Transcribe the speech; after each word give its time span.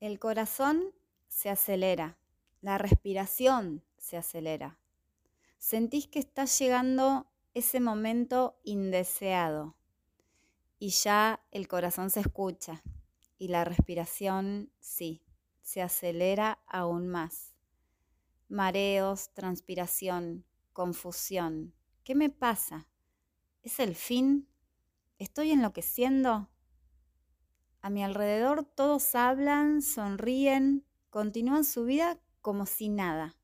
El 0.00 0.18
corazón 0.18 0.94
se 1.28 1.50
acelera, 1.50 2.16
la 2.62 2.78
respiración 2.78 3.84
se 3.98 4.16
acelera. 4.16 4.78
Sentís 5.58 6.06
que 6.06 6.18
está 6.18 6.46
llegando 6.46 7.26
ese 7.52 7.80
momento 7.80 8.58
indeseado 8.64 9.76
y 10.78 10.88
ya 10.88 11.44
el 11.50 11.68
corazón 11.68 12.08
se 12.08 12.20
escucha 12.20 12.82
y 13.36 13.48
la 13.48 13.66
respiración 13.66 14.72
sí, 14.80 15.22
se 15.60 15.82
acelera 15.82 16.62
aún 16.66 17.06
más. 17.06 17.54
Mareos, 18.48 19.34
transpiración, 19.34 20.46
confusión. 20.72 21.74
¿Qué 22.04 22.14
me 22.14 22.30
pasa? 22.30 22.88
¿Es 23.62 23.78
el 23.78 23.94
fin? 23.94 24.48
¿Estoy 25.18 25.50
enloqueciendo? 25.50 26.48
A 27.82 27.88
mi 27.88 28.04
alrededor 28.04 28.64
todos 28.64 29.14
hablan, 29.14 29.80
sonríen, 29.80 30.84
continúan 31.08 31.64
su 31.64 31.84
vida 31.84 32.20
como 32.42 32.66
si 32.66 32.88
nada. 32.88 33.36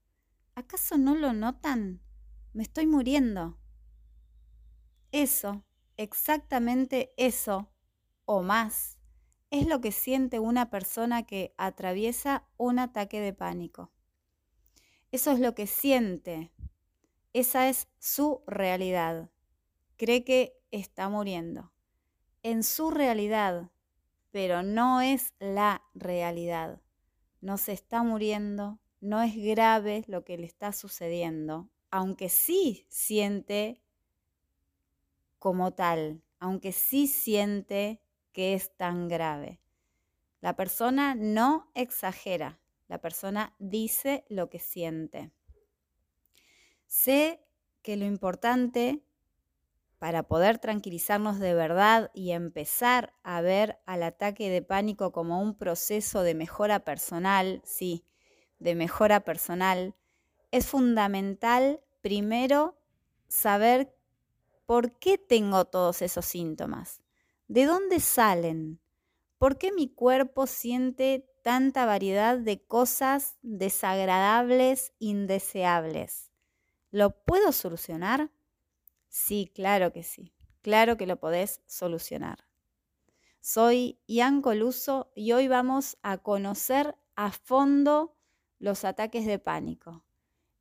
¿Acaso 0.55 0.99
no 0.99 1.15
lo 1.15 1.33
notan? 1.33 2.03
Me 2.53 2.63
estoy 2.63 2.87
muriendo. 2.87 3.59
Eso, 5.11 5.65
exactamente 5.97 7.15
eso, 7.17 7.71
o 8.27 8.43
más, 8.43 8.99
es 9.51 9.67
lo 9.67 9.81
que 9.81 9.93
siente 9.93 10.39
una 10.39 10.71
persona 10.71 11.23
que 11.23 11.55
atraviesa 11.57 12.47
un 12.59 12.79
ataque 12.79 13.21
de 13.21 13.33
pánico. 13.33 13.91
Eso 15.13 15.31
es 15.31 15.41
lo 15.41 15.55
que 15.55 15.67
siente. 15.67 16.53
Esa 17.33 17.69
es 17.69 17.89
su 17.99 18.43
realidad. 18.47 19.31
Cree 19.97 20.25
que 20.25 20.59
está 20.71 21.09
muriendo. 21.09 21.73
En 22.43 22.63
su 22.63 22.91
realidad, 22.91 23.71
pero 24.37 24.63
no 24.63 25.01
es 25.01 25.33
la 25.39 25.83
realidad. 25.95 26.83
No 27.41 27.57
se 27.57 27.73
está 27.73 28.03
muriendo, 28.03 28.79
no 29.01 29.23
es 29.23 29.35
grave 29.35 30.05
lo 30.09 30.27
que 30.27 30.37
le 30.37 30.45
está 30.45 30.75
sucediendo, 30.75 31.71
aunque 31.91 32.29
sí 32.29 32.87
siente 32.91 33.83
como 35.39 35.73
tal, 35.73 36.23
aunque 36.39 36.73
sí 36.73 37.07
siente 37.07 38.03
que 38.33 38.53
es 38.53 38.77
tan 38.77 39.09
grave. 39.09 39.59
La 40.43 40.55
persona 40.55 41.15
no 41.15 41.71
exagera, 41.75 42.61
la 42.89 43.01
persona 43.01 43.55
dice 43.59 44.27
lo 44.29 44.51
que 44.51 44.59
siente. 44.59 45.33
Sé 46.85 47.43
que 47.81 47.97
lo 47.97 48.05
importante 48.05 49.03
para 49.99 50.25
poder 50.25 50.59
tranquilizarnos 50.59 51.39
de 51.39 51.55
verdad 51.55 52.11
y 52.15 52.33
empezar 52.33 53.15
a 53.23 53.41
ver 53.41 53.79
al 53.87 54.03
ataque 54.03 54.51
de 54.51 54.63
pánico 54.63 55.13
como 55.13 55.41
un 55.41 55.57
proceso 55.57 56.23
de 56.23 56.35
mejora 56.35 56.81
personal, 56.81 57.63
sí, 57.65 58.05
de 58.59 58.75
mejora 58.75 59.21
personal, 59.21 59.95
es 60.51 60.67
fundamental 60.67 61.81
primero 62.03 62.79
saber 63.29 63.95
por 64.67 64.93
qué 64.99 65.19
tengo 65.19 65.65
todos 65.65 66.03
esos 66.03 66.27
síntomas, 66.27 67.01
de 67.49 67.65
dónde 67.65 68.01
salen, 68.01 68.81
por 69.39 69.59
qué 69.59 69.73
mi 69.73 69.89
cuerpo 69.89 70.47
siente 70.47 71.29
tanta 71.43 71.87
variedad 71.87 72.39
de 72.39 72.61
cosas 72.65 73.37
desagradables, 73.43 74.93
indeseables. 74.99 76.33
¿Lo 76.91 77.11
puedo 77.25 77.53
solucionar? 77.53 78.31
Sí, 79.19 79.51
claro 79.55 79.95
que 79.95 80.03
sí. 80.03 80.35
Claro 80.61 80.99
que 80.99 81.07
lo 81.07 81.19
podés 81.19 81.63
solucionar. 81.65 82.45
Soy 83.41 83.99
Ian 84.07 84.43
Coluso 84.43 85.11
y 85.17 85.33
hoy 85.33 85.49
vamos 85.49 85.97
a 86.03 86.19
conocer 86.19 86.97
a 87.15 87.33
fondo 87.33 88.15
los 88.59 88.85
ataques 88.85 89.25
de 89.25 89.39
pánico. 89.39 90.05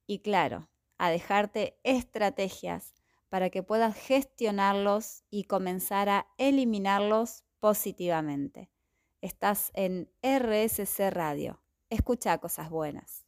Y 0.08 0.20
claro, 0.20 0.70
a 0.98 1.10
dejarte 1.10 1.78
estrategias 1.84 2.94
para 3.28 3.50
que 3.50 3.62
puedas 3.62 3.94
gestionarlos 3.94 5.26
y 5.30 5.44
comenzar 5.44 6.08
a 6.08 6.28
eliminarlos 6.38 7.44
positivamente. 7.60 8.72
Estás 9.20 9.72
en 9.74 10.10
RSC 10.22 11.10
Radio. 11.12 11.62
Escucha 11.90 12.38
cosas 12.38 12.70
buenas. 12.70 13.25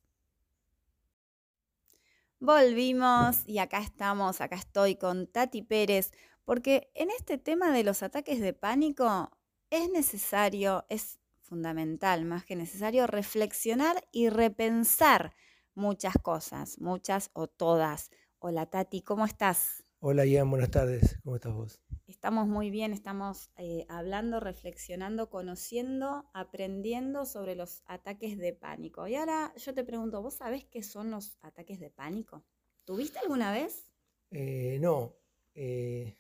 Volvimos 2.39 3.41
y 3.47 3.57
acá 3.57 3.79
estamos, 3.79 4.41
acá 4.41 4.57
estoy 4.57 4.95
con 4.95 5.25
Tati 5.25 5.63
Pérez, 5.63 6.11
porque 6.45 6.91
en 6.93 7.09
este 7.09 7.39
tema 7.39 7.71
de 7.71 7.83
los 7.83 8.03
ataques 8.03 8.39
de 8.39 8.53
pánico 8.53 9.31
es 9.71 9.89
necesario, 9.89 10.85
es 10.87 11.19
fundamental, 11.41 12.25
más 12.25 12.45
que 12.45 12.55
necesario, 12.55 13.07
reflexionar 13.07 14.07
y 14.11 14.29
repensar 14.29 15.33
muchas 15.73 16.13
cosas, 16.21 16.79
muchas 16.79 17.31
o 17.33 17.47
todas. 17.47 18.11
Hola 18.37 18.67
Tati, 18.67 19.01
¿cómo 19.01 19.25
estás? 19.25 19.83
Hola 19.99 20.23
Ian, 20.27 20.51
buenas 20.51 20.69
tardes, 20.69 21.19
¿cómo 21.23 21.37
estás 21.37 21.53
vos? 21.53 21.81
Estamos 22.07 22.47
muy 22.47 22.69
bien, 22.71 22.93
estamos 22.93 23.51
eh, 23.57 23.85
hablando, 23.89 24.39
reflexionando, 24.39 25.29
conociendo, 25.29 26.29
aprendiendo 26.33 27.25
sobre 27.25 27.53
los 27.53 27.83
ataques 27.85 28.37
de 28.37 28.53
pánico. 28.53 29.09
Y 29.09 29.15
ahora 29.15 29.53
yo 29.57 29.73
te 29.73 29.83
pregunto, 29.83 30.21
¿vos 30.21 30.35
sabés 30.35 30.63
qué 30.71 30.83
son 30.83 31.11
los 31.11 31.37
ataques 31.41 31.81
de 31.81 31.89
pánico? 31.89 32.45
¿Tuviste 32.85 33.19
alguna 33.19 33.51
vez? 33.51 33.91
Eh, 34.31 34.77
no, 34.79 35.17
eh, 35.53 36.15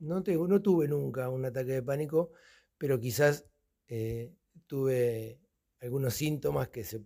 no, 0.00 0.24
no 0.24 0.60
tuve 0.60 0.88
nunca 0.88 1.28
un 1.28 1.44
ataque 1.44 1.74
de 1.74 1.82
pánico, 1.84 2.32
pero 2.76 2.98
quizás 2.98 3.46
tuve 4.66 5.38
algunos 5.80 6.14
síntomas 6.14 6.68
que 6.70 6.82
se, 6.82 7.00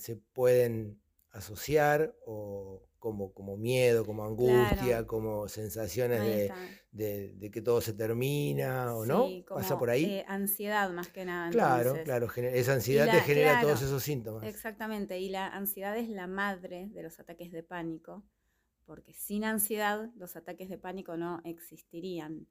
se 0.00 0.16
pueden 0.16 1.00
asociar 1.30 2.12
o 2.26 2.89
como, 3.00 3.32
como 3.32 3.56
miedo, 3.56 4.04
como 4.04 4.24
angustia, 4.24 5.06
como 5.06 5.48
sensaciones 5.48 6.52
de, 6.92 7.50
que 7.52 7.62
todo 7.62 7.80
se 7.80 7.94
termina, 7.94 8.94
¿o 8.94 9.04
no? 9.04 9.26
¿Pasa 9.48 9.78
por 9.78 9.90
ahí? 9.90 10.04
Eh, 10.04 10.24
ansiedad 10.28 10.90
más 10.92 11.08
que 11.08 11.24
nada. 11.24 11.50
Claro, 11.50 11.96
claro, 12.04 12.28
esa 12.36 12.74
ansiedad 12.74 13.10
te 13.10 13.20
genera 13.22 13.60
todos 13.60 13.82
esos 13.82 14.02
síntomas. 14.02 14.44
Exactamente, 14.44 15.18
y 15.18 15.30
la 15.30 15.48
ansiedad 15.48 15.96
es 15.96 16.08
la 16.08 16.28
madre 16.28 16.88
de 16.92 17.02
los 17.02 17.18
ataques 17.18 17.50
de 17.50 17.62
pánico, 17.62 18.22
porque 18.84 19.14
sin 19.14 19.44
ansiedad 19.44 20.10
los 20.14 20.36
ataques 20.36 20.68
de 20.68 20.78
pánico 20.78 21.16
no 21.16 21.40
existirían. 21.44 22.46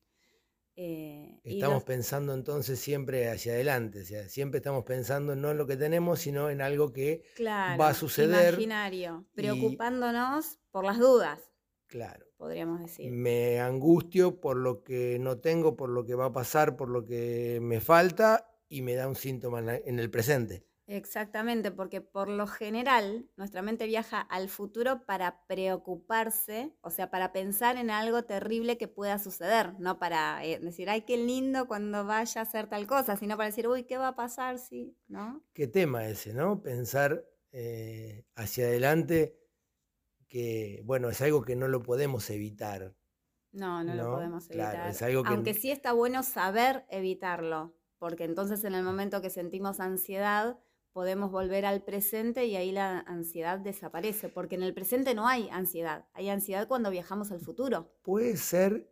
Eh, 0.82 1.42
estamos 1.44 1.84
pensando 1.84 2.34
entonces 2.34 2.80
siempre 2.80 3.30
hacia 3.30 3.52
adelante, 3.52 4.06
siempre 4.30 4.60
estamos 4.60 4.86
pensando 4.86 5.36
no 5.36 5.52
en 5.52 5.58
lo 5.58 5.68
que 5.68 5.76
tenemos, 5.76 6.22
sino 6.22 6.50
en 6.50 6.62
algo 6.62 6.94
que 6.94 7.22
va 7.46 7.90
a 7.90 7.94
suceder. 7.94 8.54
Imaginario, 8.54 9.26
preocupándonos 9.36 10.58
por 10.72 10.86
las 10.86 10.98
dudas. 10.98 11.42
Claro. 11.88 12.26
Podríamos 12.38 12.80
decir. 12.80 13.12
Me 13.12 13.60
angustio 13.60 14.40
por 14.40 14.56
lo 14.56 14.82
que 14.86 15.18
no 15.20 15.40
tengo, 15.40 15.76
por 15.76 15.90
lo 15.90 16.06
que 16.06 16.16
va 16.16 16.28
a 16.28 16.32
pasar, 16.32 16.78
por 16.78 16.88
lo 16.88 17.06
que 17.06 17.60
me 17.62 17.82
falta 17.82 18.50
y 18.70 18.82
me 18.82 18.96
da 18.96 19.10
un 19.10 19.18
síntoma 19.18 19.60
en 19.60 20.00
el 20.00 20.10
presente. 20.10 20.64
Exactamente, 20.92 21.70
porque 21.70 22.02
por 22.02 22.28
lo 22.30 22.48
general 22.48 23.30
nuestra 23.38 23.62
mente 23.62 23.86
viaja 23.86 24.22
al 24.22 24.50
futuro 24.50 25.06
para 25.06 25.46
preocuparse, 25.46 26.74
o 26.82 26.90
sea, 26.90 27.12
para 27.12 27.32
pensar 27.32 27.78
en 27.78 27.92
algo 27.92 28.24
terrible 28.24 28.80
que 28.80 28.88
pueda 28.88 29.20
suceder, 29.20 29.80
no 29.80 30.00
para 30.00 30.44
eh, 30.44 30.60
decir, 30.60 30.90
ay, 30.90 31.04
qué 31.04 31.16
lindo 31.16 31.68
cuando 31.68 32.06
vaya 32.06 32.42
a 32.42 32.44
hacer 32.44 32.68
tal 32.68 32.88
cosa, 32.88 33.18
sino 33.18 33.38
para 33.38 33.50
decir, 33.50 33.68
uy, 33.68 33.84
¿qué 33.84 34.00
va 34.00 34.10
a 34.10 34.16
pasar 34.16 34.58
si, 34.58 34.98
no? 35.08 35.44
Qué 35.54 35.68
tema 35.68 36.08
ese, 36.08 36.34
¿no? 36.34 36.64
Pensar 36.64 37.24
eh, 37.52 38.26
hacia 38.34 38.66
adelante, 38.66 39.38
que, 40.28 40.82
bueno, 40.86 41.10
es 41.10 41.22
algo 41.22 41.44
que 41.44 41.56
no 41.56 41.68
lo 41.68 41.84
podemos 41.84 42.28
evitar. 42.32 42.96
No, 43.52 43.84
no, 43.84 43.94
lo 43.94 44.16
podemos 44.16 44.50
evitar. 44.50 44.92
Aunque 45.26 45.54
sí 45.54 45.70
está 45.70 45.92
bueno 45.92 46.24
saber 46.24 46.86
evitarlo, 46.90 47.76
porque 48.00 48.24
entonces 48.24 48.64
en 48.64 48.74
el 48.74 48.84
momento 48.84 49.22
que 49.22 49.30
sentimos 49.30 49.80
ansiedad, 49.80 50.58
podemos 50.92 51.32
volver 51.32 51.66
al 51.66 51.84
presente 51.84 52.46
y 52.46 52.56
ahí 52.56 52.72
la 52.72 53.00
ansiedad 53.00 53.60
desaparece, 53.60 54.30
porque 54.30 54.56
en 54.56 54.64
el 54.64 54.74
presente 54.74 55.14
no 55.14 55.28
hay 55.28 55.50
ansiedad, 55.50 56.08
hay 56.14 56.30
ansiedad 56.30 56.68
cuando 56.68 56.90
viajamos 56.90 57.32
al 57.32 57.40
futuro. 57.40 57.92
Puede 58.04 58.38
ser 58.38 58.92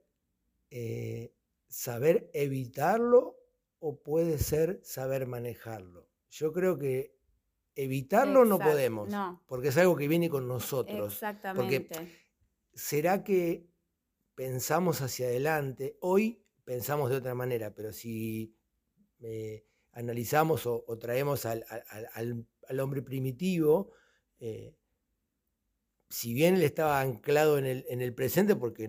eh, 0.69 1.33
saber 1.67 2.29
evitarlo 2.33 3.38
o 3.79 4.01
puede 4.01 4.38
ser 4.38 4.79
saber 4.83 5.27
manejarlo. 5.27 6.09
Yo 6.29 6.51
creo 6.51 6.77
que 6.77 7.17
evitarlo 7.75 8.45
no 8.45 8.59
podemos, 8.59 9.09
porque 9.45 9.69
es 9.69 9.77
algo 9.77 9.95
que 9.95 10.07
viene 10.07 10.29
con 10.29 10.47
nosotros. 10.47 11.13
Exactamente. 11.13 11.89
¿Será 12.73 13.23
que 13.23 13.69
pensamos 14.35 15.01
hacia 15.01 15.27
adelante? 15.27 15.97
Hoy 16.01 16.44
pensamos 16.63 17.09
de 17.09 17.17
otra 17.17 17.33
manera, 17.33 17.73
pero 17.73 17.91
si... 17.91 18.55
Eh, 19.19 19.65
analizamos 19.97 20.67
o, 20.67 20.83
traemos 20.99 21.45
al, 21.45 22.79
hombre 22.79 23.01
primitivo, 23.01 23.91
eh, 24.39 24.75
si 26.09 26.33
bien 26.33 26.55
él 26.55 26.63
estaba 26.63 27.01
anclado 27.01 27.57
en 27.57 27.65
el, 27.65 28.13
presente 28.13 28.55
porque 28.55 28.88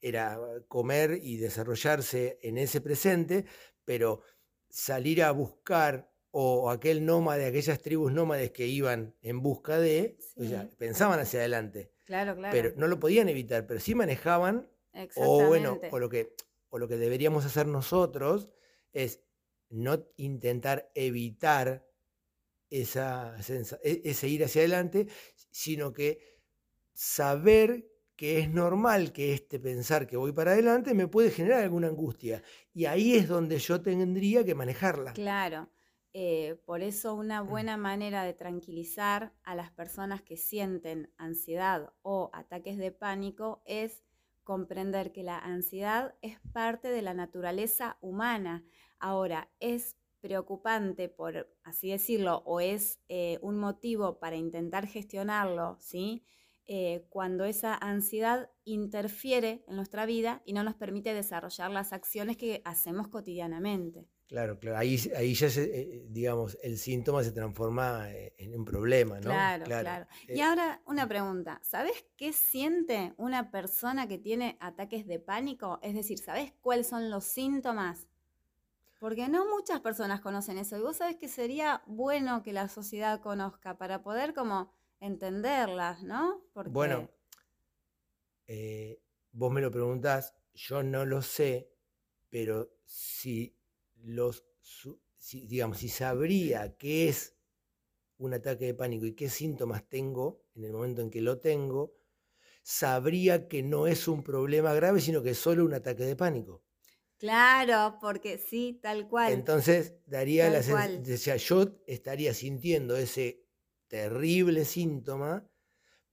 era 0.00 0.38
comer 0.68 1.18
y 1.20 1.36
desarrollarse 1.36 2.38
en 2.42 2.58
ese 2.58 2.80
presente, 2.80 3.44
pero 3.84 4.22
salir 4.70 5.22
a 5.22 5.32
buscar 5.32 6.10
o 6.30 6.70
aquel 6.70 7.04
nómade, 7.04 7.46
aquellas 7.46 7.80
tribus 7.82 8.12
nómades 8.12 8.52
que 8.52 8.66
iban 8.66 9.16
en 9.20 9.42
busca 9.42 9.78
de, 9.78 10.16
o 10.36 10.44
sea, 10.44 10.68
pensaban 10.78 11.18
hacia 11.18 11.40
adelante. 11.40 11.92
Claro, 12.04 12.36
claro. 12.36 12.52
Pero 12.52 12.72
no 12.76 12.86
lo 12.86 13.00
podían 13.00 13.28
evitar, 13.28 13.66
pero 13.66 13.80
sí 13.80 13.94
manejaban, 13.94 14.70
o 15.16 15.44
bueno, 15.44 15.80
o 15.90 15.98
lo 15.98 16.08
que, 16.08 16.34
o 16.70 16.78
lo 16.78 16.86
que 16.86 16.96
deberíamos 16.96 17.44
hacer 17.44 17.66
nosotros 17.66 18.48
es 18.92 19.23
no 19.74 20.06
intentar 20.16 20.90
evitar 20.94 21.86
esa 22.70 23.36
e, 23.82 24.02
ese 24.04 24.28
ir 24.28 24.44
hacia 24.44 24.62
adelante, 24.62 25.08
sino 25.50 25.92
que 25.92 26.40
saber 26.92 27.90
que 28.16 28.38
es 28.38 28.48
normal 28.48 29.12
que 29.12 29.34
este 29.34 29.58
pensar 29.58 30.06
que 30.06 30.16
voy 30.16 30.32
para 30.32 30.52
adelante 30.52 30.94
me 30.94 31.08
puede 31.08 31.30
generar 31.30 31.62
alguna 31.62 31.88
angustia. 31.88 32.42
Y 32.72 32.86
ahí 32.86 33.14
es 33.14 33.28
donde 33.28 33.58
yo 33.58 33.80
tendría 33.82 34.44
que 34.44 34.54
manejarla. 34.54 35.12
Claro. 35.12 35.68
Eh, 36.12 36.60
por 36.64 36.82
eso 36.82 37.14
una 37.14 37.42
mm. 37.42 37.48
buena 37.48 37.76
manera 37.76 38.22
de 38.22 38.34
tranquilizar 38.34 39.34
a 39.42 39.56
las 39.56 39.72
personas 39.72 40.22
que 40.22 40.36
sienten 40.36 41.12
ansiedad 41.16 41.92
o 42.02 42.30
ataques 42.32 42.78
de 42.78 42.92
pánico 42.92 43.62
es 43.66 44.04
comprender 44.44 45.10
que 45.10 45.24
la 45.24 45.38
ansiedad 45.38 46.14
es 46.22 46.38
parte 46.52 46.88
de 46.88 47.02
la 47.02 47.14
naturaleza 47.14 47.98
humana. 48.00 48.64
Ahora, 48.98 49.50
es 49.60 49.96
preocupante, 50.24 51.10
por 51.10 51.54
así 51.64 51.90
decirlo, 51.90 52.42
o 52.46 52.58
es 52.58 52.98
eh, 53.10 53.38
un 53.42 53.58
motivo 53.58 54.18
para 54.18 54.36
intentar 54.36 54.86
gestionarlo, 54.86 55.76
¿sí? 55.80 56.24
Eh, 56.64 57.04
cuando 57.10 57.44
esa 57.44 57.74
ansiedad 57.74 58.50
interfiere 58.64 59.62
en 59.68 59.76
nuestra 59.76 60.06
vida 60.06 60.40
y 60.46 60.54
no 60.54 60.64
nos 60.64 60.76
permite 60.76 61.12
desarrollar 61.12 61.70
las 61.70 61.92
acciones 61.92 62.38
que 62.38 62.62
hacemos 62.64 63.08
cotidianamente. 63.08 64.08
Claro, 64.26 64.58
claro. 64.58 64.78
Ahí, 64.78 64.98
ahí 65.14 65.34
ya, 65.34 65.50
se, 65.50 65.64
eh, 65.64 66.06
digamos, 66.08 66.56
el 66.62 66.78
síntoma 66.78 67.22
se 67.22 67.32
transforma 67.32 68.08
en 68.10 68.56
un 68.56 68.64
problema, 68.64 69.16
¿no? 69.16 69.28
Claro, 69.28 69.66
claro. 69.66 70.06
Y 70.26 70.40
ahora 70.40 70.80
una 70.86 71.06
pregunta. 71.06 71.60
¿Sabes 71.62 72.06
qué 72.16 72.32
siente 72.32 73.12
una 73.18 73.50
persona 73.50 74.08
que 74.08 74.16
tiene 74.16 74.56
ataques 74.58 75.06
de 75.06 75.20
pánico? 75.20 75.80
Es 75.82 75.94
decir, 75.94 76.18
¿sabes 76.18 76.54
cuáles 76.62 76.86
son 76.86 77.10
los 77.10 77.24
síntomas? 77.24 78.08
Porque 79.04 79.28
no 79.28 79.44
muchas 79.44 79.82
personas 79.82 80.22
conocen 80.22 80.56
eso. 80.56 80.78
Y 80.78 80.80
vos 80.80 80.96
sabés 80.96 81.16
que 81.16 81.28
sería 81.28 81.82
bueno 81.84 82.42
que 82.42 82.54
la 82.54 82.70
sociedad 82.70 83.20
conozca 83.20 83.76
para 83.76 84.02
poder 84.02 84.32
como 84.32 84.72
entenderlas, 84.98 86.02
¿no? 86.02 86.42
Bueno, 86.70 87.10
eh, 88.46 89.02
vos 89.30 89.52
me 89.52 89.60
lo 89.60 89.70
preguntás, 89.70 90.34
yo 90.54 90.82
no 90.82 91.04
lo 91.04 91.20
sé, 91.20 91.70
pero 92.30 92.78
si 92.86 93.54
los, 93.96 94.46
digamos, 95.30 95.76
si 95.76 95.90
sabría 95.90 96.74
qué 96.78 97.10
es 97.10 97.36
un 98.16 98.32
ataque 98.32 98.64
de 98.64 98.74
pánico 98.74 99.04
y 99.04 99.14
qué 99.14 99.28
síntomas 99.28 99.86
tengo 99.86 100.46
en 100.54 100.64
el 100.64 100.72
momento 100.72 101.02
en 101.02 101.10
que 101.10 101.20
lo 101.20 101.40
tengo, 101.40 101.92
sabría 102.62 103.48
que 103.48 103.62
no 103.62 103.86
es 103.86 104.08
un 104.08 104.22
problema 104.22 104.72
grave, 104.72 105.02
sino 105.02 105.22
que 105.22 105.32
es 105.32 105.38
solo 105.38 105.66
un 105.66 105.74
ataque 105.74 106.04
de 106.04 106.16
pánico. 106.16 106.63
Claro, 107.24 107.96
porque 108.02 108.36
sí, 108.36 108.78
tal 108.82 109.08
cual. 109.08 109.32
Entonces 109.32 109.94
daría 110.04 110.50
la 110.50 110.62
sensación, 110.62 111.38
yo 111.38 111.80
estaría 111.86 112.34
sintiendo 112.34 112.96
ese 112.96 113.46
terrible 113.88 114.66
síntoma, 114.66 115.48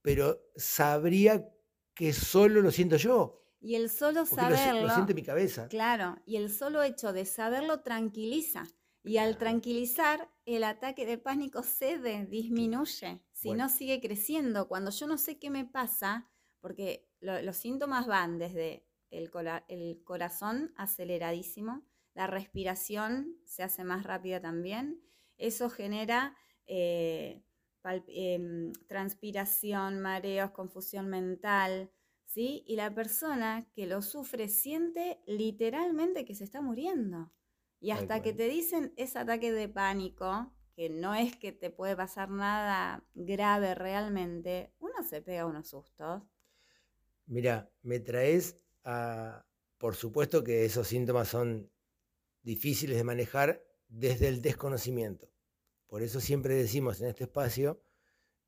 pero 0.01 0.39
sabría 0.55 1.53
que 1.93 2.13
solo 2.13 2.61
lo 2.61 2.71
siento 2.71 2.95
yo. 2.95 3.43
Y 3.59 3.75
el 3.75 3.89
solo 3.89 4.25
saberlo. 4.25 4.87
Lo, 4.87 4.93
siente 4.93 5.13
mi 5.13 5.21
cabeza. 5.21 5.67
Claro, 5.67 6.15
y 6.25 6.37
el 6.37 6.49
solo 6.49 6.81
hecho 6.81 7.11
de 7.11 7.25
saberlo 7.25 7.81
tranquiliza. 7.81 8.63
Y 9.03 9.17
al 9.17 9.37
tranquilizar, 9.37 10.31
el 10.45 10.63
ataque 10.63 11.05
de 11.05 11.17
pánico 11.17 11.61
cede, 11.61 12.25
disminuye. 12.25 13.21
Si 13.33 13.51
no, 13.51 13.67
sigue 13.67 13.99
creciendo. 13.99 14.69
Cuando 14.69 14.91
yo 14.91 15.07
no 15.07 15.17
sé 15.17 15.39
qué 15.39 15.49
me 15.49 15.65
pasa, 15.65 16.31
porque 16.61 17.09
los 17.19 17.57
síntomas 17.57 18.07
van 18.07 18.39
desde 18.39 18.87
el, 19.11 20.03
corazón 20.03 20.73
aceleradísimo, 20.75 21.85
la 22.13 22.27
respiración 22.27 23.37
se 23.45 23.63
hace 23.63 23.83
más 23.83 24.03
rápida 24.03 24.41
también, 24.41 25.01
eso 25.37 25.69
genera 25.69 26.35
eh, 26.65 27.43
em, 28.07 28.73
transpiración, 28.87 29.99
mareos, 29.99 30.51
confusión 30.51 31.07
mental, 31.07 31.91
¿sí? 32.25 32.63
Y 32.67 32.75
la 32.75 32.93
persona 32.93 33.67
que 33.73 33.87
lo 33.87 34.01
sufre 34.01 34.47
siente 34.47 35.21
literalmente 35.25 36.25
que 36.25 36.35
se 36.35 36.43
está 36.43 36.61
muriendo. 36.61 37.31
Y 37.79 37.91
hasta 37.91 38.21
que 38.21 38.31
te 38.31 38.47
dicen 38.47 38.93
ese 38.95 39.17
ataque 39.17 39.51
de 39.51 39.67
pánico, 39.67 40.53
que 40.75 40.89
no 40.89 41.15
es 41.15 41.35
que 41.35 41.51
te 41.51 41.71
puede 41.71 41.95
pasar 41.95 42.29
nada 42.29 43.03
grave 43.15 43.75
realmente, 43.75 44.71
uno 44.79 45.03
se 45.03 45.21
pega 45.21 45.45
unos 45.45 45.69
sustos. 45.69 46.23
Mira, 47.25 47.71
me 47.81 47.99
traes 47.99 48.61
por 48.83 49.95
supuesto 49.95 50.43
que 50.43 50.65
esos 50.65 50.87
síntomas 50.87 51.27
son 51.27 51.71
difíciles 52.43 52.97
de 52.97 53.03
manejar 53.03 53.63
desde 53.87 54.27
el 54.27 54.41
desconocimiento. 54.41 55.31
Por 55.87 56.01
eso 56.01 56.21
siempre 56.21 56.55
decimos 56.55 57.01
en 57.01 57.07
este 57.07 57.25
espacio, 57.25 57.83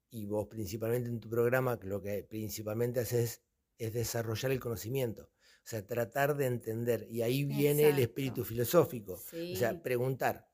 y 0.10 0.26
vos 0.26 0.48
principalmente 0.48 1.10
en 1.10 1.20
tu 1.20 1.30
programa, 1.30 1.80
lo 1.82 2.02
que 2.02 2.24
principalmente 2.24 3.00
haces 3.00 3.42
es 3.78 3.94
desarrollar 3.94 4.52
el 4.52 4.60
conocimiento, 4.60 5.24
o 5.24 5.66
sea, 5.66 5.86
tratar 5.86 6.38
de 6.38 6.46
entender. 6.46 7.08
Y 7.10 7.24
ahí 7.24 7.44
viene 7.44 7.90
el 7.90 8.00
espíritu 8.00 8.46
filosófico, 8.46 9.14
o 9.14 9.56
sea, 9.56 9.82
preguntar. 9.82 10.48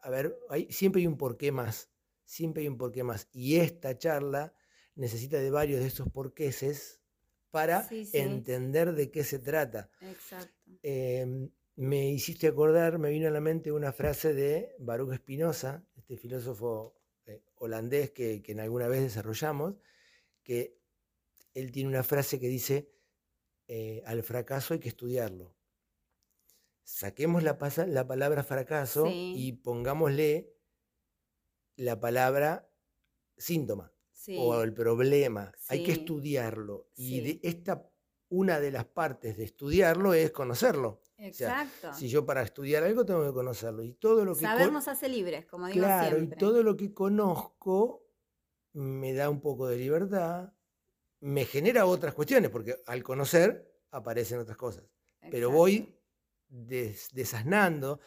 A 0.00 0.10
ver, 0.10 0.38
hay, 0.50 0.70
siempre 0.70 1.00
hay 1.00 1.06
un 1.06 1.16
porqué 1.16 1.50
más, 1.50 1.90
siempre 2.24 2.62
hay 2.62 2.68
un 2.68 2.76
porqué 2.76 3.02
más. 3.02 3.28
Y 3.32 3.56
esta 3.56 3.96
charla 3.96 4.54
necesita 4.94 5.38
de 5.38 5.50
varios 5.50 5.80
de 5.80 5.86
esos 5.86 6.10
porqueses 6.10 7.00
para 7.54 7.86
entender 8.12 8.94
de 8.94 9.12
qué 9.12 9.22
se 9.22 9.38
trata. 9.38 9.88
Exacto. 10.00 10.72
Em, 10.82 11.48
me 11.76 12.10
hiciste 12.10 12.48
acordar, 12.48 12.98
me 12.98 13.10
vino 13.10 13.28
a 13.28 13.30
la 13.30 13.40
mente 13.40 13.70
una 13.70 13.92
frase 13.92 14.34
de 14.34 14.74
Baruch 14.80 15.14
Spinoza, 15.14 15.84
este 15.94 16.16
filósofo 16.16 16.98
eh, 17.26 17.44
holandés 17.54 18.10
que, 18.10 18.42
en 18.44 18.58
alguna 18.58 18.88
vez 18.88 19.02
desarrollamos, 19.02 19.76
que 20.42 20.80
él 21.54 21.70
tiene 21.70 21.90
una 21.90 22.02
frase 22.02 22.40
que 22.40 22.48
dice, 22.48 22.90
eh, 23.68 24.02
al 24.04 24.24
fracaso 24.24 24.74
hay 24.74 24.80
que 24.80 24.88
estudiarlo. 24.88 25.54
Saquemos 26.82 27.44
la, 27.44 27.56
la 27.86 28.06
palabra 28.08 28.42
fracaso 28.42 29.06
y 29.08 29.52
pongámosle 29.52 30.52
la 31.76 32.00
palabra 32.00 32.68
síntoma 33.36 33.93
o 34.38 34.62
el 34.62 34.72
problema. 34.72 35.52
Hay 35.68 35.82
que 35.84 35.92
estudiarlo. 35.92 36.88
Y 36.96 37.20
de 37.20 37.40
esta, 37.42 37.88
una 38.28 38.60
de 38.60 38.70
las 38.70 38.84
partes 38.84 39.36
de 39.36 39.44
estudiarlo 39.44 40.14
es 40.14 40.30
conocerlo. 40.30 41.00
Exacto. 41.16 41.94
si 41.94 42.08
yo 42.08 42.26
para 42.26 42.42
estudiar 42.42 42.82
algo 42.82 43.04
tengo 43.04 43.24
que 43.24 43.32
conocerlo. 43.32 43.82
Y 43.82 43.92
todo 43.92 44.24
lo 44.24 44.34
que 44.34 44.42
Saber 44.42 44.72
nos 44.72 44.88
hace 44.88 45.08
libres, 45.08 45.46
como 45.46 45.68
digo 45.68 45.78
claro, 45.78 46.20
y 46.20 46.28
todo 46.28 46.62
lo 46.62 46.76
que 46.76 46.92
conozco 46.92 48.04
me 48.72 49.12
da 49.14 49.30
un 49.30 49.40
poco 49.40 49.68
de 49.68 49.76
libertad, 49.76 50.52
me 51.20 51.44
genera 51.44 51.86
otras 51.86 52.14
cuestiones, 52.14 52.50
porque 52.50 52.76
al 52.86 53.02
conocer 53.02 53.72
aparecen 53.90 54.40
otras 54.40 54.56
cosas. 54.56 54.84
Pero 55.30 55.50
voy 55.50 55.96
desasnando, 56.48 58.00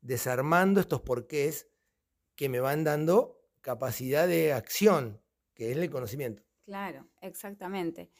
desarmando 0.00 0.80
estos 0.80 1.00
porqués 1.00 1.68
que 2.34 2.48
me 2.48 2.60
van 2.60 2.84
dando 2.84 3.41
capacidad 3.62 4.28
de 4.28 4.52
acción, 4.52 5.22
que 5.54 5.70
es 5.70 5.78
el 5.78 5.90
conocimiento. 5.90 6.42
Claro, 6.64 7.08
exactamente. 7.20 8.10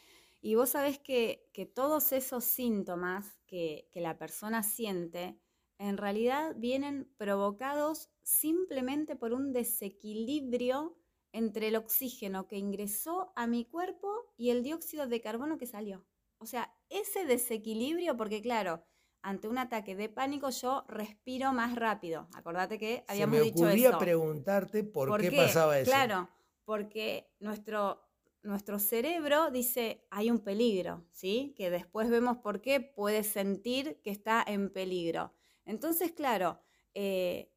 Y 0.40 0.54
vos 0.54 0.70
sabés 0.70 0.98
que, 0.98 1.48
todos 1.74 2.12
esos 2.12 2.44
síntomas 2.44 3.38
que, 3.46 3.88
la 3.94 4.18
persona 4.18 4.62
siente, 4.62 5.38
en 5.78 5.96
realidad 5.96 6.54
vienen 6.56 7.12
provocados 7.16 8.10
simplemente 8.22 9.16
por 9.16 9.32
un 9.32 9.52
desequilibrio 9.52 10.96
entre 11.32 11.68
el 11.68 11.76
oxígeno 11.76 12.46
que 12.46 12.56
ingresó 12.56 13.32
a 13.36 13.46
mi 13.46 13.64
cuerpo 13.64 14.32
y 14.36 14.50
el 14.50 14.62
dióxido 14.62 15.06
de 15.06 15.20
carbono 15.20 15.58
que 15.58 15.66
salió. 15.66 16.04
O 16.38 16.46
sea, 16.46 16.74
ese 16.88 17.24
desequilibrio, 17.24 18.16
porque 18.16 18.42
claro, 18.42 18.84
ante 19.22 19.48
un 19.48 19.58
ataque 19.58 19.94
de 19.94 20.08
pánico 20.08 20.50
yo 20.50 20.84
respiro 20.88 21.52
más 21.52 21.76
rápido. 21.76 22.28
Acordate 22.34 22.78
que 22.78 23.04
habíamos 23.08 23.36
Se 23.36 23.64
me 23.64 23.74
dicho 23.74 23.98
preguntarte 23.98 24.84
por, 24.84 25.20
qué, 25.20 25.32
pasaba 25.32 25.78
eso. 25.78 25.90
Claro, 25.90 26.28
porque 26.64 27.32
nuestro, 27.40 28.02
nuestro 28.42 28.78
cerebro 28.78 29.50
dice 29.50 30.06
hay 30.10 30.30
un 30.30 30.40
peligro, 30.40 31.04
¿sí? 31.12 31.54
Que 31.56 31.70
después 31.70 32.10
vemos 32.10 32.38
por 32.38 32.60
qué 32.60 32.80
puede 32.80 33.22
sentir 33.22 34.00
que 34.02 34.10
está 34.10 34.44
en 34.46 34.70
peligro. 34.70 35.32
Entonces, 35.64 36.12
claro, 36.12 36.60
eh, 36.94 37.52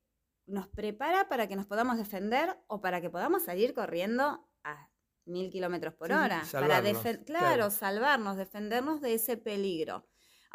nos 0.45 0.67
prepara 0.67 1.27
para 1.27 1.48
que 1.48 1.55
nos 1.55 1.65
podamos 1.65 1.98
defender 1.98 2.55
o 2.67 2.79
para 2.81 3.01
que 3.01 3.10
podamos 3.10 3.43
salir 3.43 3.74
corriendo 3.74 4.48
a 4.63 4.89
mil 5.25 5.50
kilómetros 5.50 5.95
por 5.95 6.12
hora. 6.12 6.43
para 6.51 6.84
claro, 7.25 7.72
salvarnos, 7.72 8.38
defendernos 8.38 9.01
de 9.01 9.15
ese 9.15 9.38
peligro. 9.38 10.05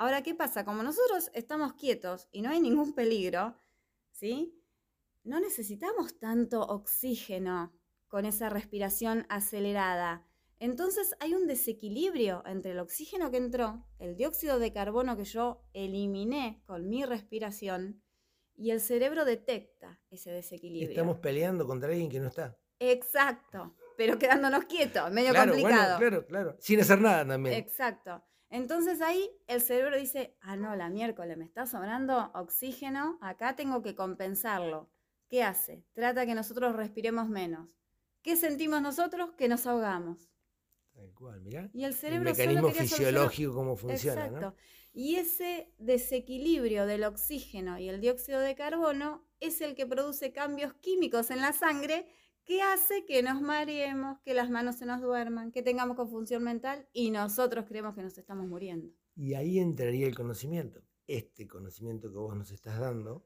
Ahora, 0.01 0.23
¿qué 0.23 0.35
pasa? 0.35 0.65
Como 0.65 0.83
nosotros 0.83 1.31
estamos 1.35 1.75
quietos 1.75 2.27
y 2.33 2.41
no 2.41 2.49
hay 2.49 2.59
ningún 2.59 2.95
peligro, 2.95 3.61
¿sí? 4.13 4.59
No 5.25 5.41
necesitamos 5.41 6.19
tanto 6.19 6.63
oxígeno 6.63 7.79
con 8.09 8.25
esa 8.25 8.49
respiración 8.49 9.27
acelerada. 9.29 10.27
Entonces 10.59 11.15
hay 11.21 11.35
un 11.35 11.47
desequilibrio 11.47 12.43
entre 12.47 12.71
el 12.71 12.79
oxígeno 12.79 13.31
que 13.31 13.37
entró, 13.37 13.87
el 13.99 14.17
dióxido 14.17 14.59
de 14.59 14.73
carbono 14.73 15.19
que 15.19 15.25
yo 15.25 15.67
eliminé 15.75 16.63
con 16.65 16.89
mi 16.89 17.05
respiración 17.05 18.03
y 18.57 18.71
el 18.71 18.81
cerebro 18.81 19.27
detecta 19.27 20.01
ese 20.09 20.31
desequilibrio. 20.31 20.89
Estamos 20.89 21.19
peleando 21.19 21.67
contra 21.67 21.91
alguien 21.91 22.09
que 22.09 22.21
no 22.21 22.29
está. 22.29 22.59
Exacto, 22.79 23.77
pero 23.99 24.19
quedándonos 24.19 24.65
quietos, 24.65 25.11
medio 25.11 25.35
complicado. 25.35 25.99
claro, 25.99 26.25
claro, 26.25 26.57
sin 26.59 26.81
hacer 26.81 27.03
nada 27.03 27.29
también. 27.29 27.57
Exacto. 27.57 28.25
Entonces 28.51 29.01
ahí 29.01 29.31
el 29.47 29.61
cerebro 29.61 29.97
dice, 29.97 30.37
ah, 30.41 30.57
no, 30.57 30.75
la 30.75 30.91
miércoles 30.91 31.39
me 31.39 31.45
está 31.45 31.67
sobrando 31.67 32.33
oxígeno, 32.35 33.19
acá 33.23 33.55
tengo 33.55 33.81
que 33.81 33.95
compensarlo. 33.95 34.91
¿Qué 35.29 35.45
hace? 35.45 35.85
Trata 35.93 36.27
que 36.27 36.35
nosotros 36.35 36.75
respiremos 36.75 37.29
menos. 37.29 37.79
¿Qué 38.23 38.37
sentimos 38.37 38.83
nosotros? 38.83 39.31
Que 39.39 39.49
nos 39.49 39.67
ahogamos. 39.67 40.29
Tal 40.93 41.15
cual, 41.15 41.41
mirá. 41.41 41.71
Y 41.73 41.85
el 41.85 41.95
cerebro 41.95 42.31
el 42.31 42.37
mecanismo 42.37 42.71
fisiológico, 42.71 43.55
cómo 43.55 43.77
funciona. 43.77 44.27
Exacto. 44.27 44.57
Y 44.93 45.15
ese 45.15 45.73
desequilibrio 45.79 46.85
del 46.85 47.05
oxígeno 47.05 47.79
y 47.79 47.89
el 47.89 48.01
dióxido 48.01 48.41
de 48.41 48.57
carbono 48.57 49.25
es 49.39 49.61
el 49.61 49.77
que 49.77 49.87
produce 49.87 50.33
cambios 50.33 50.75
químicos 50.75 51.31
en 51.31 51.41
la 51.41 51.53
sangre 51.53 52.09
que 52.51 52.63
hace 52.63 53.05
que 53.07 53.23
nos 53.23 53.41
mareemos, 53.41 54.19
que 54.25 54.35
las 54.35 54.51
manos 54.51 54.75
se 54.75 54.85
nos 54.85 55.01
duerman, 55.01 55.53
que 55.53 55.63
tengamos 55.63 55.97
confusión 55.97 56.43
mental 56.43 56.89
y 56.93 57.13
nosotros 57.13 57.65
creemos 57.69 57.95
que 57.95 58.03
nos 58.03 58.19
estamos 58.19 58.49
muriendo. 58.49 58.93
Y 59.15 59.35
ahí 59.35 59.61
entraría 59.61 60.09
el 60.09 60.17
conocimiento. 60.17 60.83
Este 61.07 61.47
conocimiento 61.47 62.11
que 62.11 62.19
vos 62.19 62.35
nos 62.35 62.51
estás 62.51 62.81
dando 62.81 63.25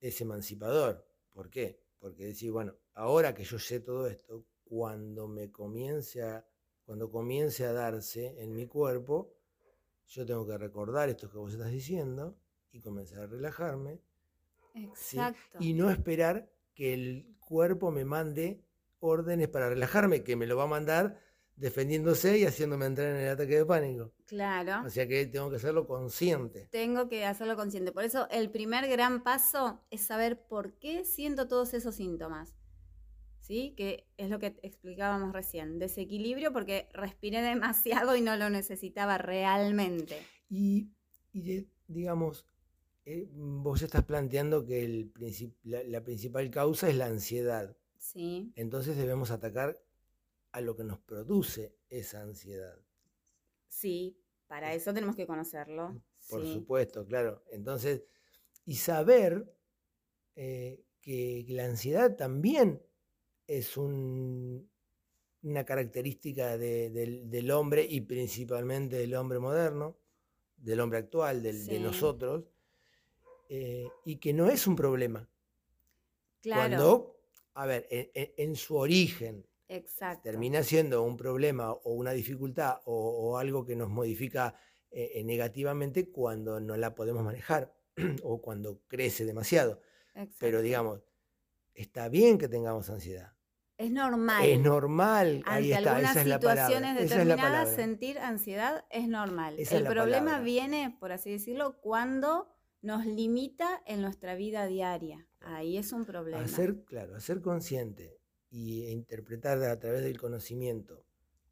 es 0.00 0.18
emancipador. 0.22 1.06
¿Por 1.30 1.50
qué? 1.50 1.84
Porque 1.98 2.24
decir, 2.24 2.52
bueno, 2.52 2.74
ahora 2.94 3.34
que 3.34 3.44
yo 3.44 3.58
sé 3.58 3.80
todo 3.80 4.06
esto, 4.06 4.46
cuando 4.64 5.28
me 5.28 5.52
comience 5.52 6.22
a, 6.22 6.48
cuando 6.86 7.10
comience 7.10 7.66
a 7.66 7.72
darse 7.74 8.42
en 8.42 8.54
mi 8.54 8.66
cuerpo, 8.66 9.36
yo 10.06 10.24
tengo 10.24 10.46
que 10.46 10.56
recordar 10.56 11.10
esto 11.10 11.30
que 11.30 11.36
vos 11.36 11.52
estás 11.52 11.70
diciendo 11.70 12.40
y 12.72 12.80
comenzar 12.80 13.24
a 13.24 13.26
relajarme. 13.26 14.00
Exacto. 14.72 15.58
Y 15.60 15.74
no 15.74 15.90
esperar 15.90 16.55
que 16.76 16.94
el 16.94 17.36
cuerpo 17.40 17.90
me 17.90 18.04
mande 18.04 18.62
órdenes 19.00 19.48
para 19.48 19.68
relajarme, 19.68 20.22
que 20.22 20.36
me 20.36 20.46
lo 20.46 20.56
va 20.56 20.64
a 20.64 20.68
mandar 20.68 21.18
defendiéndose 21.56 22.38
y 22.38 22.44
haciéndome 22.44 22.84
entrar 22.86 23.08
en 23.08 23.22
el 23.22 23.30
ataque 23.30 23.56
de 23.56 23.64
pánico. 23.64 24.12
Claro. 24.26 24.86
O 24.86 24.90
sea 24.90 25.08
que 25.08 25.26
tengo 25.26 25.48
que 25.50 25.56
hacerlo 25.56 25.86
consciente. 25.86 26.68
Tengo 26.70 27.08
que 27.08 27.24
hacerlo 27.24 27.56
consciente. 27.56 27.92
Por 27.92 28.04
eso 28.04 28.28
el 28.30 28.50
primer 28.50 28.86
gran 28.88 29.22
paso 29.22 29.82
es 29.90 30.02
saber 30.02 30.46
por 30.46 30.78
qué 30.78 31.04
siento 31.04 31.48
todos 31.48 31.74
esos 31.74 31.96
síntomas. 31.96 32.54
¿Sí? 33.40 33.74
Que 33.76 34.08
es 34.16 34.28
lo 34.28 34.38
que 34.38 34.58
explicábamos 34.62 35.32
recién. 35.32 35.78
Desequilibrio 35.78 36.52
porque 36.52 36.88
respiré 36.92 37.40
demasiado 37.42 38.16
y 38.16 38.20
no 38.20 38.36
lo 38.36 38.50
necesitaba 38.50 39.18
realmente. 39.18 40.20
Y, 40.50 40.90
digamos, 41.86 42.44
eh, 43.08 43.28
vos 43.32 43.82
estás 43.82 44.04
planteando 44.04 44.66
que 44.66 44.84
el 44.84 45.12
la, 45.62 46.02
principal 46.02 46.50
causa 46.50 46.90
es 46.90 46.96
la 46.96 47.06
ansiedad. 47.06 47.76
Sí. 47.98 48.52
Entonces 48.56 48.96
debemos 48.96 49.30
atacar 49.30 49.80
a 50.50 50.60
lo 50.60 50.74
que 50.74 50.82
nos 50.82 50.98
produce 50.98 51.76
esa 51.88 52.22
ansiedad. 52.22 52.76
Sí, 53.68 54.18
para 54.48 54.74
eso 54.74 54.92
tenemos 54.92 55.14
que 55.14 55.24
conocerlo. 55.24 56.02
Por 56.28 56.44
supuesto, 56.46 57.06
claro. 57.06 57.44
Entonces, 57.52 58.02
y 58.64 58.74
saber 58.74 59.54
eh, 60.34 60.82
que 61.00 61.46
la 61.48 61.66
ansiedad 61.66 62.16
también 62.16 62.82
es 63.46 63.76
una 63.76 64.64
característica 65.64 66.58
del, 66.58 67.50
hombre 67.52 67.86
y 67.88 68.00
principalmente 68.00 68.96
del 68.96 69.14
hombre 69.14 69.38
moderno, 69.38 69.96
del 70.56 70.80
hombre 70.80 70.98
actual, 70.98 71.44
de 71.44 71.78
nosotros, 71.78 72.55
eh, 73.48 73.88
y 74.04 74.16
que 74.16 74.32
no 74.32 74.48
es 74.48 74.66
un 74.66 74.76
problema. 74.76 75.28
Claro. 76.42 76.60
Cuando, 76.60 77.20
a 77.54 77.66
ver, 77.66 77.86
en, 77.90 78.56
su 78.56 78.76
origen 78.76 79.46
termina 80.22 80.62
siendo 80.62 81.02
un 81.02 81.16
problema 81.16 81.72
o 81.72 81.92
una 81.92 82.12
dificultad 82.12 82.78
o, 82.84 83.36
algo 83.38 83.64
que 83.64 83.74
nos 83.74 83.88
modifica 83.88 84.54
eh, 84.90 85.12
eh, 85.14 85.24
negativamente 85.24 86.10
cuando 86.10 86.60
no 86.60 86.76
la 86.76 86.94
podemos 86.94 87.24
manejar 87.24 87.74
o 88.22 88.40
cuando 88.40 88.80
crece 88.86 89.24
demasiado. 89.24 89.80
Pero 90.38 90.62
digamos, 90.62 91.02
está 91.74 92.08
bien 92.08 92.38
que 92.38 92.48
tengamos 92.48 92.88
ansiedad. 92.90 93.32
Es 93.78 93.90
normal. 93.90 94.46
Es 94.46 94.58
normal. 94.58 95.42
Ante 95.44 95.50
Ahí 95.50 95.72
está. 95.72 95.96
algunas 95.96 96.24
situaciones 96.24 96.96
determinadas, 96.96 97.74
sentir 97.74 98.18
ansiedad 98.18 98.84
es 98.90 99.06
normal. 99.06 99.56
El 99.58 99.84
problema 99.84 100.40
viene, 100.40 100.96
por 100.98 101.12
así 101.12 101.30
decirlo, 101.30 101.78
cuando 101.82 102.55
nos 102.82 103.06
limita 103.06 103.82
en 103.86 104.02
nuestra 104.02 104.34
vida 104.34 104.66
diaria. 104.66 105.28
Ahí 105.40 105.76
es 105.76 105.92
un 105.92 106.04
problema. 106.04 106.42
Hacer, 106.42 106.84
claro, 106.84 107.16
hacer 107.16 107.40
consciente 107.40 108.18
y 108.50 108.86
interpretar 108.86 109.62
a 109.62 109.78
través 109.78 110.02
del 110.02 110.18
conocimiento 110.18 111.04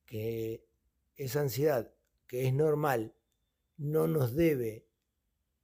que 0.06 0.64
esa 1.16 1.40
ansiedad, 1.40 1.92
que 2.26 2.46
es 2.46 2.54
normal, 2.54 3.14
no 3.76 4.06
nos 4.06 4.34
debe 4.34 4.86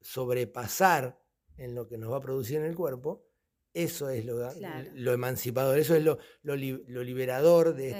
sobrepasar 0.00 1.20
en 1.56 1.74
lo 1.74 1.86
que 1.86 1.98
nos 1.98 2.12
va 2.12 2.16
a 2.16 2.22
producir 2.22 2.56
en 2.56 2.64
el 2.64 2.74
cuerpo, 2.74 3.26
eso 3.72 4.08
es 4.08 4.24
lo, 4.24 4.50
lo 4.94 5.12
emancipador, 5.12 5.78
eso 5.78 5.94
es 5.94 6.02
lo, 6.02 6.18
lo, 6.42 6.56
liberador 6.56 7.74
de, 7.74 7.94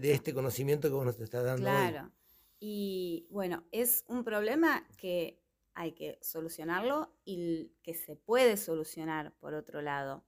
de, 0.00 0.12
este 0.12 0.34
conocimiento 0.34 0.88
que 0.88 0.94
vos 0.94 1.06
nos 1.06 1.20
estás 1.20 1.44
dando. 1.44 1.62
Claro. 1.62 2.12
Y 2.58 3.26
bueno, 3.30 3.64
es 3.70 4.04
un 4.08 4.24
problema 4.24 4.86
que 4.96 5.41
hay 5.74 5.92
que 5.92 6.18
solucionarlo 6.22 7.14
y 7.24 7.72
que 7.82 7.94
se 7.94 8.16
puede 8.16 8.56
solucionar 8.56 9.34
por 9.38 9.54
otro 9.54 9.82
lado. 9.82 10.24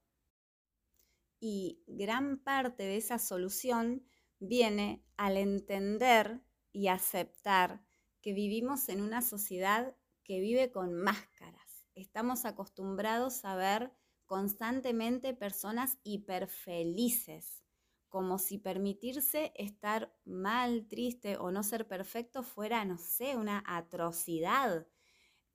Y 1.39 1.83
gran 1.87 2.37
parte 2.37 2.83
de 2.83 2.97
esa 2.97 3.19
solución 3.19 4.05
viene 4.39 5.03
al 5.17 5.37
entender 5.37 6.41
y 6.71 6.87
aceptar 6.87 7.85
que 8.21 8.33
vivimos 8.33 8.89
en 8.89 9.01
una 9.01 9.21
sociedad 9.21 9.95
que 10.23 10.39
vive 10.39 10.71
con 10.71 10.93
máscaras. 10.93 11.87
Estamos 11.93 12.45
acostumbrados 12.45 13.45
a 13.45 13.55
ver 13.55 13.93
constantemente 14.25 15.33
personas 15.33 15.97
hiperfelices, 16.03 17.63
como 18.09 18.39
si 18.39 18.57
permitirse 18.57 19.53
estar 19.55 20.13
mal, 20.25 20.87
triste 20.87 21.37
o 21.37 21.51
no 21.51 21.63
ser 21.63 21.87
perfecto 21.87 22.43
fuera, 22.43 22.83
no 22.85 22.97
sé, 22.97 23.37
una 23.37 23.63
atrocidad. 23.67 24.87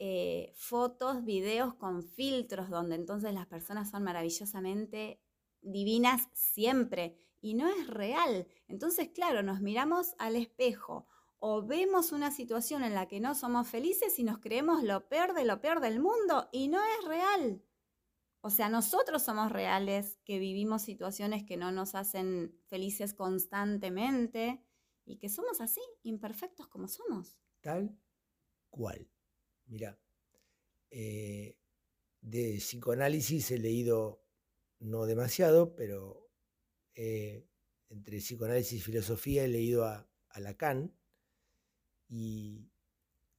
Eh, 0.02 0.54
fotos, 0.56 1.26
videos 1.26 1.74
con 1.74 2.02
filtros, 2.02 2.70
donde 2.70 2.94
entonces 2.94 3.34
las 3.34 3.46
personas 3.46 3.90
son 3.90 4.02
maravillosamente 4.02 5.20
divinas 5.60 6.22
siempre 6.32 7.18
y 7.42 7.52
no 7.52 7.68
es 7.68 7.86
real. 7.86 8.46
Entonces, 8.66 9.10
claro, 9.10 9.42
nos 9.42 9.60
miramos 9.60 10.14
al 10.18 10.36
espejo 10.36 11.06
o 11.38 11.66
vemos 11.66 12.12
una 12.12 12.30
situación 12.30 12.82
en 12.82 12.94
la 12.94 13.08
que 13.08 13.20
no 13.20 13.34
somos 13.34 13.68
felices 13.68 14.18
y 14.18 14.24
nos 14.24 14.38
creemos 14.38 14.82
lo 14.82 15.06
peor 15.06 15.34
de 15.34 15.44
lo 15.44 15.60
peor 15.60 15.80
del 15.80 16.00
mundo 16.00 16.48
y 16.50 16.68
no 16.68 16.80
es 16.82 17.04
real. 17.06 17.62
O 18.40 18.48
sea, 18.48 18.70
nosotros 18.70 19.22
somos 19.22 19.52
reales 19.52 20.18
que 20.24 20.38
vivimos 20.38 20.80
situaciones 20.80 21.44
que 21.44 21.58
no 21.58 21.72
nos 21.72 21.94
hacen 21.94 22.58
felices 22.68 23.12
constantemente 23.12 24.64
y 25.04 25.18
que 25.18 25.28
somos 25.28 25.60
así, 25.60 25.82
imperfectos 26.04 26.68
como 26.68 26.88
somos. 26.88 27.36
Tal 27.60 27.94
cual. 28.70 29.06
Mira, 29.70 29.96
eh, 30.90 31.56
de 32.20 32.56
psicoanálisis 32.58 33.52
he 33.52 33.58
leído 33.58 34.20
no 34.80 35.06
demasiado, 35.06 35.76
pero 35.76 36.28
eh, 36.96 37.46
entre 37.88 38.18
psicoanálisis 38.18 38.80
y 38.80 38.82
filosofía 38.82 39.44
he 39.44 39.48
leído 39.48 39.84
a, 39.84 40.06
Lacan 40.36 40.92
y, 42.08 42.70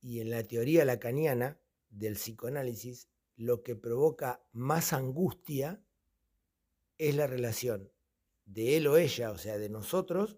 y 0.02 0.20
en 0.20 0.30
la 0.30 0.44
teoría 0.48 0.86
lacaniana 0.86 1.60
del 1.90 2.14
psicoanálisis 2.14 3.10
lo 3.36 3.64
que 3.64 3.76
provoca 3.76 4.46
más 4.52 4.94
angustia 4.94 5.84
es 6.98 7.16
la 7.16 7.28
relación 7.28 7.92
de 8.46 8.78
él 8.78 8.88
o 8.88 8.98
ella, 8.98 9.32
o 9.32 9.38
sea, 9.38 9.58
de 9.58 9.70
nosotros, 9.70 10.38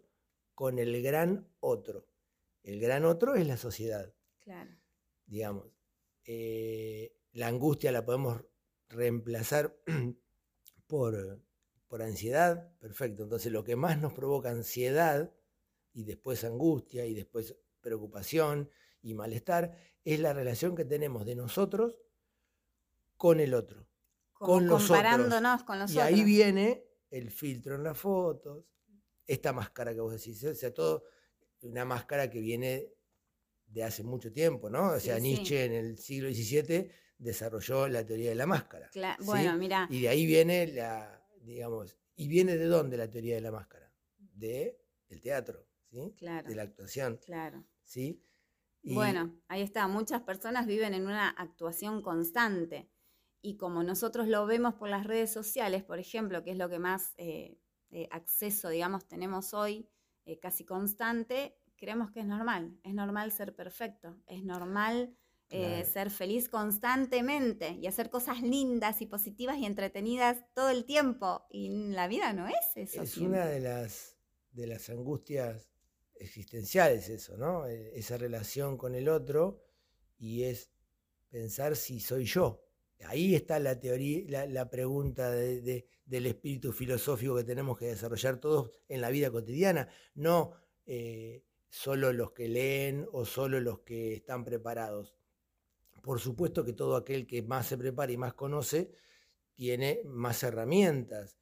con 0.56 0.80
el 0.80 1.02
gran 1.04 1.48
otro. 1.60 2.08
El 2.64 2.80
gran 2.80 3.06
otro 3.06 3.36
es 3.36 3.46
la 3.46 3.58
sociedad. 3.58 4.14
Claro. 4.40 4.72
Digamos, 5.26 5.74
eh, 6.26 7.16
la 7.32 7.48
angustia 7.48 7.92
la 7.92 8.06
podemos 8.06 8.44
reemplazar 8.90 9.78
por, 10.88 11.42
por 11.88 12.02
ansiedad, 12.02 12.72
perfecto. 12.80 13.24
Entonces 13.24 13.52
lo 13.52 13.64
que 13.64 13.76
más 13.76 14.00
nos 14.00 14.14
provoca 14.14 14.50
ansiedad 14.50 15.34
y 15.94 16.04
después 16.04 16.44
angustia 16.44 17.06
y 17.06 17.14
después 17.14 17.56
preocupación 17.82 18.70
y 19.02 19.14
malestar 19.14 19.78
es 20.04 20.20
la 20.20 20.34
relación 20.34 20.76
que 20.76 20.86
tenemos 20.86 21.26
de 21.26 21.36
nosotros 21.36 21.98
con 23.18 23.40
el 23.40 23.54
otro. 23.54 23.88
con 24.34 24.68
los 24.68 24.88
comparándonos 24.88 25.64
con 25.64 25.80
los 25.80 25.92
y 25.92 25.98
otros. 25.98 26.08
ahí 26.08 26.24
viene 26.24 26.86
el 27.10 27.30
filtro 27.32 27.76
en 27.76 27.84
las 27.84 27.98
fotos, 27.98 28.66
esta 29.28 29.54
máscara 29.54 29.94
que 29.94 30.02
vos 30.02 30.14
decís, 30.14 30.44
o 30.44 30.56
sea, 30.56 30.74
todo 30.74 31.04
una 31.62 31.86
máscara 31.86 32.30
que 32.30 32.40
viene 32.40 32.94
de 33.74 33.84
hace 33.84 34.04
mucho 34.04 34.32
tiempo, 34.32 34.70
¿no? 34.70 34.92
O 34.94 35.00
sea, 35.00 35.16
Sí, 35.16 35.22
sí. 35.22 35.28
Nietzsche 35.30 35.66
en 35.66 35.74
el 35.74 35.98
siglo 35.98 36.30
XVII 36.30 36.92
desarrolló 37.18 37.88
la 37.88 38.06
teoría 38.06 38.30
de 38.30 38.36
la 38.36 38.46
máscara. 38.46 38.90
Cla- 38.92 39.18
¿sí? 39.20 39.26
Bueno, 39.26 39.58
mira, 39.58 39.88
Y 39.90 40.02
de 40.02 40.10
ahí 40.10 40.26
viene 40.26 40.68
la, 40.68 41.26
digamos, 41.42 41.98
¿y 42.16 42.28
viene 42.28 42.58
de 42.58 42.66
dónde 42.66 42.98
la 42.98 43.10
teoría 43.10 43.36
de 43.36 43.42
la 43.42 43.52
máscara? 43.52 43.92
De 44.18 44.80
el 45.10 45.22
teatro, 45.22 45.68
¿sí? 45.92 46.14
claro, 46.18 46.48
De 46.50 46.56
la 46.56 46.64
actuación, 46.64 47.18
claro. 47.26 47.64
¿sí? 47.84 48.24
Y- 48.82 48.94
Bueno, 48.96 49.40
ahí 49.48 49.62
está. 49.62 49.88
Muchas 49.88 50.22
personas 50.24 50.66
viven 50.68 50.94
en 50.94 51.06
una 51.06 51.30
actuación 51.30 52.02
constante. 52.02 52.90
Y 53.42 53.58
como 53.58 53.84
nosotros 53.84 54.28
lo 54.28 54.46
vemos 54.46 54.76
por 54.76 54.90
las 54.90 55.06
redes 55.06 55.32
sociales, 55.32 55.84
por 55.84 56.00
ejemplo, 56.00 56.44
que 56.44 56.52
es 56.52 56.58
lo 56.58 56.70
que 56.70 56.80
más 56.80 57.14
eh, 57.18 57.60
eh, 57.90 58.08
acceso, 58.12 58.70
digamos, 58.70 59.08
tenemos 59.08 59.54
hoy, 59.54 59.90
eh, 60.26 60.40
casi 60.40 60.64
constante, 60.66 61.58
creemos 61.84 62.12
que 62.12 62.22
es 62.22 62.26
normal. 62.26 62.80
Es 62.84 62.94
normal 62.94 63.32
ser 63.34 63.54
perfecto. 63.56 64.16
Es 64.28 64.44
normal 64.44 65.16
eh, 65.50 65.60
Claro. 65.60 65.86
ser 65.92 66.10
feliz 66.12 66.48
constantemente 66.50 67.78
y 67.82 67.88
hacer 67.88 68.10
cosas 68.10 68.42
lindas 68.42 69.02
y 69.02 69.06
positivas 69.06 69.58
y 69.58 69.66
entretenidas 69.66 70.38
todo 70.56 70.70
el 70.70 70.86
tiempo. 70.86 71.46
Y 71.52 71.70
la 71.92 72.08
vida 72.08 72.32
no 72.34 72.48
es 72.48 72.56
eso. 72.76 73.04
Es 73.04 73.12
siempre. 73.12 73.40
una 73.40 73.46
de 73.48 73.60
las, 73.60 74.18
de 74.52 74.68
las 74.68 74.90
angustias 74.90 75.70
existenciales 76.16 77.10
eso, 77.10 77.38
¿no? 77.38 77.68
E- 77.68 77.92
Esa 78.00 78.18
relación 78.18 78.78
con 78.78 78.96
el 78.96 79.10
otro 79.10 79.62
y 80.18 80.44
es 80.44 80.72
pensar 81.30 81.76
si 81.76 82.00
soy 82.00 82.26
yo. 82.26 82.64
Ahí 83.06 83.36
está 83.36 83.60
la 83.60 83.78
teoría, 83.80 84.24
la, 84.30 84.46
la 84.46 84.70
pregunta 84.70 85.30
de- 85.30 85.62
de- 85.62 85.86
del 86.06 86.26
espíritu 86.28 86.72
filosófico 86.72 87.36
que 87.36 87.44
tenemos 87.44 87.78
que 87.78 87.88
desarrollar 87.88 88.38
todos 88.40 88.72
en 88.88 89.02
la 89.02 89.10
vida 89.10 89.30
cotidiana, 89.30 89.88
no 90.16 90.54
eh, 90.86 91.44
solo 91.74 92.14
los 92.14 92.34
que 92.34 92.48
leen 92.48 93.08
o 93.14 93.26
solo 93.26 93.60
los 93.60 93.80
que 93.80 94.14
están 94.14 94.46
preparados. 94.46 95.16
Por 96.04 96.20
supuesto 96.20 96.64
que 96.64 96.74
todo 96.74 96.96
aquel 96.96 97.26
que 97.26 97.42
más 97.42 97.66
se 97.66 97.80
prepara 97.80 98.12
y 98.12 98.18
más 98.18 98.36
conoce 98.36 98.92
tiene 99.56 100.02
más 100.06 100.44
herramientas, 100.44 101.36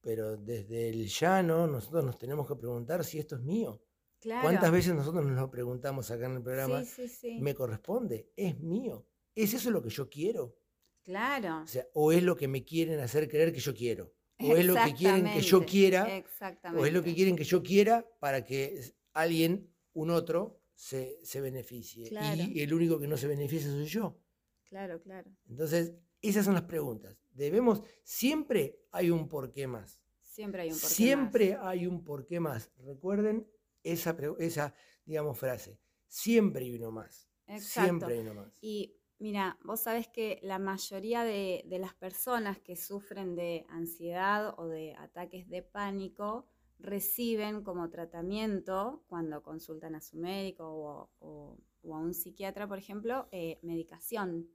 pero 0.00 0.38
desde 0.38 0.88
el 0.88 1.06
llano 1.06 1.66
nosotros 1.66 2.02
nos 2.02 2.16
tenemos 2.16 2.48
que 2.48 2.56
preguntar 2.56 3.04
si 3.04 3.18
esto 3.18 3.36
es 3.36 3.42
mío. 3.42 3.82
Claro. 4.20 4.44
¿Cuántas 4.44 4.72
veces 4.72 4.94
nosotros 4.94 5.26
nos 5.26 5.38
lo 5.38 5.50
preguntamos 5.50 6.10
acá 6.10 6.26
en 6.26 6.36
el 6.36 6.42
programa? 6.42 6.82
Sí, 6.82 7.06
sí, 7.06 7.08
sí. 7.08 7.40
¿Me 7.42 7.54
corresponde? 7.54 8.30
¿Es 8.34 8.58
mío? 8.58 9.06
¿Es 9.34 9.52
eso 9.52 9.70
lo 9.70 9.82
que 9.82 9.90
yo 9.90 10.08
quiero? 10.08 10.56
Claro. 11.02 11.62
O 11.62 11.66
sea, 11.66 11.86
o 11.92 12.10
es 12.10 12.22
lo 12.22 12.36
que 12.36 12.48
me 12.48 12.64
quieren 12.64 13.00
hacer 13.00 13.28
creer 13.28 13.52
que 13.52 13.60
yo 13.60 13.74
quiero. 13.74 14.14
O 14.40 14.56
es 14.56 14.64
lo 14.64 14.76
que 14.76 14.94
quieren 14.94 15.30
que 15.30 15.42
yo 15.42 15.66
quiera. 15.66 16.16
Exactamente. 16.16 16.82
O 16.82 16.86
es 16.86 16.92
lo 16.94 17.02
que 17.02 17.14
quieren 17.14 17.36
que 17.36 17.44
yo 17.44 17.62
quiera 17.62 18.08
para 18.18 18.46
que 18.46 18.80
alguien, 19.12 19.73
un 19.94 20.10
otro, 20.10 20.60
se, 20.74 21.18
se 21.22 21.40
beneficie. 21.40 22.08
Claro. 22.08 22.42
Y 22.42 22.60
el 22.60 22.74
único 22.74 22.98
que 22.98 23.06
no 23.06 23.16
se 23.16 23.26
beneficia 23.26 23.70
soy 23.70 23.86
yo. 23.86 24.20
Claro, 24.64 25.00
claro. 25.00 25.30
Entonces, 25.48 25.94
esas 26.20 26.44
son 26.44 26.54
las 26.54 26.64
preguntas. 26.64 27.16
Debemos, 27.32 27.82
siempre 28.02 28.80
hay 28.90 29.10
un 29.10 29.28
porqué 29.28 29.66
más. 29.66 30.00
Siempre 30.20 30.62
hay 30.62 30.68
un 30.70 30.74
porqué 30.74 30.94
Siempre 30.94 31.56
hay 31.60 31.86
un 31.86 32.04
porqué 32.04 32.40
más. 32.40 32.72
Recuerden 32.78 33.48
esa, 33.82 34.16
esa, 34.38 34.74
digamos, 35.04 35.38
frase. 35.38 35.78
Siempre 36.08 36.64
hay 36.64 36.74
uno 36.74 36.90
más. 36.90 37.28
más. 37.46 37.62
Exacto. 37.62 37.88
Siempre 37.88 38.14
hay 38.14 38.20
uno 38.20 38.34
más. 38.34 38.58
Y 38.60 38.96
mira, 39.18 39.58
vos 39.62 39.80
sabés 39.80 40.08
que 40.08 40.40
la 40.42 40.58
mayoría 40.58 41.22
de, 41.24 41.64
de 41.66 41.78
las 41.78 41.94
personas 41.94 42.58
que 42.58 42.76
sufren 42.76 43.36
de 43.36 43.64
ansiedad 43.68 44.54
o 44.58 44.66
de 44.66 44.94
ataques 44.94 45.48
de 45.48 45.62
pánico 45.62 46.48
reciben 46.78 47.62
como 47.62 47.90
tratamiento 47.90 49.04
cuando 49.08 49.42
consultan 49.42 49.94
a 49.94 50.00
su 50.00 50.16
médico 50.18 51.10
o, 51.20 51.58
a 51.84 51.98
un 51.98 52.14
psiquiatra, 52.14 52.66
por 52.66 52.78
ejemplo, 52.78 53.28
eh, 53.32 53.58
medicación. 53.62 54.50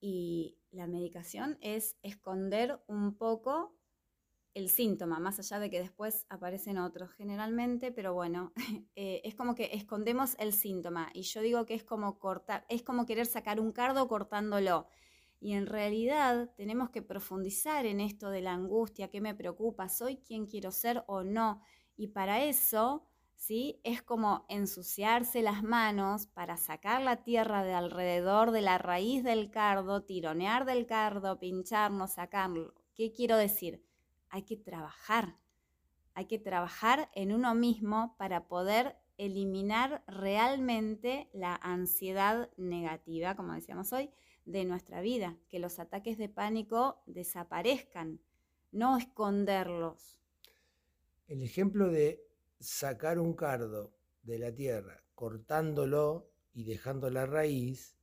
Y 0.00 0.58
la 0.70 0.86
medicación 0.86 1.58
es 1.60 1.96
esconder 2.02 2.80
un 2.86 3.16
poco 3.16 3.78
el 4.54 4.68
síntoma, 4.68 5.20
más 5.20 5.38
allá 5.38 5.60
de 5.60 5.70
que 5.70 5.78
después 5.78 6.26
aparecen 6.28 6.78
otros 6.78 7.12
generalmente, 7.12 7.92
pero 7.92 8.12
bueno, 8.12 8.52
eh, 8.96 9.20
es 9.24 9.34
como 9.34 9.54
que 9.54 9.70
escondemos 9.72 10.36
el 10.38 10.52
síntoma 10.52 11.10
y 11.14 11.22
yo 11.22 11.40
digo 11.42 11.64
que 11.64 11.74
es 11.74 11.84
como 11.84 12.18
cortar, 12.18 12.64
es 12.68 12.82
como 12.82 13.06
querer 13.06 13.26
sacar 13.26 13.60
un 13.60 13.72
cardo 13.72 14.08
cortándolo. 14.08 14.86
Y 15.40 15.52
en 15.52 15.66
realidad 15.66 16.50
tenemos 16.56 16.90
que 16.90 17.02
profundizar 17.02 17.86
en 17.86 18.00
esto 18.00 18.30
de 18.30 18.40
la 18.40 18.52
angustia, 18.52 19.08
qué 19.08 19.20
me 19.20 19.34
preocupa, 19.34 19.88
soy 19.88 20.16
quien 20.16 20.46
quiero 20.46 20.72
ser 20.72 21.04
o 21.06 21.22
no. 21.22 21.62
Y 21.96 22.08
para 22.08 22.44
eso, 22.44 23.04
¿sí? 23.36 23.80
Es 23.84 24.02
como 24.02 24.44
ensuciarse 24.48 25.42
las 25.42 25.62
manos 25.62 26.26
para 26.26 26.56
sacar 26.56 27.02
la 27.02 27.22
tierra 27.22 27.62
de 27.62 27.74
alrededor 27.74 28.50
de 28.50 28.62
la 28.62 28.78
raíz 28.78 29.22
del 29.22 29.50
cardo, 29.50 30.02
tironear 30.02 30.64
del 30.64 30.86
cardo, 30.86 31.38
pincharlo, 31.38 32.08
sacarlo. 32.08 32.74
¿Qué 32.94 33.12
quiero 33.12 33.36
decir? 33.36 33.84
Hay 34.28 34.42
que 34.42 34.56
trabajar. 34.56 35.36
Hay 36.14 36.26
que 36.26 36.40
trabajar 36.40 37.10
en 37.14 37.32
uno 37.32 37.54
mismo 37.54 38.16
para 38.18 38.48
poder 38.48 38.96
eliminar 39.18 40.02
realmente 40.08 41.28
la 41.32 41.54
ansiedad 41.54 42.50
negativa, 42.56 43.36
como 43.36 43.52
decíamos 43.52 43.92
hoy, 43.92 44.10
de 44.52 44.64
nuestra 44.64 45.00
vida, 45.00 45.38
que 45.48 45.58
los 45.58 45.78
ataques 45.78 46.18
de 46.18 46.28
pánico 46.28 47.02
desaparezcan, 47.06 48.20
no 48.72 48.96
esconderlos. 48.98 50.20
El 51.28 51.42
ejemplo 51.44 51.92
de 51.92 52.26
sacar 52.58 53.20
un 53.20 53.34
cardo 53.34 53.94
de 54.22 54.40
la 54.40 54.52
tierra, 54.52 55.04
cortándolo 55.14 56.32
y 56.52 56.64
dejando 56.64 57.08
la 57.08 57.24
raíz, 57.24 57.96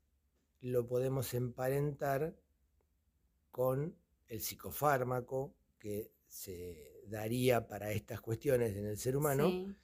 lo 0.62 0.88
podemos 0.88 1.34
emparentar 1.34 2.36
con 3.51 3.95
el 4.27 4.41
psicofármaco 4.41 5.55
que 5.79 6.12
se 6.27 7.01
daría 7.08 7.67
para 7.67 7.91
estas 7.91 8.21
cuestiones 8.21 8.75
en 8.75 8.86
el 8.86 8.97
ser 8.97 9.15
humano. 9.17 9.47
Sí, 9.49 9.75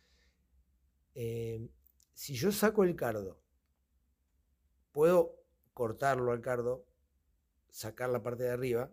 Eh, 1.15 1.69
si 2.13 2.33
yo 2.35 2.51
saco 2.51 2.83
el 2.83 2.95
cardo, 2.95 3.41
puedo 4.91 5.40
cortarlo 5.73 6.31
al 6.31 6.41
cardo, 6.41 6.85
sacar 7.69 8.09
la 8.09 8.21
parte 8.21 8.43
de 8.43 8.51
arriba, 8.51 8.91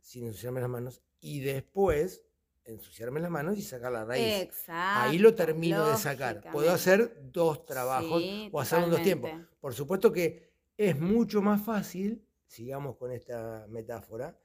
sin 0.00 0.26
ensuciarme 0.26 0.60
las 0.60 0.70
manos, 0.70 1.02
y 1.20 1.40
después 1.40 2.24
ensuciarme 2.64 3.20
las 3.20 3.30
manos 3.30 3.58
y 3.58 3.62
sacar 3.62 3.92
la 3.92 4.04
raíz. 4.04 4.42
Exacto. 4.42 5.08
Ahí 5.08 5.18
lo 5.18 5.34
termino 5.34 5.88
de 5.88 5.96
sacar. 5.96 6.42
Puedo 6.52 6.70
hacer 6.70 7.30
dos 7.32 7.64
trabajos 7.64 8.22
Sí, 8.22 8.48
o 8.52 8.60
hacerlo 8.60 8.86
en 8.86 8.90
dos 8.90 9.02
tiempos. 9.02 9.30
Por 9.60 9.74
supuesto 9.74 10.12
que 10.12 10.50
es 10.76 10.98
mucho 10.98 11.42
más 11.42 11.62
fácil, 11.62 12.24
sigamos 12.46 12.96
con 12.96 13.12
esta 13.12 13.66
metáfora, 13.68 14.38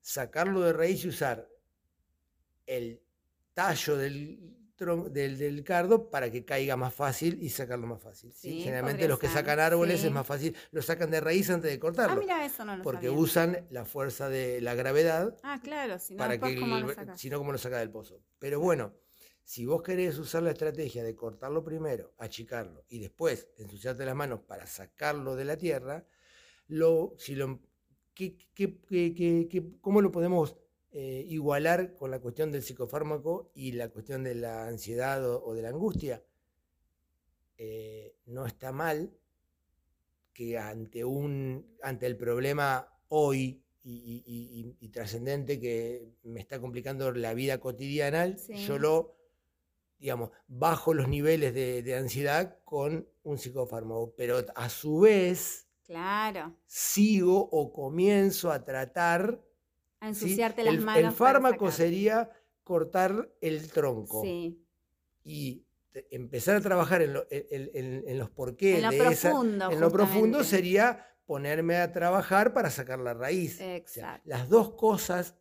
sacarlo 0.00 0.60
de 0.62 0.72
raíz 0.72 1.04
y 1.04 1.08
usar 1.08 1.48
el 2.66 3.02
tallo 3.54 3.96
del, 3.96 4.56
del, 4.78 5.38
del 5.38 5.62
cardo 5.64 6.10
para 6.10 6.30
que 6.30 6.44
caiga 6.44 6.76
más 6.76 6.92
fácil 6.94 7.38
y 7.40 7.50
sacarlo 7.50 7.86
más 7.86 8.02
fácil. 8.02 8.32
¿sí? 8.32 8.50
Sí, 8.50 8.60
Generalmente 8.62 9.06
los 9.06 9.18
que 9.18 9.28
ser, 9.28 9.36
sacan 9.38 9.60
árboles 9.60 10.00
sí. 10.00 10.06
es 10.06 10.12
más 10.12 10.26
fácil, 10.26 10.56
lo 10.72 10.82
sacan 10.82 11.10
de 11.10 11.20
raíz 11.20 11.50
antes 11.50 11.70
de 11.70 11.76
Ah, 11.76 11.80
cortarlo, 11.80 12.20
mira, 12.20 12.44
eso 12.44 12.64
no 12.64 12.76
lo 12.76 12.82
porque 12.82 13.06
sabía. 13.06 13.20
usan 13.20 13.66
la 13.70 13.84
fuerza 13.84 14.28
de 14.28 14.60
la 14.60 14.74
gravedad 14.74 15.36
Ah, 15.42 15.60
claro, 15.62 15.98
si 15.98 16.14
no, 16.14 16.18
para 16.18 16.38
que 16.38 16.48
si 17.16 17.30
no 17.30 17.38
como 17.38 17.52
lo 17.52 17.58
saca 17.58 17.78
del 17.78 17.90
pozo. 17.90 18.22
Pero 18.38 18.58
bueno, 18.60 18.94
si 19.44 19.66
vos 19.66 19.82
querés 19.82 20.18
usar 20.18 20.42
la 20.42 20.50
estrategia 20.50 21.04
de 21.04 21.14
cortarlo 21.14 21.62
primero, 21.62 22.14
achicarlo 22.18 22.84
y 22.88 22.98
después 22.98 23.48
ensuciarte 23.58 24.04
las 24.04 24.16
manos 24.16 24.40
para 24.40 24.66
sacarlo 24.66 25.36
de 25.36 25.44
la 25.44 25.56
tierra, 25.56 26.06
lo, 26.66 27.14
si 27.18 27.34
lo, 27.36 27.60
¿qué- 28.14 28.36
qué- 28.54 28.80
qué- 28.80 29.14
qué- 29.14 29.48
qué- 29.50 29.70
¿cómo 29.80 30.00
lo 30.00 30.10
podemos 30.10 30.56
eh, 30.92 31.24
igualar 31.28 31.94
con 31.96 32.10
la 32.10 32.20
cuestión 32.20 32.52
del 32.52 32.62
psicofármaco 32.62 33.50
y 33.54 33.72
la 33.72 33.88
cuestión 33.90 34.24
de 34.24 34.34
la 34.34 34.66
ansiedad 34.68 35.24
o, 35.28 35.44
o 35.44 35.54
de 35.54 35.62
la 35.62 35.70
angustia? 35.70 36.22
Eh, 37.56 38.14
no 38.26 38.44
está 38.46 38.72
mal 38.72 39.10
que 40.32 40.58
ante, 40.58 41.04
un, 41.04 41.76
ante 41.82 42.06
el 42.06 42.16
problema 42.16 42.88
hoy 43.08 43.62
y, 43.84 44.22
y- 44.26 44.60
y- 44.60 44.76
y 44.80 44.88
trascendente 44.88 45.60
que 45.60 46.08
me 46.22 46.40
está 46.40 46.60
complicando 46.60 47.12
la 47.12 47.34
vida 47.34 47.58
cotidiana, 47.58 48.36
Sí. 48.38 48.54
yo 48.66 48.78
lo, 48.78 49.16
digamos, 49.98 50.30
bajo 50.48 50.94
los 50.94 51.08
niveles 51.08 51.54
de, 51.54 51.82
de 51.82 51.96
ansiedad 51.96 52.58
con 52.64 53.08
un 53.24 53.38
psicofármaco, 53.38 54.14
pero 54.16 54.44
a 54.54 54.68
su 54.68 55.00
vez 55.00 55.68
Claro, 55.84 56.56
sigo 56.66 57.48
o 57.50 57.72
comienzo 57.72 58.50
a 58.52 58.64
tratar... 58.64 59.40
a 60.02 60.12
¿sí? 60.14 60.24
ensuciarte 60.24 60.64
las 60.64 60.74
el, 60.74 60.80
manos. 60.80 61.02
el 61.04 61.12
fármaco 61.12 61.70
sería 61.70 62.30
cortar 62.64 63.30
el 63.40 63.70
tronco 63.70 64.22
Sí, 64.22 64.58
y 65.24 65.64
empezar 66.10 66.56
a 66.56 66.60
trabajar 66.60 67.02
en, 67.02 67.12
lo- 67.14 67.26
en- 67.30 67.70
en- 67.74 68.04
en 68.08 68.18
los 68.18 68.30
porqués 68.30 68.76
en 68.76 68.82
lo 68.82 68.90
de 68.90 68.96
esa, 69.12 69.30
profundo. 69.30 69.70
en 69.70 69.80
lo 69.80 69.90
profundo 69.90 70.44
sería 70.44 71.06
ponerme 71.26 71.76
a 71.76 71.92
trabajar 71.92 72.52
para 72.52 72.70
sacar 72.70 72.98
la 72.98 73.14
raíz. 73.14 73.54
O 73.54 73.58
sea, 73.58 73.76
Exacto. 73.76 74.22
las 74.28 74.48
dos 74.48 74.72
cosas 74.74 75.36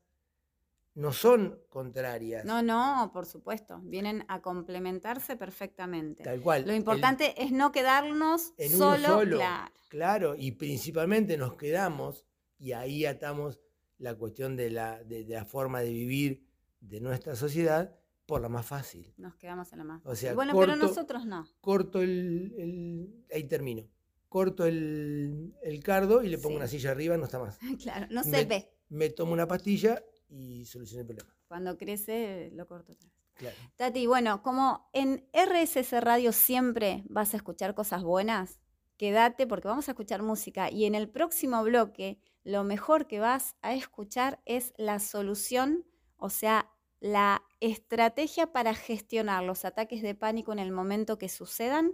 no 0.93 1.13
son 1.13 1.59
contrarias. 1.69 2.43
No, 2.43 2.61
no, 2.61 3.11
por 3.13 3.25
supuesto. 3.25 3.79
Vienen 3.83 4.25
a 4.27 4.41
complementarse 4.41 5.37
perfectamente. 5.37 6.23
Tal 6.23 6.41
cual. 6.41 6.63
Lo 6.65 6.71
El- 6.71 6.77
importante 6.77 7.41
es 7.41 7.51
no 7.51 7.71
quedarnos 7.71 8.53
en 8.57 8.75
uno 8.75 8.91
solo, 8.95 9.07
solo. 9.07 9.37
claro. 9.37 9.71
Claro, 9.89 10.35
y 10.37 10.51
principalmente 10.53 11.37
nos 11.37 11.55
quedamos, 11.55 12.25
y 12.59 12.73
ahí 12.73 13.05
atamos 13.05 13.59
la 14.01 14.15
cuestión 14.15 14.55
de 14.55 14.69
la, 14.69 15.03
de, 15.03 15.23
de 15.23 15.35
la 15.35 15.45
forma 15.45 15.81
de 15.81 15.91
vivir 15.93 16.43
de 16.79 16.99
nuestra 16.99 17.35
sociedad 17.35 17.95
por 18.25 18.41
la 18.41 18.49
más 18.49 18.65
fácil. 18.65 19.13
Nos 19.17 19.35
quedamos 19.35 19.71
en 19.73 19.77
la 19.79 19.83
más. 19.83 20.01
O 20.05 20.15
sea, 20.15 20.33
bueno, 20.33 20.53
pero 20.57 20.73
corto- 20.73 20.87
nosotros 20.87 21.25
no. 21.25 21.47
Corto 21.61 22.01
el, 22.01 22.53
el- 22.57 23.25
ahí 23.33 23.43
termino. 23.45 23.87
Corto 24.29 24.65
el, 24.65 25.53
el 25.61 25.83
cardo 25.83 26.23
y 26.23 26.29
le 26.29 26.37
pongo 26.37 26.51
Sí. 26.51 26.55
una 26.57 26.67
silla 26.67 26.91
arriba, 26.91 27.17
no 27.17 27.25
está 27.25 27.39
más. 27.39 27.57
Claro, 27.83 28.07
no 28.09 28.23
se 28.23 28.29
Me- 28.31 28.45
ve. 28.45 28.71
Me 28.89 29.09
tomo 29.09 29.33
una 29.33 29.47
pastilla 29.47 30.01
y 30.29 30.65
solucioné 30.65 31.01
el 31.01 31.07
problema. 31.07 31.29
Cuando 31.47 31.77
crece, 31.77 32.49
lo 32.53 32.65
corto 32.67 32.93
otra 32.93 33.09
vez. 33.09 33.17
Claro. 33.35 33.55
Tati, 33.75 34.07
bueno, 34.07 34.41
como 34.43 34.89
en 34.93 35.25
RSS 35.33 35.99
Radio 36.01 36.31
siempre 36.31 37.03
vas 37.09 37.33
a 37.33 37.37
escuchar 37.37 37.73
cosas 37.75 38.03
buenas, 38.03 38.59
quédate 38.97 39.47
porque 39.47 39.67
vamos 39.67 39.87
a 39.87 39.91
escuchar 39.91 40.21
música 40.23 40.69
y 40.71 40.85
en 40.85 40.95
el 40.95 41.09
próximo 41.09 41.63
bloque 41.63 42.19
lo 42.43 42.63
mejor 42.63 43.07
que 43.07 43.19
vas 43.19 43.55
a 43.61 43.73
escuchar 43.73 44.41
es 44.45 44.73
la 44.77 44.99
solución, 44.99 45.85
o 46.17 46.29
sea, 46.29 46.71
la 46.99 47.43
estrategia 47.59 48.51
para 48.51 48.73
gestionar 48.73 49.43
los 49.43 49.65
ataques 49.65 50.01
de 50.01 50.15
pánico 50.15 50.51
en 50.53 50.59
el 50.59 50.71
momento 50.71 51.17
que 51.17 51.29
sucedan 51.29 51.93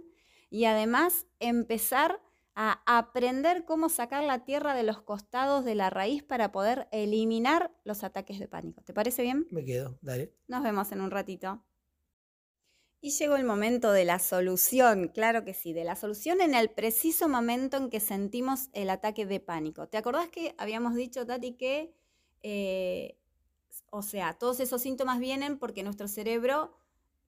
y 0.50 0.64
además 0.64 1.26
empezar 1.40 2.20
a 2.54 2.82
aprender 2.86 3.64
cómo 3.64 3.88
sacar 3.88 4.24
la 4.24 4.44
tierra 4.44 4.74
de 4.74 4.82
los 4.82 5.00
costados 5.00 5.64
de 5.64 5.76
la 5.76 5.90
raíz 5.90 6.24
para 6.24 6.50
poder 6.50 6.88
eliminar 6.90 7.72
los 7.84 8.02
ataques 8.02 8.40
de 8.40 8.48
pánico. 8.48 8.82
¿Te 8.82 8.92
parece 8.92 9.22
bien? 9.22 9.46
Me 9.50 9.64
quedo, 9.64 9.96
dale. 10.02 10.34
Nos 10.48 10.62
vemos 10.64 10.90
en 10.90 11.00
un 11.00 11.10
ratito. 11.10 11.64
Y 13.00 13.10
llegó 13.10 13.36
el 13.36 13.44
momento 13.44 13.92
de 13.92 14.04
la 14.04 14.18
solución, 14.18 15.08
claro 15.08 15.44
que 15.44 15.54
sí, 15.54 15.72
de 15.72 15.84
la 15.84 15.94
solución 15.94 16.40
en 16.40 16.54
el 16.54 16.68
preciso 16.70 17.28
momento 17.28 17.76
en 17.76 17.90
que 17.90 18.00
sentimos 18.00 18.70
el 18.72 18.90
ataque 18.90 19.24
de 19.24 19.38
pánico. 19.38 19.86
¿Te 19.88 19.98
acordás 19.98 20.28
que 20.30 20.54
habíamos 20.58 20.96
dicho, 20.96 21.24
Tati, 21.24 21.52
que, 21.52 21.94
eh, 22.42 23.16
o 23.90 24.02
sea, 24.02 24.34
todos 24.36 24.58
esos 24.58 24.82
síntomas 24.82 25.20
vienen 25.20 25.58
porque 25.58 25.84
nuestro 25.84 26.08
cerebro 26.08 26.76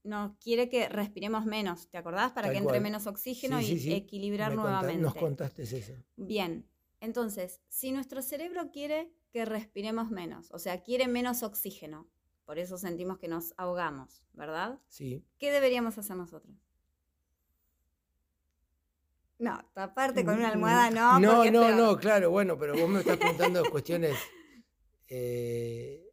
nos 0.02 0.32
quiere 0.38 0.68
que 0.68 0.88
respiremos 0.88 1.44
menos, 1.46 1.88
¿te 1.88 1.98
acordás? 1.98 2.32
Para 2.32 2.48
Tal 2.48 2.52
que 2.52 2.58
entre 2.58 2.70
cual. 2.72 2.82
menos 2.82 3.06
oxígeno 3.06 3.60
Sí, 3.60 3.74
y 3.74 3.78
sí. 3.78 3.92
equilibrar 3.92 4.50
Me 4.50 4.56
conta- 4.56 4.70
nuevamente. 4.70 5.02
nos 5.02 5.14
contaste 5.14 5.62
eso. 5.62 5.92
Bien, 6.16 6.66
entonces, 7.00 7.60
si 7.68 7.92
nuestro 7.92 8.22
cerebro 8.22 8.70
quiere 8.72 9.12
que 9.30 9.44
respiremos 9.44 10.10
menos, 10.10 10.50
o 10.50 10.58
sea, 10.58 10.82
quiere 10.82 11.06
menos 11.06 11.42
oxígeno, 11.44 12.08
por 12.50 12.58
eso 12.58 12.76
sentimos 12.76 13.16
que 13.16 13.28
nos 13.28 13.54
ahogamos, 13.58 14.24
¿verdad? 14.32 14.80
Sí. 14.88 15.24
¿Qué 15.38 15.52
deberíamos 15.52 15.96
hacer 15.98 16.16
nosotros? 16.16 16.52
No, 19.38 19.56
taparte 19.72 20.24
con 20.24 20.34
una 20.34 20.48
almohada 20.48 20.90
no. 20.90 21.20
No, 21.20 21.44
no, 21.48 21.70
no, 21.70 21.96
claro, 21.96 22.32
bueno, 22.32 22.58
pero 22.58 22.76
vos 22.76 22.88
me 22.88 22.98
estás 22.98 23.18
preguntando 23.18 23.62
cuestiones. 23.70 24.18
eh, 25.08 26.10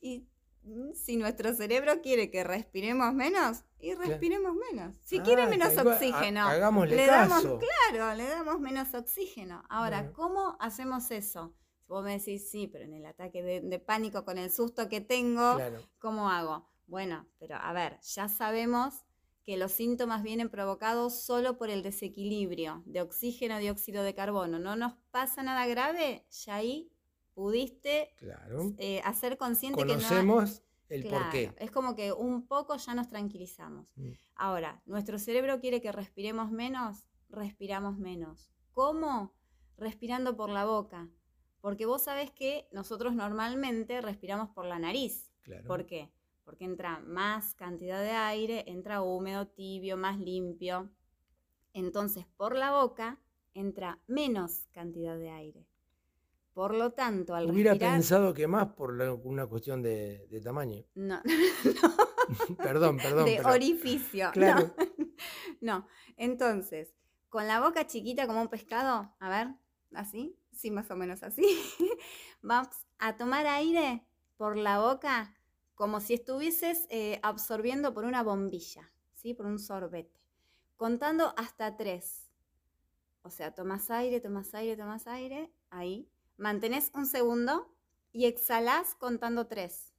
Y 0.00 0.28
mm, 0.62 0.92
si 0.92 1.16
nuestro 1.16 1.52
cerebro 1.52 2.00
quiere 2.00 2.30
que 2.30 2.44
respiremos 2.44 3.12
menos, 3.12 3.64
y 3.80 3.92
respiremos 3.92 4.54
menos. 4.70 4.94
Si 5.02 5.18
quiere 5.18 5.42
ah, 5.42 5.48
menos 5.48 5.74
tal 5.74 5.82
cual, 5.82 5.94
ha- 5.94 5.96
oxígeno, 5.96 6.46
Hagámosle 6.46 6.94
le 6.94 7.06
damos, 7.06 7.42
caso. 7.42 7.58
claro, 7.58 8.14
le 8.16 8.28
damos 8.28 8.60
menos 8.60 8.94
oxígeno. 8.94 9.64
Ahora, 9.68 10.02
Bueno. 10.02 10.12
¿cómo 10.14 10.56
hacemos 10.60 11.10
eso? 11.10 11.56
Si 11.86 11.92
vos 11.92 12.02
me 12.04 12.18
decís, 12.18 12.50
sí, 12.50 12.66
pero 12.66 12.84
en 12.84 12.94
el 12.94 13.04
ataque 13.06 13.42
de, 13.42 13.60
de 13.60 13.78
pánico 13.78 14.24
con 14.24 14.38
el 14.38 14.50
susto 14.50 14.88
que 14.88 15.00
tengo, 15.00 15.56
Claro. 15.56 15.80
¿cómo 15.98 16.30
hago? 16.30 16.66
Bueno, 16.86 17.26
pero 17.38 17.56
a 17.56 17.72
ver, 17.72 17.98
ya 18.00 18.28
sabemos 18.28 19.04
que 19.44 19.56
los 19.58 19.72
síntomas 19.72 20.22
vienen 20.22 20.48
provocados 20.48 21.22
solo 21.22 21.58
por 21.58 21.68
el 21.68 21.82
desequilibrio 21.82 22.82
de 22.86 23.02
oxígeno, 23.02 23.58
dióxido 23.58 24.02
de 24.02 24.14
carbono. 24.14 24.58
No 24.58 24.76
nos 24.76 24.94
pasa 25.10 25.42
nada 25.42 25.66
grave, 25.66 26.26
ya 26.30 26.56
ahí 26.56 26.90
pudiste 27.34 28.14
Claro. 28.16 28.72
eh, 28.78 29.00
hacer 29.04 29.36
consciente 29.36 29.78
que 29.80 29.84
no... 29.86 29.94
Conocemos 29.94 30.62
el 30.88 31.02
Claro, 31.02 31.24
porqué. 31.24 31.52
Es 31.58 31.70
como 31.70 31.94
que 31.94 32.12
un 32.12 32.46
poco 32.46 32.76
ya 32.76 32.94
nos 32.94 33.08
tranquilizamos. 33.08 33.86
Mm. 33.96 34.12
Ahora, 34.36 34.82
nuestro 34.86 35.18
cerebro 35.18 35.60
quiere 35.60 35.80
que 35.82 35.92
respiremos 35.92 36.50
menos, 36.50 37.06
respiramos 37.28 37.98
menos. 37.98 38.50
¿Cómo? 38.72 39.34
Respirando 39.76 40.36
por 40.36 40.48
la 40.50 40.64
boca. 40.64 41.08
Porque 41.64 41.86
vos 41.86 42.02
sabés 42.02 42.30
que 42.30 42.68
nosotros 42.72 43.14
normalmente 43.14 44.02
respiramos 44.02 44.50
por 44.50 44.66
la 44.66 44.78
nariz. 44.78 45.32
Claro. 45.40 45.66
¿Por 45.66 45.86
qué? 45.86 46.12
Porque 46.44 46.66
entra 46.66 46.98
más 47.00 47.54
cantidad 47.54 48.02
de 48.02 48.10
aire, 48.10 48.64
entra 48.66 49.00
húmedo, 49.00 49.46
tibio, 49.48 49.96
más 49.96 50.18
limpio. 50.18 50.90
Entonces, 51.72 52.26
por 52.36 52.54
la 52.54 52.72
boca 52.72 53.18
entra 53.54 53.98
menos 54.06 54.66
cantidad 54.72 55.16
de 55.16 55.30
aire. 55.30 55.66
Por 56.52 56.74
lo 56.74 56.90
tanto, 56.92 57.34
al 57.34 57.50
Hubiera 57.50 57.70
respirar... 57.70 57.94
pensado 57.94 58.34
que 58.34 58.46
más 58.46 58.74
por 58.74 58.94
la- 58.94 59.14
una 59.14 59.46
cuestión 59.46 59.80
de, 59.80 60.26
de 60.30 60.40
tamaño. 60.42 60.84
No, 60.94 61.22
perdón, 62.58 62.98
perdón. 62.98 63.24
de 63.24 63.36
pero- 63.38 63.48
orificio. 63.52 64.28
Claro. 64.34 64.74
No. 64.76 65.06
no. 65.62 65.86
Entonces, 66.18 66.94
con 67.30 67.46
la 67.46 67.58
boca 67.60 67.86
chiquita 67.86 68.26
como 68.26 68.42
un 68.42 68.48
pescado, 68.48 69.14
a 69.18 69.28
ver, 69.30 69.48
así, 69.94 70.36
sí, 70.54 70.70
más 70.70 70.90
o 70.90 70.96
menos 70.96 71.22
así, 71.22 71.44
vamos 72.42 72.68
a 72.98 73.16
tomar 73.16 73.46
aire 73.46 74.06
por 74.36 74.56
la 74.56 74.78
boca 74.80 75.34
como 75.74 76.00
si 76.00 76.14
estuvieses 76.14 76.86
eh, 76.90 77.18
absorbiendo 77.22 77.94
por 77.94 78.04
una 78.04 78.22
bombilla, 78.22 78.92
¿sí? 79.14 79.34
Por 79.34 79.46
un 79.46 79.58
sorbete, 79.58 80.20
contando 80.76 81.34
hasta 81.36 81.76
tres. 81.76 82.30
O 83.22 83.30
sea, 83.30 83.54
tomas 83.54 83.90
aire, 83.90 84.20
tomas 84.20 84.54
aire, 84.54 84.76
tomas 84.76 85.06
aire, 85.06 85.52
ahí. 85.70 86.08
Mantenés 86.36 86.90
un 86.94 87.06
segundo 87.06 87.74
y 88.12 88.26
exhalás 88.26 88.94
contando 88.94 89.46
tres. 89.46 89.94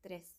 Tres. 0.00 0.36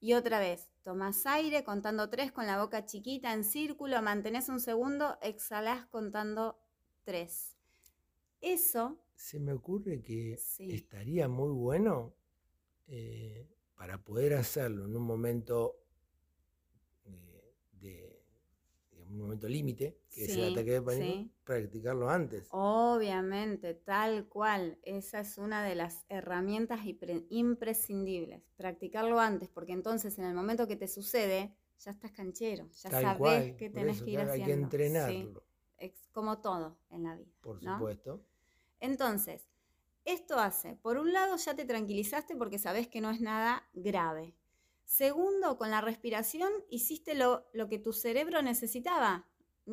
Y 0.00 0.14
otra 0.14 0.40
vez, 0.40 0.70
tomas 0.82 1.26
aire 1.26 1.62
contando 1.62 2.08
tres 2.08 2.32
con 2.32 2.46
la 2.46 2.60
boca 2.60 2.86
chiquita 2.86 3.34
en 3.34 3.44
círculo, 3.44 4.00
mantenés 4.00 4.48
un 4.48 4.58
segundo, 4.58 5.18
exhalás 5.20 5.86
contando 5.86 6.58
tres. 7.04 7.59
Eso, 8.42 8.98
Se 9.14 9.38
me 9.38 9.52
ocurre 9.52 10.02
que 10.02 10.42
Sí. 10.46 10.68
estaría 10.68 11.28
muy 11.28 11.50
bueno 11.52 12.14
eh, 12.88 13.48
para 13.76 13.98
poder 14.02 14.34
hacerlo 14.34 14.86
en 14.86 14.96
un 14.96 15.04
momento 15.04 15.76
eh, 17.04 17.54
de, 17.72 18.22
un 19.08 19.18
momento 19.18 19.48
límite, 19.48 19.98
que 20.12 20.24
es 20.24 20.30
Sí, 20.30 20.36
el 20.36 20.44
ataque 20.44 20.72
de 20.72 20.82
pánico, 20.82 21.18
sí. 21.18 21.30
practicarlo 21.44 22.10
antes. 22.10 22.54
obviamente, 22.54 23.74
tal 23.74 24.28
cual, 24.28 24.78
esa 24.82 25.20
es 25.20 25.38
una 25.38 25.62
de 25.64 25.74
las 25.74 26.04
herramientas 26.08 26.80
impre- 26.84 27.26
imprescindibles. 27.30 28.42
Practicarlo 28.56 29.20
antes, 29.20 29.48
porque 29.48 29.72
entonces 29.72 30.18
en 30.18 30.24
el 30.26 30.34
momento 30.34 30.66
que 30.66 30.76
te 30.76 30.88
sucede, 30.88 31.54
ya 31.78 31.92
estás 31.92 32.12
canchero, 32.12 32.68
ya 32.72 32.90
Tal 32.90 33.02
sabes 33.02 33.16
cual, 33.16 33.56
que 33.56 33.70
tenés 33.70 33.96
eso, 33.96 34.04
que 34.04 34.10
ir 34.12 34.18
claro, 34.18 34.30
haciendo. 34.30 34.32
Hay 34.32 34.44
que 34.44 34.52
Sí, 34.92 35.32
entrenarlo, 35.32 35.42
es 35.78 35.92
como 36.12 36.40
todo 36.40 36.78
en 36.90 37.04
la 37.04 37.14
vida. 37.16 37.30
por 37.42 37.60
¿no? 37.60 37.76
supuesto. 37.78 38.24
Entonces, 38.80 39.48
esto 40.04 40.38
hace, 40.38 40.76
por 40.76 40.96
un 40.96 41.12
lado 41.12 41.36
ya 41.36 41.54
te 41.54 41.64
tranquilizaste 41.64 42.34
porque 42.34 42.58
sabes 42.58 42.88
que 42.88 43.00
no 43.00 43.10
es 43.10 43.20
nada 43.20 43.68
grave. 43.74 44.34
Segundo, 44.84 45.56
con 45.56 45.70
la 45.70 45.80
respiración 45.80 46.50
hiciste 46.68 47.14
lo, 47.14 47.46
lo 47.52 47.68
que 47.68 47.78
tu 47.78 47.92
cerebro 47.92 48.42
necesitaba, 48.42 49.28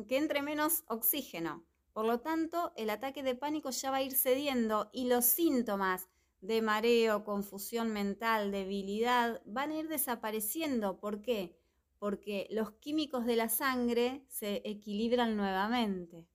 que 0.06 0.16
entre 0.16 0.42
menos 0.42 0.84
oxígeno. 0.86 1.64
Por 1.92 2.06
lo 2.06 2.20
tanto, 2.20 2.72
el 2.76 2.90
ataque 2.90 3.24
de 3.24 3.34
pánico 3.34 3.70
ya 3.70 3.90
va 3.90 3.96
a 3.96 4.02
ir 4.02 4.14
cediendo 4.14 4.90
y 4.92 5.08
los 5.08 5.24
síntomas 5.24 6.08
de 6.40 6.62
mareo, 6.62 7.24
confusión 7.24 7.92
mental, 7.92 8.52
debilidad, 8.52 9.42
van 9.44 9.72
a 9.72 9.78
ir 9.78 9.88
desapareciendo. 9.88 11.00
¿Por 11.00 11.22
qué? 11.22 11.58
Porque 11.98 12.46
los 12.50 12.70
químicos 12.72 13.26
de 13.26 13.36
la 13.36 13.48
sangre 13.48 14.24
se 14.28 14.62
equilibran 14.64 15.36
nuevamente. 15.36 16.28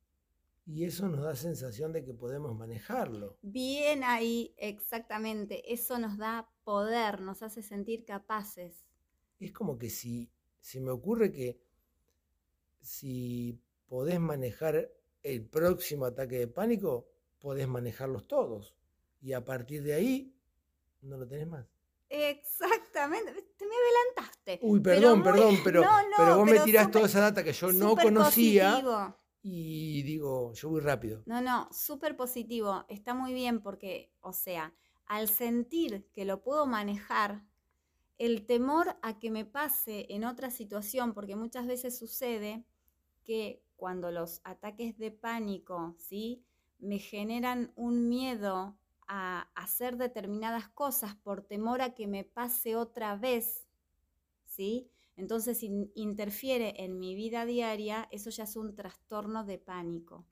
Y 0.66 0.86
eso 0.86 1.10
nos 1.10 1.22
da 1.24 1.36
sensación 1.36 1.92
de 1.92 2.06
que 2.06 2.14
podemos 2.14 2.56
manejarlo. 2.56 3.38
Bien 3.42 4.04
ahí, 4.04 4.54
exactamente. 4.58 5.74
Eso 5.74 6.00
nos 6.00 6.18
da 6.18 6.50
poder, 6.64 7.20
nos 7.22 7.44
hace 7.44 7.62
sentir 7.62 8.06
capaces. 8.06 8.86
Es 9.40 9.52
como 9.52 9.78
que 9.78 9.90
si 9.90 10.32
se 10.62 10.80
me 10.80 10.92
ocurre 10.92 11.32
que 11.32 11.60
si 12.82 13.60
podés 13.88 14.20
manejar 14.20 14.90
el 15.22 15.46
próximo 15.46 16.06
ataque 16.06 16.40
de 16.40 16.48
pánico, 16.48 17.10
podés 17.40 17.68
manejarlos 17.68 18.28
todos. 18.28 18.74
Y 19.22 19.34
a 19.34 19.44
partir 19.44 19.84
de 19.84 19.94
ahí, 19.94 20.36
no 21.02 21.18
lo 21.18 21.28
tenés 21.28 21.48
más. 21.48 21.66
Exactamente. 22.10 23.34
Te 23.58 23.66
me 23.66 23.74
adelantaste. 23.76 24.60
Uy, 24.62 24.80
Pero 24.80 25.02
perdón, 25.02 25.20
muy- 25.20 25.32
perdón, 25.32 25.58
pero, 25.64 25.82
No, 25.84 26.02
no, 26.04 26.16
pero 26.18 26.38
vos 26.38 26.46
me 26.50 26.60
tirás 26.60 26.92
toda 26.92 27.06
esa 27.08 27.20
data 27.22 27.44
que 27.44 27.52
yo 27.54 27.72
no 27.74 27.96
conocía 27.96 28.72
positivo. 28.72 29.23
Y 29.44 30.02
digo, 30.04 30.54
yo 30.54 30.70
voy 30.70 30.80
rápido. 30.80 31.22
No, 31.26 31.42
no, 31.42 31.68
súper 31.72 32.16
positivo. 32.16 32.86
Está 32.88 33.14
muy 33.14 33.34
bien 33.34 33.62
porque, 33.62 34.10
o 34.22 34.32
sea, 34.32 34.74
al 35.06 35.28
sentir 35.28 36.10
que 36.14 36.24
lo 36.24 36.42
puedo 36.42 36.66
manejar, 36.66 37.44
el 38.18 38.46
temor 38.46 38.96
a 39.02 39.20
que 39.20 39.32
me 39.32 39.44
pase 39.44 40.06
en 40.10 40.24
otra 40.24 40.50
situación, 40.50 41.14
porque 41.14 41.36
muchas 41.36 41.68
veces 41.68 41.98
sucede 41.98 42.66
que 43.26 43.62
cuando 43.76 44.12
los 44.12 44.40
ataques 44.46 44.98
de 44.98 45.12
pánico, 45.12 45.94
¿sí? 45.98 46.46
Me 46.80 47.00
generan 47.00 47.74
un 47.76 48.08
miedo 48.08 48.78
a 49.08 49.50
hacer 49.56 49.98
determinadas 49.98 50.70
cosas 50.70 51.16
por 51.16 51.42
temor 51.42 51.82
a 51.82 51.94
que 51.94 52.08
me 52.08 52.24
pase 52.24 52.78
otra 52.78 53.18
vez, 53.18 53.68
¿sí? 54.46 54.90
Entonces 55.16 55.64
interfiere 55.64 56.84
en 56.84 57.00
mi 57.00 57.16
vida 57.16 57.46
diaria, 57.46 58.08
eso 58.12 58.30
ya 58.30 58.46
es 58.46 58.56
un 58.56 58.76
trastorno 58.76 59.44
de 59.46 59.60
pánico. 59.60 60.26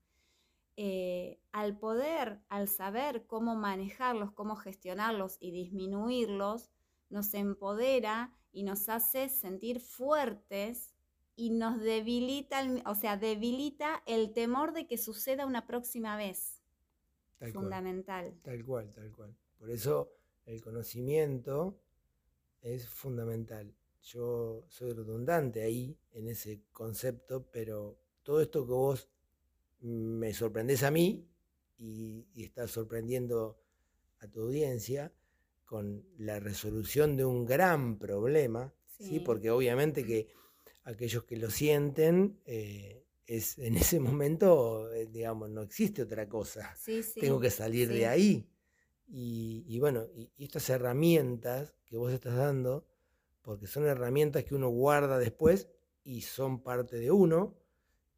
Eh, 0.77 1.39
al 1.51 1.77
poder, 1.77 2.39
al 2.49 2.67
saber 2.67 3.25
cómo 3.27 3.55
manejarlos, 3.55 4.31
cómo 4.31 4.55
gestionarlos 4.55 5.37
y 5.39 5.51
disminuirlos, 5.51 6.71
nos 7.09 7.33
empodera 7.33 8.33
y 8.51 8.63
nos 8.63 8.89
hace 8.89 9.29
sentir 9.29 9.79
fuertes 9.79 10.95
y 11.35 11.51
nos 11.51 11.79
debilita, 11.79 12.63
o 12.85 12.95
sea, 12.95 13.17
debilita 13.17 14.01
el 14.05 14.33
temor 14.33 14.73
de 14.73 14.87
que 14.87 14.97
suceda 14.97 15.45
una 15.45 15.67
próxima 15.67 16.17
vez. 16.17 16.63
fundamental. 17.53 18.39
tal 18.43 18.63
cual, 18.63 18.91
tal 18.93 19.11
cual. 19.11 19.35
Por 19.57 19.69
eso 19.69 20.11
el 20.45 20.61
conocimiento 20.61 21.79
es 22.61 22.87
fundamental. 22.87 23.75
Yo 24.03 24.65
soy 24.67 24.93
redundante 24.93 25.61
ahí 25.61 25.97
en 26.13 26.27
ese 26.27 26.61
concepto, 26.71 27.45
pero 27.51 27.99
todo 28.23 28.41
esto 28.41 28.65
que 28.65 28.71
vos 28.71 29.09
me 29.81 30.33
sorprendes 30.33 30.83
a 30.83 30.91
mí 30.91 31.27
y, 31.77 32.25
estás 32.35 32.71
sorprendiendo 32.71 33.59
a 34.19 34.27
tu 34.27 34.41
audiencia 34.41 35.11
con 35.65 36.05
la 36.17 36.39
resolución 36.39 37.15
de 37.15 37.25
un 37.25 37.45
gran 37.45 37.97
problema, 37.97 38.73
sí. 38.85 39.19
porque 39.19 39.49
obviamente 39.49 40.05
que 40.05 40.27
aquellos 40.83 41.23
que 41.23 41.37
lo 41.37 41.49
sienten, 41.49 42.39
eh, 42.45 43.01
es 43.25 43.57
en 43.59 43.77
ese 43.77 43.99
momento, 43.99 44.91
eh, 44.93 45.07
digamos, 45.07 45.49
no 45.49 45.61
existe 45.61 46.01
otra 46.01 46.27
cosa. 46.27 46.75
Tengo 47.19 47.39
que 47.39 47.49
salir 47.49 47.87
de 47.87 48.05
ahí. 48.07 48.47
Y, 49.07 49.77
bueno, 49.79 50.05
y, 50.13 50.29
estas 50.37 50.69
herramientas 50.69 51.73
que 51.85 51.97
vos 51.97 52.11
estás 52.11 52.35
dando, 52.35 52.85
porque 53.41 53.67
son 53.67 53.85
herramientas 53.85 54.43
que 54.43 54.55
uno 54.55 54.69
guarda 54.69 55.17
después 55.17 55.67
y 56.03 56.21
son 56.21 56.61
parte 56.61 56.97
de 56.97 57.11
uno, 57.11 57.57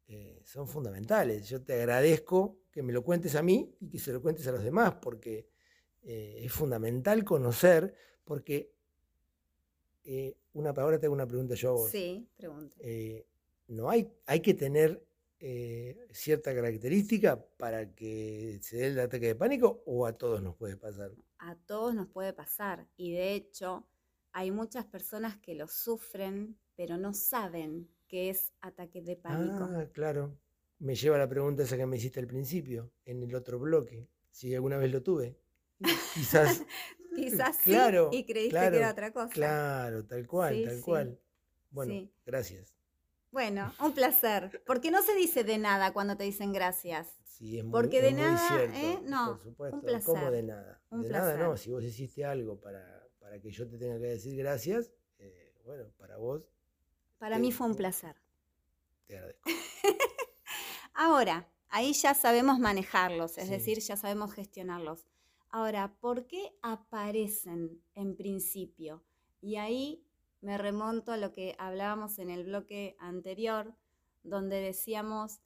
eh, 0.06 0.40
son 0.44 0.68
fundamentales. 0.68 1.48
Yo 1.48 1.62
te 1.62 1.74
agradezco 1.74 2.58
que 2.70 2.82
me 2.82 2.92
lo 2.92 3.02
cuentes 3.02 3.34
a 3.34 3.42
mí 3.42 3.74
y 3.80 3.88
que 3.88 3.98
se 3.98 4.12
lo 4.12 4.20
cuentes 4.20 4.46
a 4.46 4.52
los 4.52 4.62
demás, 4.62 4.96
porque 5.00 5.48
eh, 6.02 6.40
es 6.42 6.52
fundamental 6.52 7.24
conocer, 7.24 7.94
porque 8.24 8.72
eh, 10.04 10.36
una 10.52 10.70
ahora 10.70 10.98
te 10.98 11.06
hago 11.06 11.14
una 11.14 11.26
pregunta 11.26 11.54
yo 11.54 11.70
a 11.70 11.72
vos. 11.72 11.90
Sí, 11.90 12.28
pregunta. 12.36 12.76
no 13.68 13.88
hay, 13.88 14.12
hay 14.26 14.40
que 14.40 14.54
tener 14.54 15.04
cierta 16.10 16.54
característica 16.54 17.44
para 17.58 17.94
que 17.94 18.58
se 18.62 18.78
dé 18.78 18.86
el 18.86 19.00
ataque 19.00 19.26
de 19.26 19.34
pánico 19.34 19.82
o 19.84 20.06
a 20.06 20.14
todos 20.14 20.40
nos 20.42 20.56
puede 20.56 20.78
pasar. 20.78 21.12
A 21.38 21.54
todos 21.66 21.94
nos 21.94 22.08
puede 22.08 22.32
pasar 22.32 22.86
y 22.96 23.12
de 23.12 23.34
hecho 23.34 23.86
hay 24.34 24.50
muchas 24.50 24.84
personas 24.84 25.38
que 25.38 25.54
lo 25.54 25.66
sufren 25.66 26.58
pero 26.76 26.96
no 26.96 27.14
saben 27.14 27.88
que 28.08 28.30
es 28.30 28.52
ataque 28.60 29.02
de 29.02 29.16
pánico. 29.16 29.68
Ah, 29.70 29.86
claro. 29.92 30.36
Me 30.78 30.94
lleva 30.94 31.16
a 31.16 31.20
la 31.20 31.28
pregunta 31.28 31.62
esa 31.62 31.76
que 31.76 31.86
me 31.86 31.96
hiciste 31.96 32.20
al 32.20 32.26
principio, 32.26 32.92
en 33.04 33.22
el 33.22 33.34
otro 33.34 33.58
bloque, 33.58 34.08
si 34.30 34.54
alguna 34.54 34.76
vez 34.76 34.92
lo 34.92 35.02
tuve. 35.02 35.38
Quizás. 36.14 36.64
Quizás 37.14 37.58
claro, 37.58 38.10
sí, 38.10 38.18
y 38.18 38.26
creíste 38.26 38.58
que 38.58 38.76
era 38.76 38.90
otra 38.90 39.12
cosa. 39.12 39.28
Claro, 39.28 40.04
tal 40.04 40.26
cual, 40.26 40.64
tal 40.64 40.80
cual. 40.80 41.20
Bueno, 41.70 42.08
gracias. 42.26 42.74
Bueno, 43.30 43.72
un 43.80 43.94
placer. 43.94 44.62
Porque 44.66 44.90
no 44.90 45.00
se 45.00 45.14
dice 45.14 45.44
de 45.44 45.58
nada 45.58 45.92
cuando 45.92 46.16
te 46.16 46.24
dicen 46.24 46.52
gracias. 46.52 47.16
Sí, 47.24 47.58
es 47.58 47.64
muy, 47.64 47.72
Porque 47.72 48.02
de 48.02 48.12
nada, 48.12 48.48
cierto, 48.48 48.76
¿eh? 48.76 48.98
No, 49.04 49.26
por 49.28 49.40
supuesto. 49.40 49.76
un 49.76 49.82
placer. 49.82 50.04
¿Cómo 50.04 50.30
de 50.30 50.42
nada? 50.42 50.82
de 50.90 51.08
nada 51.08 51.36
no, 51.36 51.56
si 51.56 51.70
vos 51.70 51.84
hiciste 51.84 52.24
algo 52.24 52.60
para, 52.60 53.03
para 53.34 53.42
que 53.42 53.50
yo 53.50 53.68
te 53.68 53.78
tenga 53.78 53.98
que 53.98 54.06
decir 54.06 54.36
gracias, 54.36 54.92
eh, 55.18 55.60
bueno, 55.64 55.90
para 55.98 56.18
vos 56.18 56.48
para 57.18 57.40
mí 57.40 57.50
fue 57.50 57.66
un 57.66 57.74
placer. 57.74 58.14
Te 59.08 59.16
agradezco. 59.16 59.50
Ahora, 60.94 61.50
ahí 61.68 61.94
ya 61.94 62.14
sabemos 62.14 62.60
manejarlos, 62.60 63.36
es 63.38 63.50
decir, 63.50 63.80
ya 63.80 63.96
sabemos 63.96 64.32
gestionarlos. 64.32 65.04
Ahora, 65.50 65.96
¿por 65.98 66.28
qué 66.28 66.52
aparecen 66.62 67.82
en 67.96 68.14
principio? 68.14 69.02
Y 69.40 69.56
ahí 69.56 70.06
me 70.40 70.56
remonto 70.56 71.10
a 71.10 71.16
lo 71.16 71.32
que 71.32 71.56
hablábamos 71.58 72.20
en 72.20 72.30
el 72.30 72.44
bloque 72.44 72.94
anterior, 73.00 73.74
donde 74.22 74.60
decíamos 74.60 75.40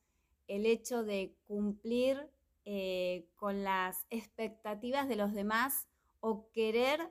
el 0.47 0.67
hecho 0.67 1.05
de 1.05 1.35
cumplir 1.47 2.29
eh, 2.67 3.31
con 3.35 3.65
las 3.65 4.05
expectativas 4.11 5.09
de 5.09 5.17
los 5.17 5.33
demás 5.33 5.89
o 6.21 6.51
querer 6.51 7.11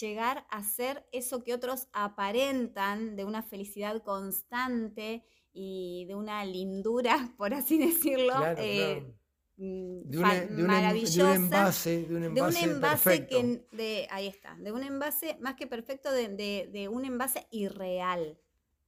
llegar 0.00 0.46
a 0.50 0.62
ser 0.62 1.06
eso 1.12 1.42
que 1.44 1.54
otros 1.54 1.88
aparentan 1.92 3.16
de 3.16 3.24
una 3.24 3.42
felicidad 3.42 4.02
constante 4.02 5.24
y 5.52 6.04
de 6.06 6.14
una 6.14 6.44
lindura, 6.44 7.32
por 7.38 7.54
así 7.54 7.78
decirlo, 7.78 8.34
eh, 8.56 9.14
mm, 9.56 10.00
de, 10.10 10.18
un, 10.18 10.66
maravillosa. 10.66 11.32
De 11.32 11.38
un 11.38 11.44
envase, 11.44 12.02
de 12.04 12.16
un 12.16 12.24
envase, 12.24 13.26
que, 13.26 13.66
de, 13.72 14.08
ahí 14.10 14.26
está, 14.26 14.56
de 14.56 14.72
un 14.72 14.82
envase 14.82 15.36
más 15.40 15.54
que 15.54 15.66
perfecto, 15.66 16.10
de, 16.10 16.88
un 16.90 17.04
envase 17.04 17.46
irreal, 17.50 18.38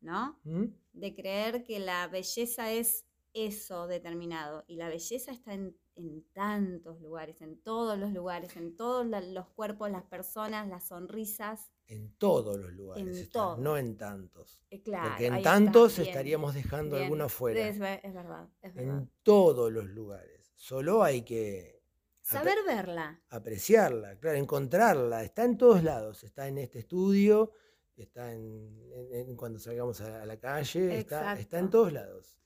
¿no? 0.01 0.41
¿Mm? 0.45 0.65
De 0.93 1.15
creer 1.15 1.63
que 1.63 1.79
la 1.79 2.09
belleza 2.09 2.73
es 2.73 3.05
eso 3.35 3.87
determinado 3.87 4.65
y 4.67 4.77
la 4.77 4.89
belleza 4.89 5.31
está 5.31 5.53
en 5.53 5.77
en 5.97 6.23
tantos 6.33 7.01
lugares, 7.01 7.41
en 7.41 7.61
todos 7.63 7.99
los 7.99 8.13
lugares, 8.13 8.57
en 8.57 8.77
todos 8.77 9.07
los 9.07 9.49
cuerpos, 9.49 9.91
las 9.91 10.05
personas, 10.05 10.69
las 10.69 10.89
sonrisas. 10.89 11.73
En 11.89 12.13
todos 12.19 12.59
los 12.59 12.73
lugares, 12.73 13.31
no 13.59 13.77
en 13.77 13.97
tantos. 13.97 14.63
Eh, 14.71 14.83
Porque 14.85 15.27
en 15.27 15.43
tantos 15.43 15.99
estaríamos 15.99 16.55
dejando 16.55 16.97
alguno 16.97 17.29
fuera. 17.29 17.69
Es, 17.69 17.79
verdad, 17.79 18.49
En 18.63 19.11
todos 19.23 19.73
los 19.73 19.87
lugares. 19.87 20.53
Solo 20.55 21.03
hay 21.03 21.23
que... 21.23 21.83
Saber 22.23 22.59
verla. 22.67 23.23
Apreciarla, 23.31 24.19
claro, 24.19 24.37
encontrarla. 24.37 25.23
Está 25.23 25.45
en 25.45 25.57
todos 25.57 25.85
lados. 25.85 26.25
Está 26.25 26.49
en 26.49 26.59
este 26.59 26.81
estudio, 26.81 27.53
está 27.97 28.33
en, 28.33 29.37
cuando 29.37 29.61
salgamos 29.61 30.01
a 30.01 30.27
la 30.27 30.37
calle, 30.39 30.99
está, 30.99 31.39
está 31.39 31.61
en 31.61 31.71
todos 31.71 31.93
lados. 31.93 32.37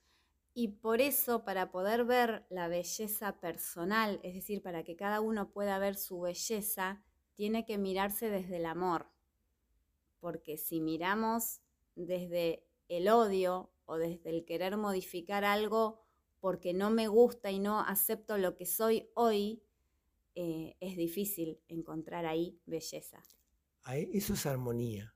Y 0.53 0.69
por 0.69 0.99
eso, 0.99 1.45
para 1.45 1.71
poder 1.71 2.03
ver 2.03 2.45
la 2.49 2.67
belleza 2.67 3.39
personal, 3.39 4.19
es 4.23 4.33
decir, 4.33 4.61
para 4.61 4.83
que 4.83 4.95
cada 4.97 5.21
uno 5.21 5.51
pueda 5.51 5.79
ver 5.79 5.95
su 5.95 6.19
belleza, 6.19 7.03
tiene 7.35 7.65
que 7.65 7.77
mirarse 7.77 8.29
desde 8.29 8.57
el 8.57 8.65
amor. 8.65 9.07
Porque 10.19 10.57
si 10.57 10.81
miramos 10.81 11.61
desde 11.95 12.67
el 12.89 13.07
odio 13.07 13.71
o 13.85 13.97
desde 13.97 14.29
el 14.29 14.45
querer 14.45 14.75
modificar 14.77 15.45
algo 15.45 16.01
porque 16.41 16.73
no 16.73 16.89
me 16.89 17.07
gusta 17.07 17.51
y 17.51 17.59
no 17.59 17.79
acepto 17.79 18.37
lo 18.37 18.55
que 18.55 18.65
soy 18.65 19.09
hoy, 19.13 19.63
eh, 20.35 20.75
es 20.79 20.97
difícil 20.97 21.61
encontrar 21.67 22.25
ahí 22.25 22.59
belleza. 22.65 23.23
Eso 23.85 24.33
es 24.33 24.45
armonía. 24.45 25.15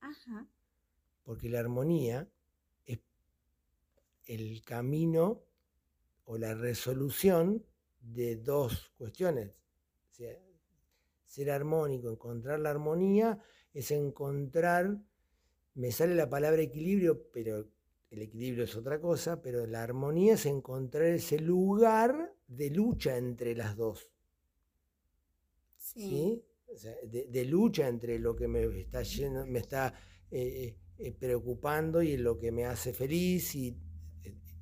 Ajá. 0.00 0.48
Porque 1.24 1.48
la 1.48 1.60
armonía 1.60 2.28
el 4.26 4.62
camino 4.62 5.42
o 6.24 6.38
la 6.38 6.54
resolución 6.54 7.64
de 8.00 8.36
dos 8.36 8.92
cuestiones. 8.98 9.52
ser 11.26 11.50
armónico, 11.50 12.10
encontrar 12.10 12.60
la 12.60 12.70
armonía, 12.70 13.38
es 13.74 13.90
encontrar, 13.90 14.98
me 15.74 15.92
sale 15.92 16.14
la 16.14 16.30
palabra 16.30 16.62
equilibrio, 16.62 17.30
pero 17.30 17.68
el 18.10 18.22
equilibrio 18.22 18.64
es 18.64 18.74
otra 18.76 19.00
cosa, 19.00 19.42
pero 19.42 19.66
la 19.66 19.82
armonía 19.82 20.34
es 20.34 20.46
encontrar 20.46 21.06
ese 21.06 21.38
lugar 21.38 22.34
de 22.48 22.70
lucha 22.70 23.16
entre 23.16 23.54
las 23.54 23.76
dos. 23.76 24.10
Sí. 25.76 26.42
de, 27.04 27.44
lucha 27.44 27.88
entre 27.88 28.18
lo 28.18 28.34
que 28.34 28.48
me 28.48 28.80
está, 28.80 29.02
me 29.46 29.58
está 29.58 29.94
eh, 30.30 30.76
eh, 30.98 31.12
preocupando 31.12 32.02
y 32.02 32.16
lo 32.16 32.38
que 32.38 32.50
me 32.50 32.64
hace 32.64 32.92
feliz 32.92 33.54
y 33.54 33.76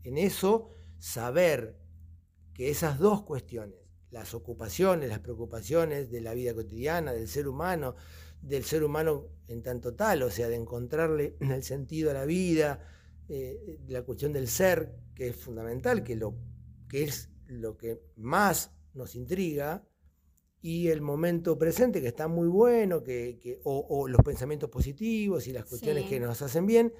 en 0.05 0.19
eso 0.19 0.71
saber 0.99 1.77
que 2.53 2.71
esas 2.71 2.99
dos 2.99 3.23
cuestiones, 3.23 3.79
las 4.11 4.33
ocupaciones, 4.33 5.09
las 5.09 5.19
preocupaciones 5.19 6.11
de 6.11 6.21
la 6.21 6.35
vida 6.35 6.55
cotidiana, 6.55 7.13
del 7.13 7.27
ser 7.27 7.49
humano, 7.49 7.97
del 8.41 8.65
ser 8.65 8.85
humano 8.85 9.27
en 9.49 9.63
tanto 9.63 9.95
tal, 9.95 10.23
o 10.23 10.31
sea, 10.31 10.49
de 10.49 10.57
encontrarle 10.57 11.37
el 11.41 11.63
sentido 11.65 12.11
a 12.11 12.15
la 12.15 12.25
vida, 12.25 12.81
eh, 13.29 13.81
la 13.89 14.03
cuestión 14.03 14.33
del 14.33 14.49
ser, 14.49 14.95
que 15.15 15.29
es 15.29 15.37
fundamental, 15.37 16.05
que, 16.05 16.15
lo, 16.17 16.37
que 16.89 17.05
es 17.05 17.31
lo 17.47 17.77
que 17.77 18.01
más 18.17 18.71
nos 18.93 19.17
intriga, 19.17 19.85
y 20.65 20.89
el 20.89 21.03
momento 21.03 21.59
presente, 21.59 22.01
que 22.01 22.09
está 22.09 22.27
muy 22.27 22.49
bueno, 22.49 23.03
que, 23.03 23.61
o, 23.65 24.09
los 24.09 24.23
pensamientos 24.23 24.71
positivos 24.71 25.47
y 25.47 25.53
las 25.53 25.67
cuestiones 25.67 26.09
que 26.09 26.19
nos 26.19 26.41
hacen 26.41 26.65
bien, 26.65 26.95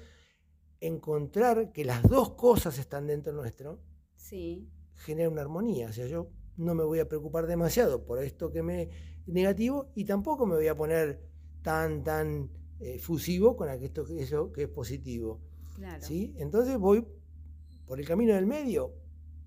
encontrar 0.87 1.71
que 1.71 1.85
las 1.85 2.03
dos 2.03 2.31
cosas 2.31 2.77
están 2.77 3.07
dentro 3.07 3.33
nuestro, 3.33 3.79
sí. 4.15 4.69
genera 4.95 5.29
una 5.29 5.41
armonía. 5.41 5.89
O 5.89 5.93
sea, 5.93 6.07
yo 6.07 6.29
no 6.57 6.75
me 6.75 6.83
voy 6.83 6.99
a 6.99 7.07
preocupar 7.07 7.47
demasiado 7.47 8.05
por 8.05 8.21
esto 8.23 8.51
que 8.51 8.63
me 8.63 8.89
negativo 9.25 9.91
y 9.95 10.05
tampoco 10.05 10.45
me 10.45 10.55
voy 10.55 10.67
a 10.67 10.75
poner 10.75 11.21
tan, 11.61 12.03
tan 12.03 12.49
eh, 12.79 12.99
fusivo 12.99 13.55
con 13.55 13.69
esto, 13.69 14.05
eso 14.07 14.51
que 14.51 14.63
es 14.63 14.69
positivo. 14.69 15.41
¿sí? 15.99 16.33
Entonces 16.37 16.77
voy 16.77 17.05
por 17.85 17.99
el 17.99 18.07
camino 18.07 18.33
del 18.35 18.45
medio. 18.45 18.93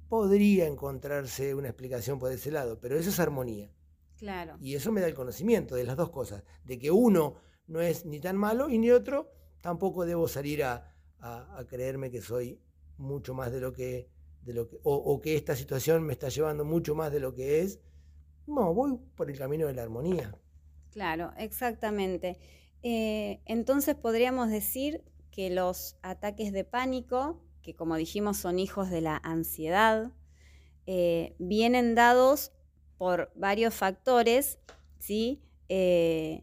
Podría 0.09 0.67
encontrarse 0.67 1.55
una 1.55 1.69
explicación 1.69 2.19
por 2.19 2.33
ese 2.33 2.51
lado, 2.51 2.81
pero 2.81 2.99
eso 2.99 3.11
es 3.11 3.21
armonía. 3.21 3.71
Claro. 4.17 4.57
Y 4.61 4.75
eso 4.75 4.91
me 4.91 5.01
da 5.01 5.07
el 5.07 5.15
conocimiento 5.15 5.77
de 5.77 5.85
las 5.85 5.97
dos 5.97 6.11
cosas, 6.11 6.43
de 6.65 6.79
que 6.79 6.91
uno 6.91 7.37
no 7.67 7.81
es 7.81 8.05
ni 8.05 8.19
tan 8.19 8.37
malo 8.37 8.69
y 8.69 8.79
ni 8.79 8.91
otro 8.91 9.31
tampoco 9.61 10.07
debo 10.07 10.27
salir 10.27 10.65
a, 10.65 10.95
creerme 11.69 12.11
que 12.11 12.21
soy 12.21 12.61
mucho 12.97 13.35
más 13.35 13.53
de 13.53 13.61
lo 13.61 13.73
que, 13.73 14.09
de 14.43 14.53
lo 14.53 14.69
que 14.69 14.79
o, 14.83 15.21
que 15.21 15.37
esta 15.37 15.57
situación 15.57 16.03
me 16.03 16.13
está 16.13 16.29
llevando 16.29 16.65
mucho 16.65 16.95
más 16.95 17.13
de 17.13 17.21
lo 17.21 17.35
que 17.35 17.61
es. 17.61 17.81
No, 18.47 18.73
voy 18.75 18.99
por 19.15 19.31
el 19.31 19.39
camino 19.39 19.67
de 19.67 19.75
la 19.75 19.83
armonía. 19.83 20.35
Claro, 20.91 21.33
exactamente. 21.37 22.39
Eh, 22.83 23.41
entonces 23.45 23.95
podríamos 23.95 24.51
decir 24.51 25.05
que 25.31 25.51
los 25.51 25.97
ataques 26.03 26.53
de 26.53 26.65
pánico, 26.65 27.43
que 27.63 27.75
como 27.75 27.97
dijimos 27.97 28.39
son 28.39 28.59
hijos 28.59 28.91
de 28.91 29.01
la 29.01 29.17
ansiedad, 29.23 30.13
eh, 30.87 31.37
vienen 31.39 31.95
dados 31.95 32.53
por 32.97 33.31
varios 33.35 33.75
factores, 33.75 34.59
¿sí? 34.99 35.43
Eh, 35.69 36.41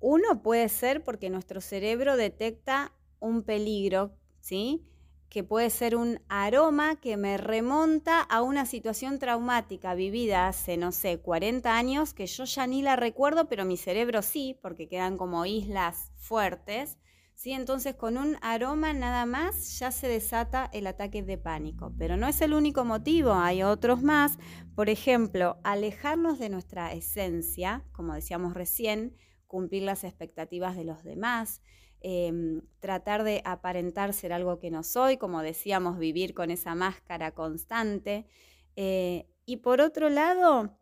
uno 0.00 0.42
puede 0.42 0.68
ser 0.68 1.04
porque 1.04 1.30
nuestro 1.30 1.60
cerebro 1.60 2.16
detecta 2.16 2.92
un 3.20 3.42
peligro, 3.42 4.12
¿sí? 4.40 4.84
que 5.28 5.44
puede 5.44 5.68
ser 5.68 5.94
un 5.94 6.20
aroma 6.28 6.96
que 6.96 7.16
me 7.16 7.36
remonta 7.36 8.22
a 8.22 8.40
una 8.40 8.64
situación 8.64 9.18
traumática 9.18 9.94
vivida 9.94 10.48
hace, 10.48 10.76
no 10.78 10.90
sé, 10.90 11.20
40 11.20 11.76
años, 11.76 12.14
que 12.14 12.26
yo 12.26 12.44
ya 12.44 12.66
ni 12.66 12.80
la 12.80 12.96
recuerdo, 12.96 13.46
pero 13.48 13.66
mi 13.66 13.76
cerebro 13.76 14.22
sí, 14.22 14.58
porque 14.62 14.88
quedan 14.88 15.18
como 15.18 15.44
islas 15.44 16.12
fuertes. 16.16 16.96
¿sí? 17.34 17.52
Entonces 17.52 17.94
con 17.94 18.16
un 18.16 18.36
aroma 18.40 18.92
nada 18.92 19.24
más 19.26 19.78
ya 19.78 19.92
se 19.92 20.08
desata 20.08 20.68
el 20.72 20.86
ataque 20.86 21.22
de 21.22 21.38
pánico. 21.38 21.92
Pero 21.96 22.16
no 22.16 22.26
es 22.26 22.40
el 22.40 22.52
único 22.54 22.84
motivo, 22.84 23.34
hay 23.34 23.62
otros 23.62 24.02
más. 24.02 24.38
Por 24.74 24.88
ejemplo, 24.88 25.58
alejarnos 25.62 26.38
de 26.38 26.48
nuestra 26.48 26.92
esencia, 26.92 27.84
como 27.92 28.14
decíamos 28.14 28.54
recién, 28.54 29.14
cumplir 29.46 29.84
las 29.84 30.04
expectativas 30.04 30.74
de 30.74 30.84
los 30.84 31.04
demás. 31.04 31.62
Em, 32.00 32.62
tratar 32.80 33.24
de 33.24 33.42
aparentar 33.44 34.12
ser 34.12 34.32
algo 34.32 34.58
que 34.58 34.70
no 34.70 34.82
soy, 34.82 35.16
como 35.16 35.42
decíamos, 35.42 35.98
vivir 35.98 36.34
con 36.34 36.50
esa 36.50 36.74
máscara 36.74 37.32
constante. 37.32 38.26
Eh, 38.76 39.26
y 39.44 39.58
por 39.58 39.80
otro 39.80 40.08
lado, 40.08 40.78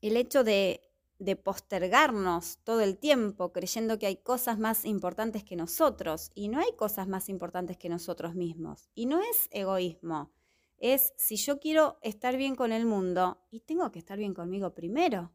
el 0.00 0.16
hecho 0.16 0.44
de 0.44 0.84
de 1.18 1.36
postergarnos 1.36 2.58
todo 2.64 2.80
el 2.80 2.98
tiempo 2.98 3.52
creyendo 3.52 3.98
que 3.98 4.06
hay 4.06 4.16
cosas 4.16 4.58
más 4.58 4.84
importantes 4.84 5.44
que 5.44 5.56
nosotros 5.56 6.30
y 6.34 6.48
no 6.48 6.58
hay 6.58 6.72
cosas 6.76 7.08
más 7.08 7.28
importantes 7.28 7.76
que 7.76 7.88
nosotros 7.88 8.34
mismos. 8.34 8.90
Y 8.94 9.06
no 9.06 9.20
es 9.20 9.48
egoísmo, 9.50 10.32
es 10.78 11.12
si 11.16 11.36
yo 11.36 11.60
quiero 11.60 11.98
estar 12.02 12.36
bien 12.36 12.56
con 12.56 12.72
el 12.72 12.84
mundo 12.84 13.38
y 13.50 13.60
tengo 13.60 13.90
que 13.90 13.98
estar 13.98 14.18
bien 14.18 14.34
conmigo 14.34 14.74
primero. 14.74 15.32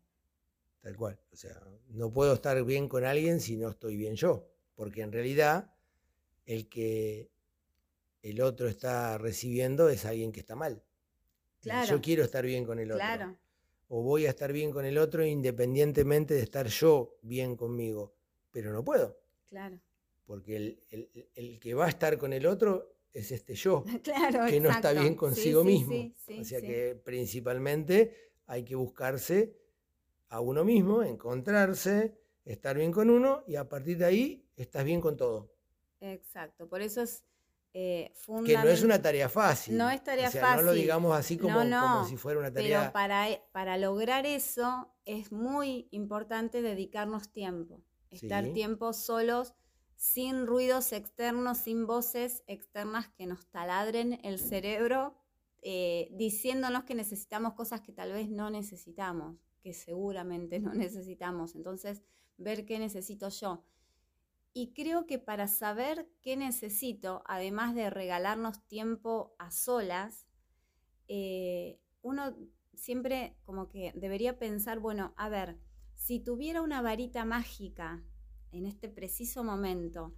Tal 0.82 0.96
cual, 0.96 1.20
o 1.32 1.36
sea, 1.36 1.60
no 1.88 2.12
puedo 2.12 2.34
estar 2.34 2.64
bien 2.64 2.88
con 2.88 3.06
alguien 3.06 3.40
si 3.40 3.58
no 3.58 3.70
estoy 3.70 3.98
bien 3.98 4.16
yo, 4.16 4.48
porque 4.80 5.02
en 5.02 5.12
realidad 5.12 5.76
el 6.46 6.70
que 6.70 7.30
el 8.22 8.40
otro 8.40 8.70
está 8.70 9.18
recibiendo 9.18 9.90
es 9.90 10.06
alguien 10.06 10.32
que 10.32 10.40
está 10.40 10.56
mal. 10.56 10.82
Claro. 11.60 11.90
Yo 11.90 12.02
quiero 12.02 12.24
estar 12.24 12.46
bien 12.46 12.64
con 12.64 12.80
el 12.80 12.94
otro. 12.94 13.06
Claro 13.06 13.38
o 13.90 14.04
voy 14.04 14.28
a 14.28 14.30
estar 14.30 14.54
bien 14.54 14.72
con 14.72 14.86
el 14.86 14.98
otro 14.98 15.26
independientemente 15.26 16.36
de 16.36 16.44
estar 16.44 16.68
yo 16.68 17.18
bien 17.22 17.56
conmigo. 17.56 18.16
Pero 18.52 18.72
no 18.72 18.84
puedo. 18.84 19.20
Claro. 19.50 19.80
Porque 20.26 20.78
el, 21.36 21.60
que 21.60 21.74
va 21.74 21.88
a 21.88 21.90
estar 21.90 22.18
con 22.18 22.34
el 22.34 22.46
otro 22.46 22.96
es 23.12 23.32
este 23.32 23.56
yo, 23.56 23.84
claro, 24.04 24.46
que 24.48 24.60
no 24.60 24.70
está 24.70 24.94
bien 24.94 25.16
consigo 25.16 25.64
mismo. 25.64 26.14
o 26.40 26.44
sea 26.44 26.62
que 26.62 26.96
principalmente 27.04 28.32
hay 28.46 28.64
que 28.64 28.76
buscarse 28.76 29.58
a 30.30 30.40
uno 30.40 30.64
mismo, 30.64 31.02
encontrarse, 31.02 32.19
estar 32.46 32.76
bien 32.78 32.92
con 32.92 33.10
uno 33.10 33.44
y 33.48 33.56
a 33.56 33.68
partir 33.68 33.98
de 33.98 34.06
ahí 34.06 34.50
estás 34.56 34.84
bien 34.84 35.02
con 35.02 35.18
todo. 35.18 35.54
Exacto, 36.00 36.68
por 36.68 36.82
eso 36.82 37.02
es 37.02 37.26
eh, 37.74 38.14
que 38.46 38.58
no 38.58 38.68
es 38.68 38.84
una 38.84 39.02
tarea 39.02 39.30
fácil. 39.30 39.78
No 39.78 39.90
es 39.90 40.04
tarea 40.04 40.32
fácil. 40.32 40.66
No 40.66 40.72
lo 40.72 40.72
digamos 40.72 41.16
así 41.16 41.38
como, 41.38 42.06
si 42.06 42.18
fuera 42.18 42.40
una 42.40 42.52
tarea. 42.52 42.80
Pero 42.80 42.94
para, 42.94 43.30
e, 43.30 43.44
para 43.52 43.78
lograr 43.78 44.26
eso 44.26 44.92
es 45.06 45.32
muy 45.32 45.88
importante 45.92 46.62
dedicarnos 46.62 47.32
tiempo. 47.32 47.84
Estar 48.10 48.54
tiempo 48.54 48.92
solos, 48.94 49.54
sin 49.96 50.48
ruidos 50.48 50.94
externos, 50.94 51.60
sin 51.60 51.86
voces 51.86 52.44
externas 52.48 53.08
que 53.10 53.28
nos 53.28 53.46
taladren 53.52 54.20
el 54.24 54.40
cerebro, 54.40 55.16
eh, 55.62 56.10
diciéndonos 56.14 56.86
que 56.86 56.96
necesitamos 56.96 57.54
cosas 57.54 57.82
que 57.82 57.92
tal 57.92 58.14
vez 58.14 58.30
no 58.30 58.50
necesitamos, 58.50 59.38
que 59.62 59.74
seguramente 59.74 60.60
no 60.60 60.74
necesitamos. 60.74 61.54
Entonces, 61.54 62.02
ver 62.40 62.66
qué 62.66 62.80
necesito 62.80 63.30
yo. 63.30 63.64
Y 64.54 64.74
creo 64.74 65.06
que 65.06 65.20
para 65.20 65.48
saber 65.48 66.10
qué 66.22 66.36
necesito, 66.36 67.22
además 67.26 67.76
de 67.76 67.90
regalarnos 67.90 68.66
tiempo 68.68 69.36
a 69.38 69.52
solas, 69.52 70.26
eh, 71.08 71.80
uno 72.02 72.36
siempre 72.74 73.38
como 73.44 73.70
que 73.70 73.92
debería 73.96 74.40
pensar, 74.40 74.80
bueno, 74.80 75.14
a 75.18 75.30
ver, 75.30 75.60
si 75.96 76.20
tuviera 76.20 76.62
una 76.62 76.82
varita 76.82 77.26
mágica 77.26 78.04
en 78.52 78.66
este 78.66 78.90
preciso 78.90 79.44
momento 79.44 80.16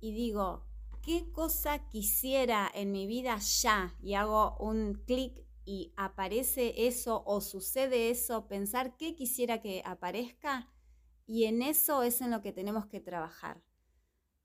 y 0.00 0.12
digo, 0.12 0.66
¿qué 1.02 1.30
cosa 1.32 1.88
quisiera 1.88 2.70
en 2.74 2.92
mi 2.92 3.06
vida 3.06 3.38
ya? 3.38 3.94
Y 4.02 4.14
hago 4.14 4.56
un 4.58 5.02
clic 5.06 5.44
y 5.64 5.92
aparece 5.96 6.86
eso 6.86 7.22
o 7.26 7.40
sucede 7.40 8.10
eso, 8.10 8.46
pensar 8.46 8.96
qué 8.96 9.16
quisiera 9.16 9.60
que 9.60 9.82
aparezca 9.84 10.70
y 11.26 11.44
en 11.44 11.62
eso 11.62 12.02
es 12.02 12.20
en 12.20 12.30
lo 12.30 12.42
que 12.42 12.52
tenemos 12.52 12.86
que 12.86 13.00
trabajar. 13.00 13.62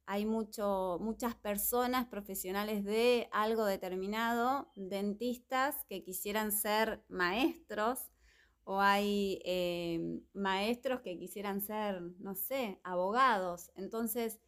Hay 0.06 0.26
mucho, 0.26 0.98
muchas 1.00 1.36
personas 1.36 2.08
profesionales 2.08 2.84
de 2.84 3.30
algo 3.32 3.65
determinado, 3.65 4.72
dentistas 4.76 5.86
que 5.88 6.04
quisieran 6.04 6.52
ser 6.52 7.04
maestros, 7.08 8.12
o 8.63 8.80
hay 8.80 9.41
eh, 9.44 10.22
maestros 10.34 11.02
que 11.02 11.17
quisieran 11.17 11.62
ser, 11.62 12.02
no 12.20 12.36
sé, 12.36 12.80
abogados. 12.84 13.72
Entonces, 13.76 14.39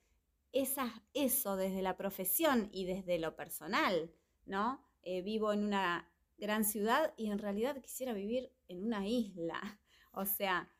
eso 0.51 1.55
desde 1.55 1.81
la 1.81 1.97
profesión 1.97 2.69
y 2.71 2.85
desde 2.85 3.17
lo 3.19 3.35
personal, 3.35 4.11
¿no? 4.45 4.85
Eh, 5.01 5.21
vivo 5.21 5.51
en 5.51 5.63
una 5.63 6.09
gran 6.37 6.63
ciudad 6.63 7.13
y 7.17 7.31
en 7.31 7.39
realidad 7.39 7.81
quisiera 7.81 8.13
vivir 8.13 8.51
en 8.67 8.83
una 8.83 9.07
isla. 9.07 9.59
O 10.15 10.27
sea, 10.27 10.71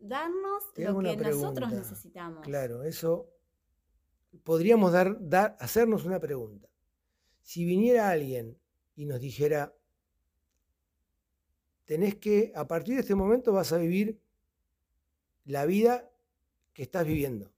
darnos 0.00 0.64
lo 0.76 0.98
que 0.98 1.16
nosotros 1.16 1.72
necesitamos. 1.72 2.44
Claro, 2.44 2.84
eso 2.84 3.28
podríamos 4.44 4.92
dar, 4.92 5.16
dar, 5.20 5.56
hacernos 5.60 6.04
una 6.04 6.18
pregunta. 6.18 6.68
Si 7.42 7.64
viniera 7.64 8.10
alguien 8.10 8.58
y 8.96 9.06
nos 9.06 9.20
dijera, 9.20 9.74
tenés 11.84 12.16
que, 12.16 12.52
a 12.54 12.66
partir 12.66 12.94
de 12.94 13.00
este 13.00 13.14
momento 13.14 13.52
vas 13.52 13.72
a 13.72 13.78
vivir 13.78 14.20
la 15.44 15.66
vida 15.66 16.10
que 16.72 16.82
estás 16.82 17.06
viviendo 17.06 17.52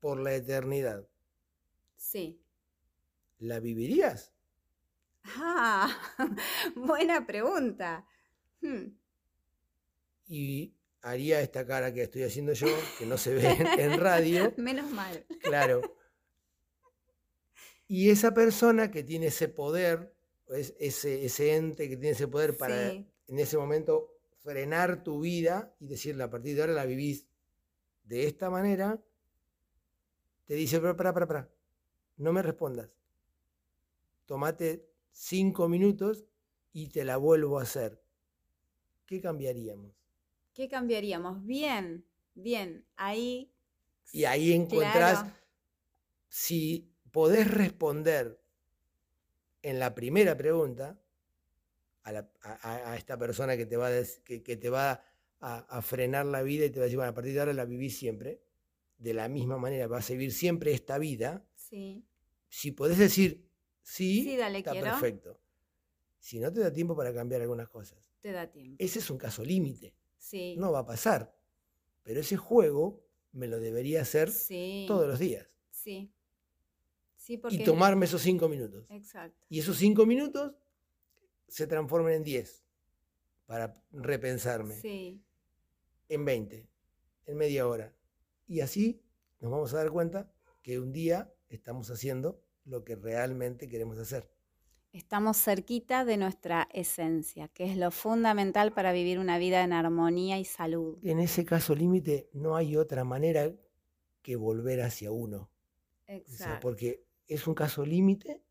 por 0.00 0.18
la 0.18 0.34
eternidad. 0.34 1.06
Sí. 1.96 2.40
¿La 3.38 3.60
vivirías? 3.60 4.32
Ah, 5.24 5.94
buena 6.74 7.26
pregunta. 7.26 8.06
Hmm. 8.60 8.96
Y 10.26 10.74
haría 11.08 11.40
esta 11.40 11.66
cara 11.66 11.92
que 11.92 12.02
estoy 12.02 12.22
haciendo 12.22 12.52
yo, 12.52 12.68
que 12.98 13.06
no 13.06 13.16
se 13.16 13.34
ve 13.34 13.56
en, 13.78 13.98
radio. 13.98 14.52
Menos 14.56 14.90
mal. 14.90 15.24
Claro. 15.40 15.80
Y 17.86 18.10
esa 18.10 18.34
persona 18.34 18.90
que 18.90 19.02
tiene 19.02 19.26
ese 19.28 19.48
poder, 19.48 20.14
ese, 20.48 21.24
ese 21.24 21.56
ente 21.56 21.88
que 21.88 21.96
tiene 21.96 22.10
ese 22.10 22.28
poder 22.28 22.56
para 22.56 22.92
en 22.92 23.38
ese 23.38 23.56
momento 23.56 24.14
frenar 24.42 25.02
tu 25.02 25.20
vida 25.20 25.74
y 25.80 25.86
decirle 25.86 26.24
a 26.24 26.30
partir 26.30 26.54
de 26.54 26.62
ahora 26.62 26.74
la 26.74 26.86
vivís 26.86 27.26
de 28.04 28.26
esta 28.26 28.50
manera, 28.50 29.02
te 30.46 30.54
dice, 30.54 30.80
para, 30.80 30.96
para, 30.96 31.26
para, 31.26 31.50
no 32.16 32.32
me 32.32 32.42
respondas. 32.42 32.90
tomate 34.24 34.88
cinco 35.12 35.68
minutos 35.68 36.26
y 36.72 36.88
te 36.88 37.04
la 37.04 37.16
vuelvo 37.16 37.58
a 37.58 37.62
hacer. 37.62 38.02
¿Qué 39.04 39.20
cambiaríamos? 39.20 39.97
¿Qué 40.58 40.68
cambiaríamos? 40.68 41.46
Bien, 41.46 42.04
bien, 42.34 42.84
ahí. 42.96 43.54
Y 44.12 44.24
ahí 44.24 44.52
encontrás, 44.52 45.24
si 46.26 46.92
podés 47.12 47.48
responder 47.48 48.42
en 49.62 49.78
la 49.78 49.94
primera 49.94 50.36
pregunta, 50.36 51.00
a, 52.02 52.96
esta 52.96 53.16
persona 53.16 53.56
que 53.56 53.66
te 53.66 53.76
va, 53.76 53.86
a, 53.86 54.02
que, 54.24 54.40
te 54.40 54.68
va 54.68 55.00
a, 55.38 55.80
frenar 55.80 56.26
la 56.26 56.42
vida 56.42 56.64
y 56.64 56.70
te 56.70 56.80
va 56.80 56.82
a 56.82 56.86
decir, 56.86 56.96
bueno, 56.96 57.12
a 57.12 57.14
partir 57.14 57.34
de 57.34 57.38
ahora 57.38 57.52
la 57.52 57.64
viví 57.64 57.88
siempre, 57.88 58.42
de 58.96 59.14
la 59.14 59.28
misma 59.28 59.58
manera, 59.58 59.86
vas 59.86 60.10
a 60.10 60.14
vivir 60.14 60.32
siempre 60.32 60.72
esta 60.72 60.98
vida. 60.98 61.46
Sí. 61.54 62.04
Si 62.48 62.72
podés 62.72 62.98
decir 62.98 63.48
sí, 63.80 64.24
sí 64.24 64.36
dale, 64.36 64.58
está 64.58 64.72
perfecto. 64.72 65.38
Si 66.18 66.40
no 66.40 66.52
te 66.52 66.58
da 66.58 66.72
tiempo 66.72 66.96
para 66.96 67.14
cambiar 67.14 67.42
algunas 67.42 67.68
cosas. 67.68 68.00
Te 68.20 68.32
da 68.32 68.50
tiempo. 68.50 68.74
Ese 68.80 68.98
es 68.98 69.08
un 69.08 69.18
caso 69.18 69.44
límite. 69.44 69.94
Sí. 70.18 70.56
No 70.58 70.72
va 70.72 70.80
a 70.80 70.86
pasar. 70.86 71.34
Pero 72.02 72.20
ese 72.20 72.36
juego 72.36 73.04
me 73.32 73.46
lo 73.46 73.60
debería 73.60 74.02
hacer 74.02 74.30
todos 74.86 75.06
los 75.06 75.18
días. 75.18 75.48
Sí. 75.70 76.12
Y 77.50 77.64
tomarme 77.64 78.06
esos 78.06 78.22
cinco 78.22 78.48
minutos. 78.48 78.90
Exacto. 78.90 79.46
Y 79.50 79.58
esos 79.58 79.76
cinco 79.76 80.06
minutos 80.06 80.54
se 81.46 81.66
transformen 81.66 82.14
en 82.14 82.24
diez 82.24 82.64
para 83.46 83.82
repensarme. 83.92 84.80
Sí. 84.80 85.22
En 86.08 86.24
veinte, 86.24 86.68
en 87.26 87.36
media 87.36 87.66
hora. 87.66 87.94
Y 88.46 88.60
así 88.60 89.02
nos 89.40 89.50
vamos 89.50 89.74
a 89.74 89.78
dar 89.78 89.90
cuenta 89.90 90.32
que 90.62 90.78
un 90.78 90.92
día 90.92 91.32
estamos 91.48 91.90
haciendo 91.90 92.42
lo 92.64 92.84
que 92.84 92.96
realmente 92.96 93.68
queremos 93.68 93.98
hacer. 93.98 94.30
Estamos 94.98 95.36
cerquita 95.36 96.04
de 96.04 96.16
nuestra 96.16 96.68
esencia, 96.72 97.46
que 97.46 97.70
es 97.70 97.76
lo 97.76 97.92
fundamental 97.92 98.72
para 98.72 98.90
vivir 98.90 99.20
una 99.20 99.38
vida 99.38 99.62
en 99.62 99.72
armonía 99.72 100.40
y 100.40 100.44
salud. 100.44 100.98
En 101.04 101.20
ese 101.20 101.44
caso 101.44 101.76
límite 101.76 102.28
no 102.32 102.56
hay 102.56 102.76
otra 102.76 103.04
manera 103.04 103.54
que 104.22 104.34
volver 104.34 104.82
hacia 104.82 105.12
uno. 105.12 105.50
Exacto. 106.08 106.58
porque 106.60 107.04
es 107.28 107.46
un 107.46 107.54
caso 107.54 107.86
límite 107.86 108.42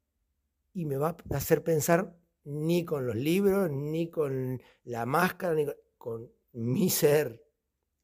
y 0.74 0.86
me 0.86 0.96
va 0.96 1.18
a 1.30 1.36
hacer 1.36 1.64
pensar 1.64 2.16
ni 2.46 2.86
con 2.86 3.06
los 3.06 3.18
libros, 3.18 3.70
ni 3.70 4.10
con 4.10 4.62
la 4.86 5.06
máscara, 5.06 5.54
ni 5.54 5.66
con, 5.98 6.32
mi 6.54 6.90
ser, 6.90 7.44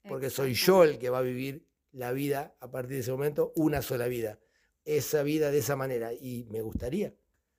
porque 0.06 0.30
soy 0.30 0.54
yo 0.54 0.84
el 0.84 1.00
que 1.00 1.10
va 1.10 1.20
a 1.20 1.22
vivir 1.22 1.66
la 1.94 2.12
vida 2.12 2.58
a 2.60 2.70
partir 2.70 2.96
de 2.96 3.00
ese 3.00 3.12
momento, 3.12 3.54
una 3.56 3.82
sola 3.82 4.08
vida, 4.08 4.38
esa 4.84 5.24
vida 5.24 5.50
de 5.50 5.60
esa 5.60 5.78
manera, 5.78 6.12
y 6.12 6.46
me 6.52 6.62
gustaría. 6.62 7.16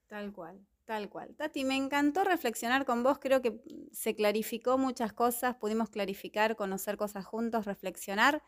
Tal 0.08 0.32
cual, 0.32 0.60
tal 0.84 1.08
cual. 1.08 1.34
Tati, 1.36 1.64
me 1.64 1.76
encantó 1.76 2.24
reflexionar 2.24 2.84
con 2.84 3.02
vos, 3.02 3.18
creo 3.18 3.42
que 3.42 3.60
se 3.92 4.14
clarificó 4.14 4.78
muchas 4.78 5.12
cosas, 5.12 5.56
pudimos 5.56 5.90
clarificar, 5.90 6.56
conocer 6.56 6.96
cosas 6.96 7.24
juntos, 7.24 7.66
reflexionar. 7.66 8.42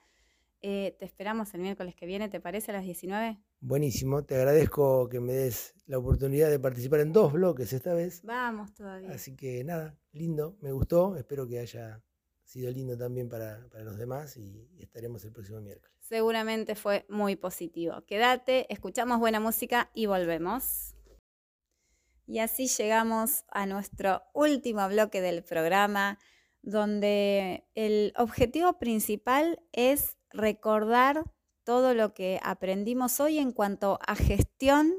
Eh, 0.63 0.97
te 0.99 1.05
esperamos 1.05 1.53
el 1.55 1.61
miércoles 1.61 1.95
que 1.95 2.07
viene, 2.07 2.29
¿te 2.29 2.41
parece 2.41 2.71
a 2.71 2.75
las 2.75 2.85
19? 2.85 3.39
Buenísimo, 3.61 4.25
te 4.25 4.37
agradezco 4.37 5.09
que 5.09 5.21
me 5.21 5.33
des 5.33 5.75
la 5.87 5.99
oportunidad 5.99 6.51
de 6.51 6.59
participar 6.59 7.01
en 7.01 7.13
dos 7.13 7.33
bloques 7.33 7.73
esta 7.73 7.95
vez. 7.95 8.23
Vamos 8.23 8.73
todavía. 8.75 9.11
Así 9.11 9.37
que 9.37 9.63
nada, 9.65 9.97
lindo, 10.13 10.57
me 10.61 10.73
gustó, 10.73 11.17
espero 11.17 11.47
que 11.47 11.59
haya 11.59 12.03
sido 12.43 12.71
lindo 12.71 12.97
también 12.97 13.29
para, 13.29 13.59
los 13.85 13.99
demás 13.99 14.37
y, 14.37 14.69
y 14.77 14.83
estaremos 14.83 15.25
el 15.25 15.33
próximo 15.33 15.61
miércoles. 15.61 15.95
Seguramente 16.01 16.75
fue 16.75 17.05
muy 17.09 17.37
positivo. 17.37 18.03
Quédate, 18.07 18.73
escuchamos 18.73 19.19
buena 19.19 19.41
música 19.41 19.91
y 19.93 20.07
volvemos. 20.07 20.96
Y 22.27 22.41
así 22.41 22.67
llegamos 22.67 23.45
a 23.51 23.67
nuestro 23.67 24.23
último 24.35 24.87
bloque 24.89 25.21
del 25.21 25.45
programa, 25.45 26.19
donde 26.63 27.69
el 27.75 28.13
objetivo 28.17 28.79
principal 28.79 29.63
es 29.73 30.17
recordar 30.31 31.25
todo 31.63 31.95
lo 31.95 32.15
que 32.15 32.41
aprendimos 32.43 33.21
hoy 33.21 33.39
en 33.39 33.53
cuanto 33.53 33.99
a 34.07 34.17
gestión 34.17 34.93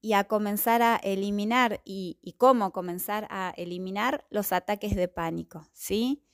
y 0.00 0.14
a 0.14 0.24
comenzar 0.24 0.80
a 0.80 0.96
eliminar 0.96 1.82
y, 1.84 2.18
cómo 2.38 2.72
comenzar 2.72 3.26
a 3.30 3.52
eliminar 3.56 4.26
los 4.30 4.52
ataques 4.52 4.96
de 4.96 5.08
pánico, 5.08 5.68
¿sí? 5.74 6.24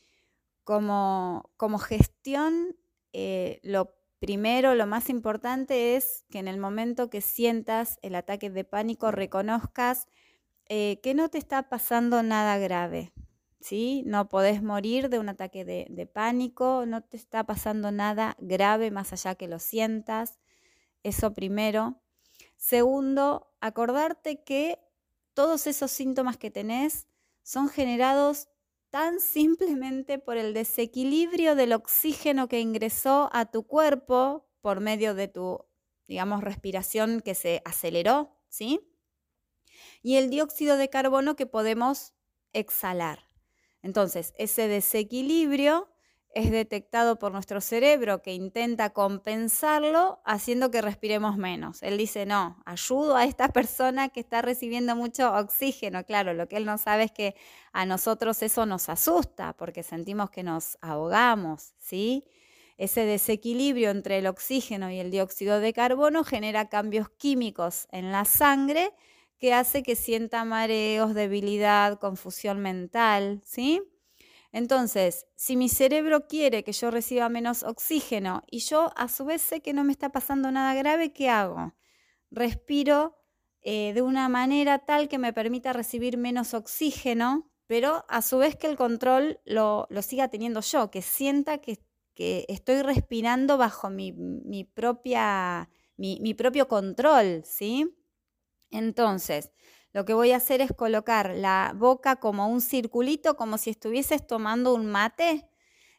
Como, 0.63 1.51
como 1.57 1.79
gestión, 1.79 2.77
eh, 3.13 3.61
lo 3.65 3.97
primero, 4.27 4.74
lo 4.74 4.89
más 4.89 5.09
importante 5.09 5.95
es 5.95 6.24
que 6.31 6.41
en 6.41 6.49
el 6.49 6.59
momento 6.59 7.11
que 7.11 7.20
sientas 7.20 8.01
el 8.03 8.16
ataque 8.16 8.51
de 8.51 8.64
pánico 8.64 9.12
reconozcas 9.12 10.09
eh, 10.68 10.99
que 11.01 11.14
no 11.14 11.29
te 11.29 11.39
está 11.39 11.68
pasando 11.68 12.24
nada 12.24 12.59
grave, 12.59 13.12
¿sí? 13.61 14.03
No 14.05 14.29
podés 14.29 14.64
morir 14.64 15.11
de 15.11 15.20
un 15.20 15.29
ataque 15.29 15.64
de, 15.64 16.11
pánico, 16.12 16.87
no 16.87 17.05
te 17.05 17.16
está 17.16 17.45
pasando 17.45 17.93
nada 17.93 18.37
grave 18.41 18.91
más 18.91 19.12
allá 19.12 19.37
que 19.37 19.47
lo 19.47 19.61
sientas. 19.61 20.41
Eso 21.05 21.33
primero. 21.33 22.03
Segundo, 22.57 23.55
acordarte 23.61 24.43
que 24.43 24.81
todos 25.35 25.68
esos 25.68 25.93
síntomas 25.93 26.37
que 26.37 26.51
tenés 26.51 27.07
son 27.45 27.68
generados 27.68 28.49
tan 28.97 29.21
simplemente 29.21 30.19
por 30.19 30.39
el 30.39 30.55
desequilibrio 30.55 31.55
del 31.55 31.75
oxígeno 31.75 32.49
que 32.49 32.61
ingresó 32.61 33.29
a 33.35 33.45
tu 33.45 33.67
cuerpo 33.67 34.49
por 34.63 34.81
medio 34.81 35.15
de 35.15 35.29
tu, 35.29 35.67
digamos, 36.09 36.43
respiración 36.43 37.21
que 37.21 37.35
se 37.35 37.61
aceleró, 37.67 38.39
¿sí? 38.49 38.81
Y 40.01 40.17
el 40.17 40.31
dióxido 40.31 40.79
de 40.79 40.89
carbono 40.89 41.37
que 41.37 41.45
podemos 41.45 42.15
exhalar. 42.55 43.29
Entonces, 43.83 44.33
ese 44.39 44.67
desequilibrio 44.67 45.91
es 46.37 46.51
detectado 46.51 47.18
por 47.18 47.32
nuestro 47.32 47.62
cerebro 47.62 48.20
que 48.20 48.34
intenta 48.34 48.91
compensarlo 48.91 50.20
haciendo 50.26 50.70
que 50.70 50.82
respiremos 50.82 51.39
menos. 51.39 51.82
Él 51.82 51.97
dice, 51.97 52.26
no, 52.26 52.62
ayudo 52.66 53.16
a 53.16 53.24
esta 53.24 53.49
persona 53.55 54.11
que 54.11 54.20
está 54.20 54.43
recibiendo 54.43 54.95
mucho 54.95 55.32
oxígeno. 55.32 56.05
Claro, 56.05 56.34
lo 56.34 56.47
que 56.47 56.59
él 56.59 56.66
no 56.66 56.76
sabe 56.76 57.05
es 57.05 57.12
que 57.12 57.37
a 57.72 57.87
nosotros 57.87 58.43
eso 58.43 58.66
nos 58.66 58.91
asusta 58.91 59.55
porque 59.55 59.82
sentimos 59.82 60.28
que 60.28 60.43
nos 60.43 60.76
ahogamos, 60.82 61.72
¿sí? 61.78 62.26
Ese 62.76 63.07
desequilibrio 63.07 63.89
entre 63.89 64.18
el 64.18 64.26
oxígeno 64.26 64.91
y 64.91 64.99
el 64.99 65.11
dióxido 65.11 65.59
de 65.59 65.72
carbono 65.72 66.22
genera 66.22 66.68
cambios 66.68 67.09
químicos 67.09 67.89
en 67.93 68.12
la 68.12 68.26
sangre 68.26 68.93
que 69.39 69.55
hace 69.55 69.82
que 69.82 69.97
sienta 69.97 70.45
mareos, 70.45 71.14
debilidad, 71.14 71.99
confusión 71.99 72.61
mental, 72.61 73.41
¿sí? 73.43 73.80
Entonces, 74.57 75.27
si 75.35 75.55
mi 75.55 75.69
cerebro 75.69 76.29
quiere 76.29 76.65
que 76.65 76.73
yo 76.73 76.91
reciba 76.91 77.29
menos 77.29 77.63
oxígeno 77.63 78.43
y 78.51 78.61
yo 78.61 78.91
a 78.97 79.07
su 79.09 79.27
vez 79.27 79.43
sé 79.43 79.61
que 79.61 79.75
no 79.75 79.85
me 79.85 79.93
está 79.93 80.13
pasando 80.13 80.51
nada 80.51 80.73
grave, 80.73 81.13
¿qué 81.13 81.29
hago? 81.29 81.75
Respiro 82.31 83.19
eh, 83.61 83.93
de 83.93 84.01
una 84.01 84.31
manera 84.31 84.79
tal 84.79 85.11
que 85.11 85.19
me 85.19 85.35
permita 85.35 85.75
recibir 85.75 86.17
menos 86.17 86.55
oxígeno, 86.55 87.53
pero 87.67 88.07
a 88.09 88.23
su 88.23 88.39
vez 88.39 88.57
que 88.57 88.67
el 88.67 88.77
control 88.77 89.41
lo, 89.45 89.89
siga 90.01 90.29
teniendo 90.29 90.63
yo, 90.63 90.91
que 90.91 91.03
sienta 91.03 91.59
que, 91.59 91.79
estoy 92.49 92.81
respirando 92.81 93.59
bajo 93.59 93.91
mi, 93.91 94.65
propia, 94.73 95.69
mi 95.99 96.33
propio 96.33 96.67
control, 96.67 97.43
¿sí? 97.45 97.95
Entonces, 98.71 99.53
lo 99.97 100.05
que 100.05 100.13
voy 100.13 100.33
a 100.33 100.37
hacer 100.37 100.61
es 100.61 100.75
colocar 100.75 101.33
la 101.35 101.73
boca 101.75 102.17
como 102.17 102.49
un 102.49 102.61
circulito, 102.61 103.35
como 103.35 103.57
si 103.57 103.71
estuvieses 103.71 104.27
tomando 104.27 104.75
un 104.75 104.85
mate 104.85 105.49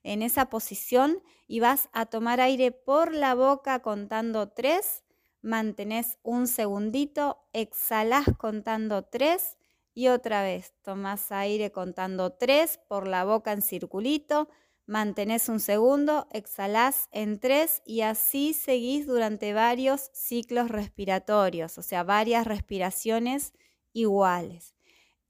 en 0.03 0.21
esa 0.21 0.51
posición 0.51 1.23
y 1.47 1.61
vas 1.61 1.89
a 1.93 2.05
tomar 2.05 2.39
aire 2.39 2.71
por 2.71 3.11
la 3.11 3.33
boca 3.33 3.81
contando 3.81 4.49
tres, 4.49 5.03
mantenés 5.41 6.19
un 6.21 6.45
segundito, 6.45 7.39
exhalás 7.53 8.27
contando 8.37 9.01
tres 9.01 9.57
y 9.95 10.09
otra 10.09 10.43
vez 10.43 10.75
tomás 10.83 11.31
aire 11.31 11.71
contando 11.71 12.33
tres 12.33 12.79
por 12.87 13.07
la 13.07 13.25
boca 13.25 13.51
en 13.51 13.63
circulito, 13.63 14.47
mantenés 14.85 15.49
un 15.49 15.59
segundo, 15.59 16.27
exhalás 16.31 17.09
en 17.11 17.39
tres 17.39 17.81
y 17.83 18.01
así 18.01 18.53
seguís 18.53 19.07
durante 19.07 19.53
varios 19.53 20.11
ciclos 20.13 20.69
respiratorios, 20.69 21.79
o 21.79 21.81
sea, 21.81 22.03
varias 22.03 22.45
respiraciones 22.45 23.53
iguales. 23.93 24.75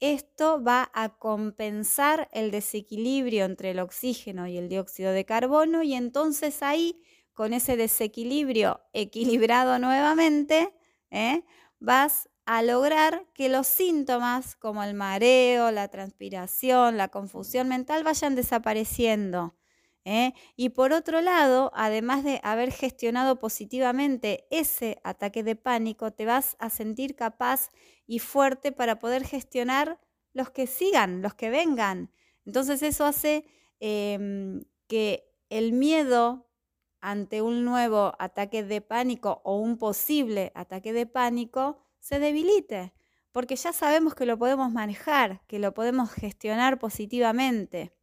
Esto 0.00 0.62
va 0.62 0.90
a 0.94 1.18
compensar 1.18 2.28
el 2.32 2.50
desequilibrio 2.52 3.44
entre 3.44 3.72
el 3.72 3.80
oxígeno 3.80 4.46
y 4.46 4.56
el 4.56 4.68
dióxido 4.68 5.12
de 5.12 5.24
carbono 5.24 5.82
y 5.82 5.94
entonces 5.94 6.62
ahí, 6.62 7.02
con 7.34 7.52
ese 7.52 7.76
desequilibrio 7.76 8.80
equilibrado 8.92 9.78
nuevamente, 9.78 10.72
¿eh? 11.10 11.44
vas 11.80 12.28
a 12.46 12.62
lograr 12.62 13.26
que 13.34 13.48
los 13.48 13.66
síntomas 13.66 14.56
como 14.56 14.82
el 14.84 14.94
mareo, 14.94 15.70
la 15.72 15.88
transpiración, 15.88 16.96
la 16.96 17.08
confusión 17.08 17.68
mental 17.68 18.04
vayan 18.04 18.34
desapareciendo. 18.36 19.57
¿Eh? 20.08 20.34
Y 20.56 20.70
por 20.70 20.92
otro 20.94 21.20
lado, 21.20 21.70
además 21.74 22.24
de 22.24 22.40
haber 22.42 22.72
gestionado 22.72 23.38
positivamente 23.38 24.46
ese 24.50 25.00
ataque 25.04 25.42
de 25.42 25.54
pánico, 25.54 26.12
te 26.12 26.24
vas 26.24 26.56
a 26.58 26.70
sentir 26.70 27.14
capaz 27.14 27.70
y 28.06 28.18
fuerte 28.18 28.72
para 28.72 28.98
poder 28.98 29.24
gestionar 29.24 30.00
los 30.32 30.50
que 30.50 30.66
sigan, 30.66 31.20
los 31.20 31.34
que 31.34 31.50
vengan. 31.50 32.10
Entonces 32.46 32.82
eso 32.82 33.04
hace 33.04 33.44
em, 33.80 34.64
que 34.86 35.30
el 35.50 35.72
miedo 35.72 36.48
ante 37.00 37.42
un 37.42 37.64
nuevo 37.66 38.14
ataque 38.18 38.64
de 38.64 38.80
pánico 38.80 39.42
o 39.44 39.58
un 39.58 39.76
posible 39.76 40.52
ataque 40.54 40.94
de 40.94 41.06
pánico 41.06 41.78
se 42.00 42.18
debilite, 42.18 42.94
porque 43.30 43.56
ya 43.56 43.74
sabemos 43.74 44.14
que 44.14 44.24
lo 44.24 44.38
podemos 44.38 44.72
manejar, 44.72 45.42
que 45.46 45.58
lo 45.58 45.74
podemos 45.74 46.10
gestionar 46.10 46.78
positivamente. 46.78 47.97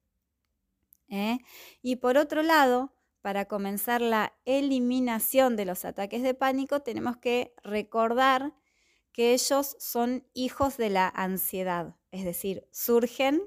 ¿Eh? 1.10 1.40
Y 1.82 1.98
por 1.98 2.18
otro 2.18 2.44
lado, 2.44 2.94
para 3.22 3.46
comenzar 3.46 4.02
la 4.02 4.34
eliminación 4.46 5.56
de 5.56 5.66
los 5.66 5.86
ataques 5.86 6.22
de 6.22 6.34
pánico, 6.34 6.82
tenemos 6.82 7.18
que 7.18 7.56
recordar 7.64 8.54
que 9.12 9.34
ellos 9.34 9.76
son 9.80 10.28
hijos 10.34 10.78
de 10.78 10.90
la 10.90 11.08
ansiedad, 11.08 11.96
es 12.12 12.26
decir, 12.26 12.68
surgen 12.72 13.42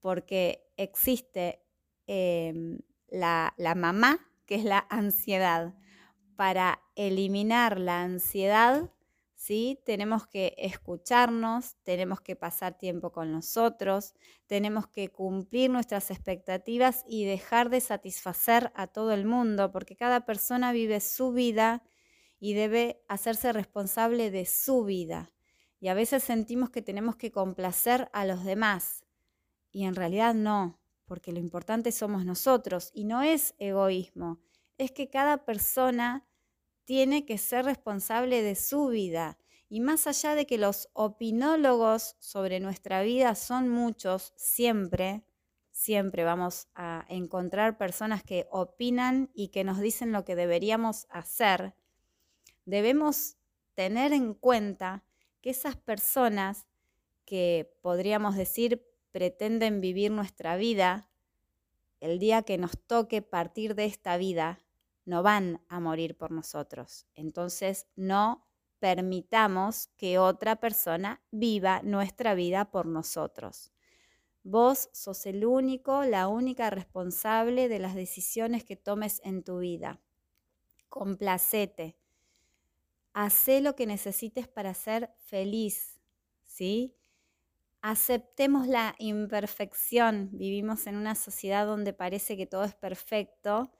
porque 0.00 0.68
existe 0.76 1.64
em, 2.06 2.80
la, 3.08 3.54
la 3.56 3.74
mamá, 3.74 4.18
que 4.44 4.56
es 4.56 4.64
la 4.64 4.86
ansiedad. 4.90 5.74
Para 6.36 6.82
eliminar 6.96 7.78
la 7.78 8.02
ansiedad, 8.02 8.90
¿sí? 9.42 9.80
Tenemos 9.84 10.28
que 10.28 10.54
escucharnos, 10.56 11.74
tenemos 11.82 12.20
que 12.20 12.36
pasar 12.36 12.78
tiempo 12.78 13.10
con 13.10 13.32
nosotros, 13.32 14.14
tenemos 14.46 14.86
que 14.86 15.08
cumplir 15.08 15.68
nuestras 15.68 16.12
expectativas 16.12 17.04
y 17.08 17.24
dejar 17.24 17.68
de 17.68 17.80
satisfacer 17.80 18.70
a 18.76 18.86
todo 18.86 19.12
el 19.12 19.24
mundo, 19.24 19.72
porque 19.72 19.96
cada 19.96 20.24
persona 20.26 20.70
vive 20.70 21.00
su 21.00 21.32
vida 21.32 21.82
y 22.38 22.54
debe 22.54 23.02
hacerse 23.08 23.52
responsable 23.52 24.30
de 24.30 24.46
su 24.46 24.84
vida. 24.84 25.32
Y 25.80 25.88
a 25.88 25.94
veces 25.94 26.22
sentimos 26.22 26.70
que 26.70 26.80
tenemos 26.80 27.16
que 27.16 27.32
complacer 27.32 28.08
a 28.12 28.24
los 28.24 28.44
demás. 28.44 29.04
Y 29.72 29.86
en 29.86 29.96
realidad 29.96 30.34
no, 30.34 30.78
porque 31.04 31.32
lo 31.32 31.40
importante 31.40 31.90
somos 31.90 32.24
nosotros. 32.24 32.92
Y 32.94 33.06
no 33.06 33.22
es 33.22 33.56
egoísmo, 33.58 34.38
es 34.78 34.92
que 34.92 35.10
cada 35.10 35.44
persona 35.44 36.28
tiene 36.92 37.24
que 37.24 37.38
ser 37.38 37.64
responsable 37.64 38.42
de 38.42 38.54
su 38.54 38.88
vida. 38.88 39.38
Y 39.70 39.80
más 39.80 40.06
allá 40.06 40.34
de 40.34 40.44
que 40.44 40.58
los 40.58 40.90
opinólogos 40.92 42.16
sobre 42.18 42.60
nuestra 42.60 43.00
vida 43.00 43.34
son 43.34 43.70
muchos, 43.70 44.34
siempre, 44.36 45.24
siempre 45.70 46.22
vamos 46.24 46.68
a 46.74 47.06
encontrar 47.08 47.78
personas 47.78 48.22
que 48.22 48.46
opinan 48.50 49.30
y 49.32 49.48
que 49.48 49.64
nos 49.64 49.80
dicen 49.80 50.12
lo 50.12 50.26
que 50.26 50.36
deberíamos 50.36 51.06
hacer, 51.08 51.74
debemos 52.66 53.38
tener 53.72 54.12
en 54.12 54.34
cuenta 54.34 55.02
que 55.40 55.48
esas 55.48 55.76
personas 55.76 56.66
que 57.24 57.74
podríamos 57.80 58.36
decir 58.36 58.86
pretenden 59.12 59.80
vivir 59.80 60.10
nuestra 60.10 60.56
vida, 60.56 61.08
el 62.00 62.18
día 62.18 62.42
que 62.42 62.58
nos 62.58 62.78
toque 62.86 63.22
partir 63.22 63.76
de 63.76 63.86
esta 63.86 64.18
vida, 64.18 64.58
no 65.04 65.22
van 65.22 65.64
a 65.68 65.80
morir 65.80 66.16
por 66.16 66.30
nosotros. 66.30 67.06
Entonces 67.14 67.86
no 67.96 68.46
permitamos 68.78 69.88
que 69.96 70.18
otra 70.18 70.56
persona 70.56 71.22
viva 71.30 71.82
nuestra 71.82 72.34
vida 72.34 72.70
por 72.70 72.86
nosotros. 72.86 73.72
Vos 74.44 74.88
sos 74.92 75.24
el 75.26 75.44
único, 75.44 76.02
la 76.04 76.26
única 76.26 76.68
responsable 76.70 77.68
de 77.68 77.78
las 77.78 77.94
decisiones 77.94 78.64
que 78.64 78.74
tomes 78.74 79.20
en 79.24 79.44
tu 79.44 79.58
vida. 79.60 80.00
Complacete. 80.88 81.96
Hacé 83.12 83.60
lo 83.60 83.76
que 83.76 83.86
necesites 83.86 84.48
para 84.48 84.74
ser 84.74 85.14
feliz, 85.18 86.00
¿sí? 86.42 86.96
Aceptemos 87.82 88.66
la 88.66 88.96
imperfección. 88.98 90.30
Vivimos 90.32 90.86
en 90.86 90.96
una 90.96 91.14
sociedad 91.14 91.66
donde 91.66 91.92
parece 91.92 92.36
que 92.36 92.46
todo 92.46 92.64
es 92.64 92.74
perfecto 92.74 93.70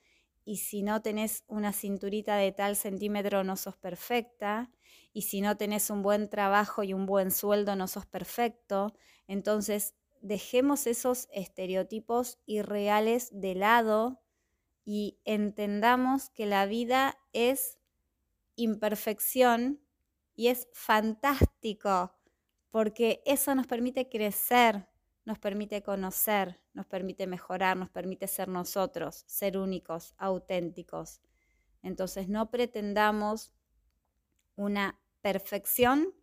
y 0.44 0.58
si 0.58 0.82
no 0.82 1.02
tenés 1.02 1.44
una 1.46 1.72
cinturita 1.72 2.36
de 2.36 2.52
tal 2.52 2.76
centímetro 2.76 3.44
no 3.44 3.56
sos 3.56 3.76
perfecta, 3.76 4.70
y 5.12 5.22
si 5.22 5.40
no 5.40 5.56
tenés 5.56 5.90
un 5.90 6.02
buen 6.02 6.28
trabajo 6.30 6.82
y 6.82 6.94
un 6.94 7.06
buen 7.06 7.30
sueldo 7.30 7.76
no 7.76 7.86
sos 7.86 8.06
perfecto. 8.06 8.94
Entonces, 9.26 9.94
dejemos 10.22 10.86
esos 10.86 11.28
estereotipos 11.32 12.38
irreales 12.46 13.28
de 13.32 13.54
lado 13.54 14.22
y 14.84 15.18
entendamos 15.24 16.30
que 16.30 16.46
la 16.46 16.66
vida 16.66 17.18
es 17.32 17.78
imperfección 18.56 19.80
y 20.34 20.48
es 20.48 20.68
fantástico, 20.72 22.14
porque 22.70 23.22
eso 23.26 23.54
nos 23.54 23.66
permite 23.66 24.08
crecer, 24.08 24.88
nos 25.24 25.38
permite 25.38 25.82
conocer, 25.82 26.60
nos 26.72 26.86
permite 26.86 27.26
mejorar, 27.26 27.76
nos 27.76 27.90
permite 27.90 28.26
ser 28.26 28.48
nosotros, 28.48 29.24
ser 29.26 29.56
únicos, 29.56 30.14
auténticos. 30.18 31.20
Entonces 31.82 32.28
no 32.28 32.50
pretendamos 32.50 33.52
una 34.56 34.98
perfección 35.20 36.14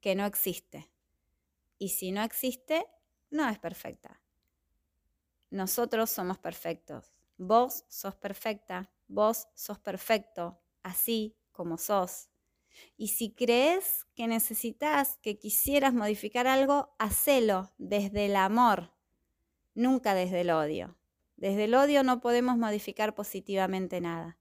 que 0.00 0.14
no 0.14 0.26
existe. 0.26 0.90
Y 1.78 1.90
si 1.90 2.12
no 2.12 2.22
existe, 2.22 2.86
no 3.30 3.48
es 3.48 3.58
perfecta. 3.58 4.20
Nosotros 5.50 6.10
somos 6.10 6.38
perfectos. 6.38 7.12
Vos 7.36 7.84
sos 7.88 8.16
perfecta, 8.16 8.90
vos 9.06 9.48
sos 9.54 9.78
perfecto, 9.78 10.60
así 10.82 11.36
como 11.52 11.78
sos. 11.78 12.31
Y 12.96 13.08
si 13.08 13.32
crees 13.32 14.06
que 14.14 14.26
necesitas, 14.26 15.18
que 15.22 15.38
quisieras 15.38 15.94
modificar 15.94 16.46
algo, 16.46 16.94
hacelo 16.98 17.72
desde 17.78 18.26
el 18.26 18.36
amor, 18.36 18.92
nunca 19.74 20.14
desde 20.14 20.42
el 20.42 20.50
odio. 20.50 20.96
Desde 21.36 21.64
el 21.64 21.74
odio 21.74 22.02
no 22.02 22.20
podemos 22.20 22.56
modificar 22.56 23.14
positivamente 23.14 24.00
nada. 24.00 24.38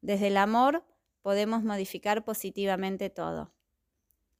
Desde 0.00 0.28
el 0.28 0.36
amor 0.36 0.84
podemos 1.22 1.64
modificar 1.64 2.24
positivamente 2.24 3.10
todo. 3.10 3.52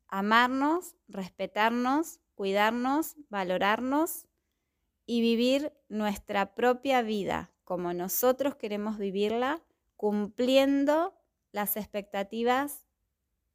Amarnos, 0.09 0.97
respetarnos, 1.09 2.21
cuidarnos, 2.35 3.17
valorarnos 3.31 4.27
y 5.07 5.21
vivir 5.21 5.73
nuestra 5.89 6.55
propia 6.55 7.03
vida 7.03 7.55
como 7.65 7.95
nosotros 7.95 8.55
queremos 8.57 8.99
vivirla, 8.99 9.63
cumpliendo 9.97 11.15
las 11.51 11.77
expectativas 11.77 12.84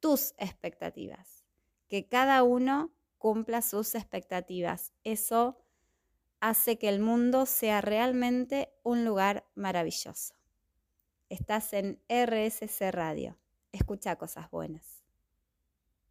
tus 0.00 0.34
expectativas, 0.38 1.44
que 1.88 2.08
cada 2.08 2.42
uno 2.42 2.92
cumpla 3.18 3.62
sus 3.62 3.94
expectativas. 3.94 4.92
Eso 5.04 5.58
hace 6.40 6.78
que 6.78 6.88
el 6.88 7.00
mundo 7.00 7.46
sea 7.46 7.80
realmente 7.80 8.72
un 8.82 9.04
lugar 9.04 9.46
maravilloso. 9.54 10.34
Estás 11.28 11.72
en 11.74 12.02
RSC 12.08 12.90
Radio. 12.90 13.38
Escucha 13.72 14.16
cosas 14.16 14.50
buenas. 14.50 14.99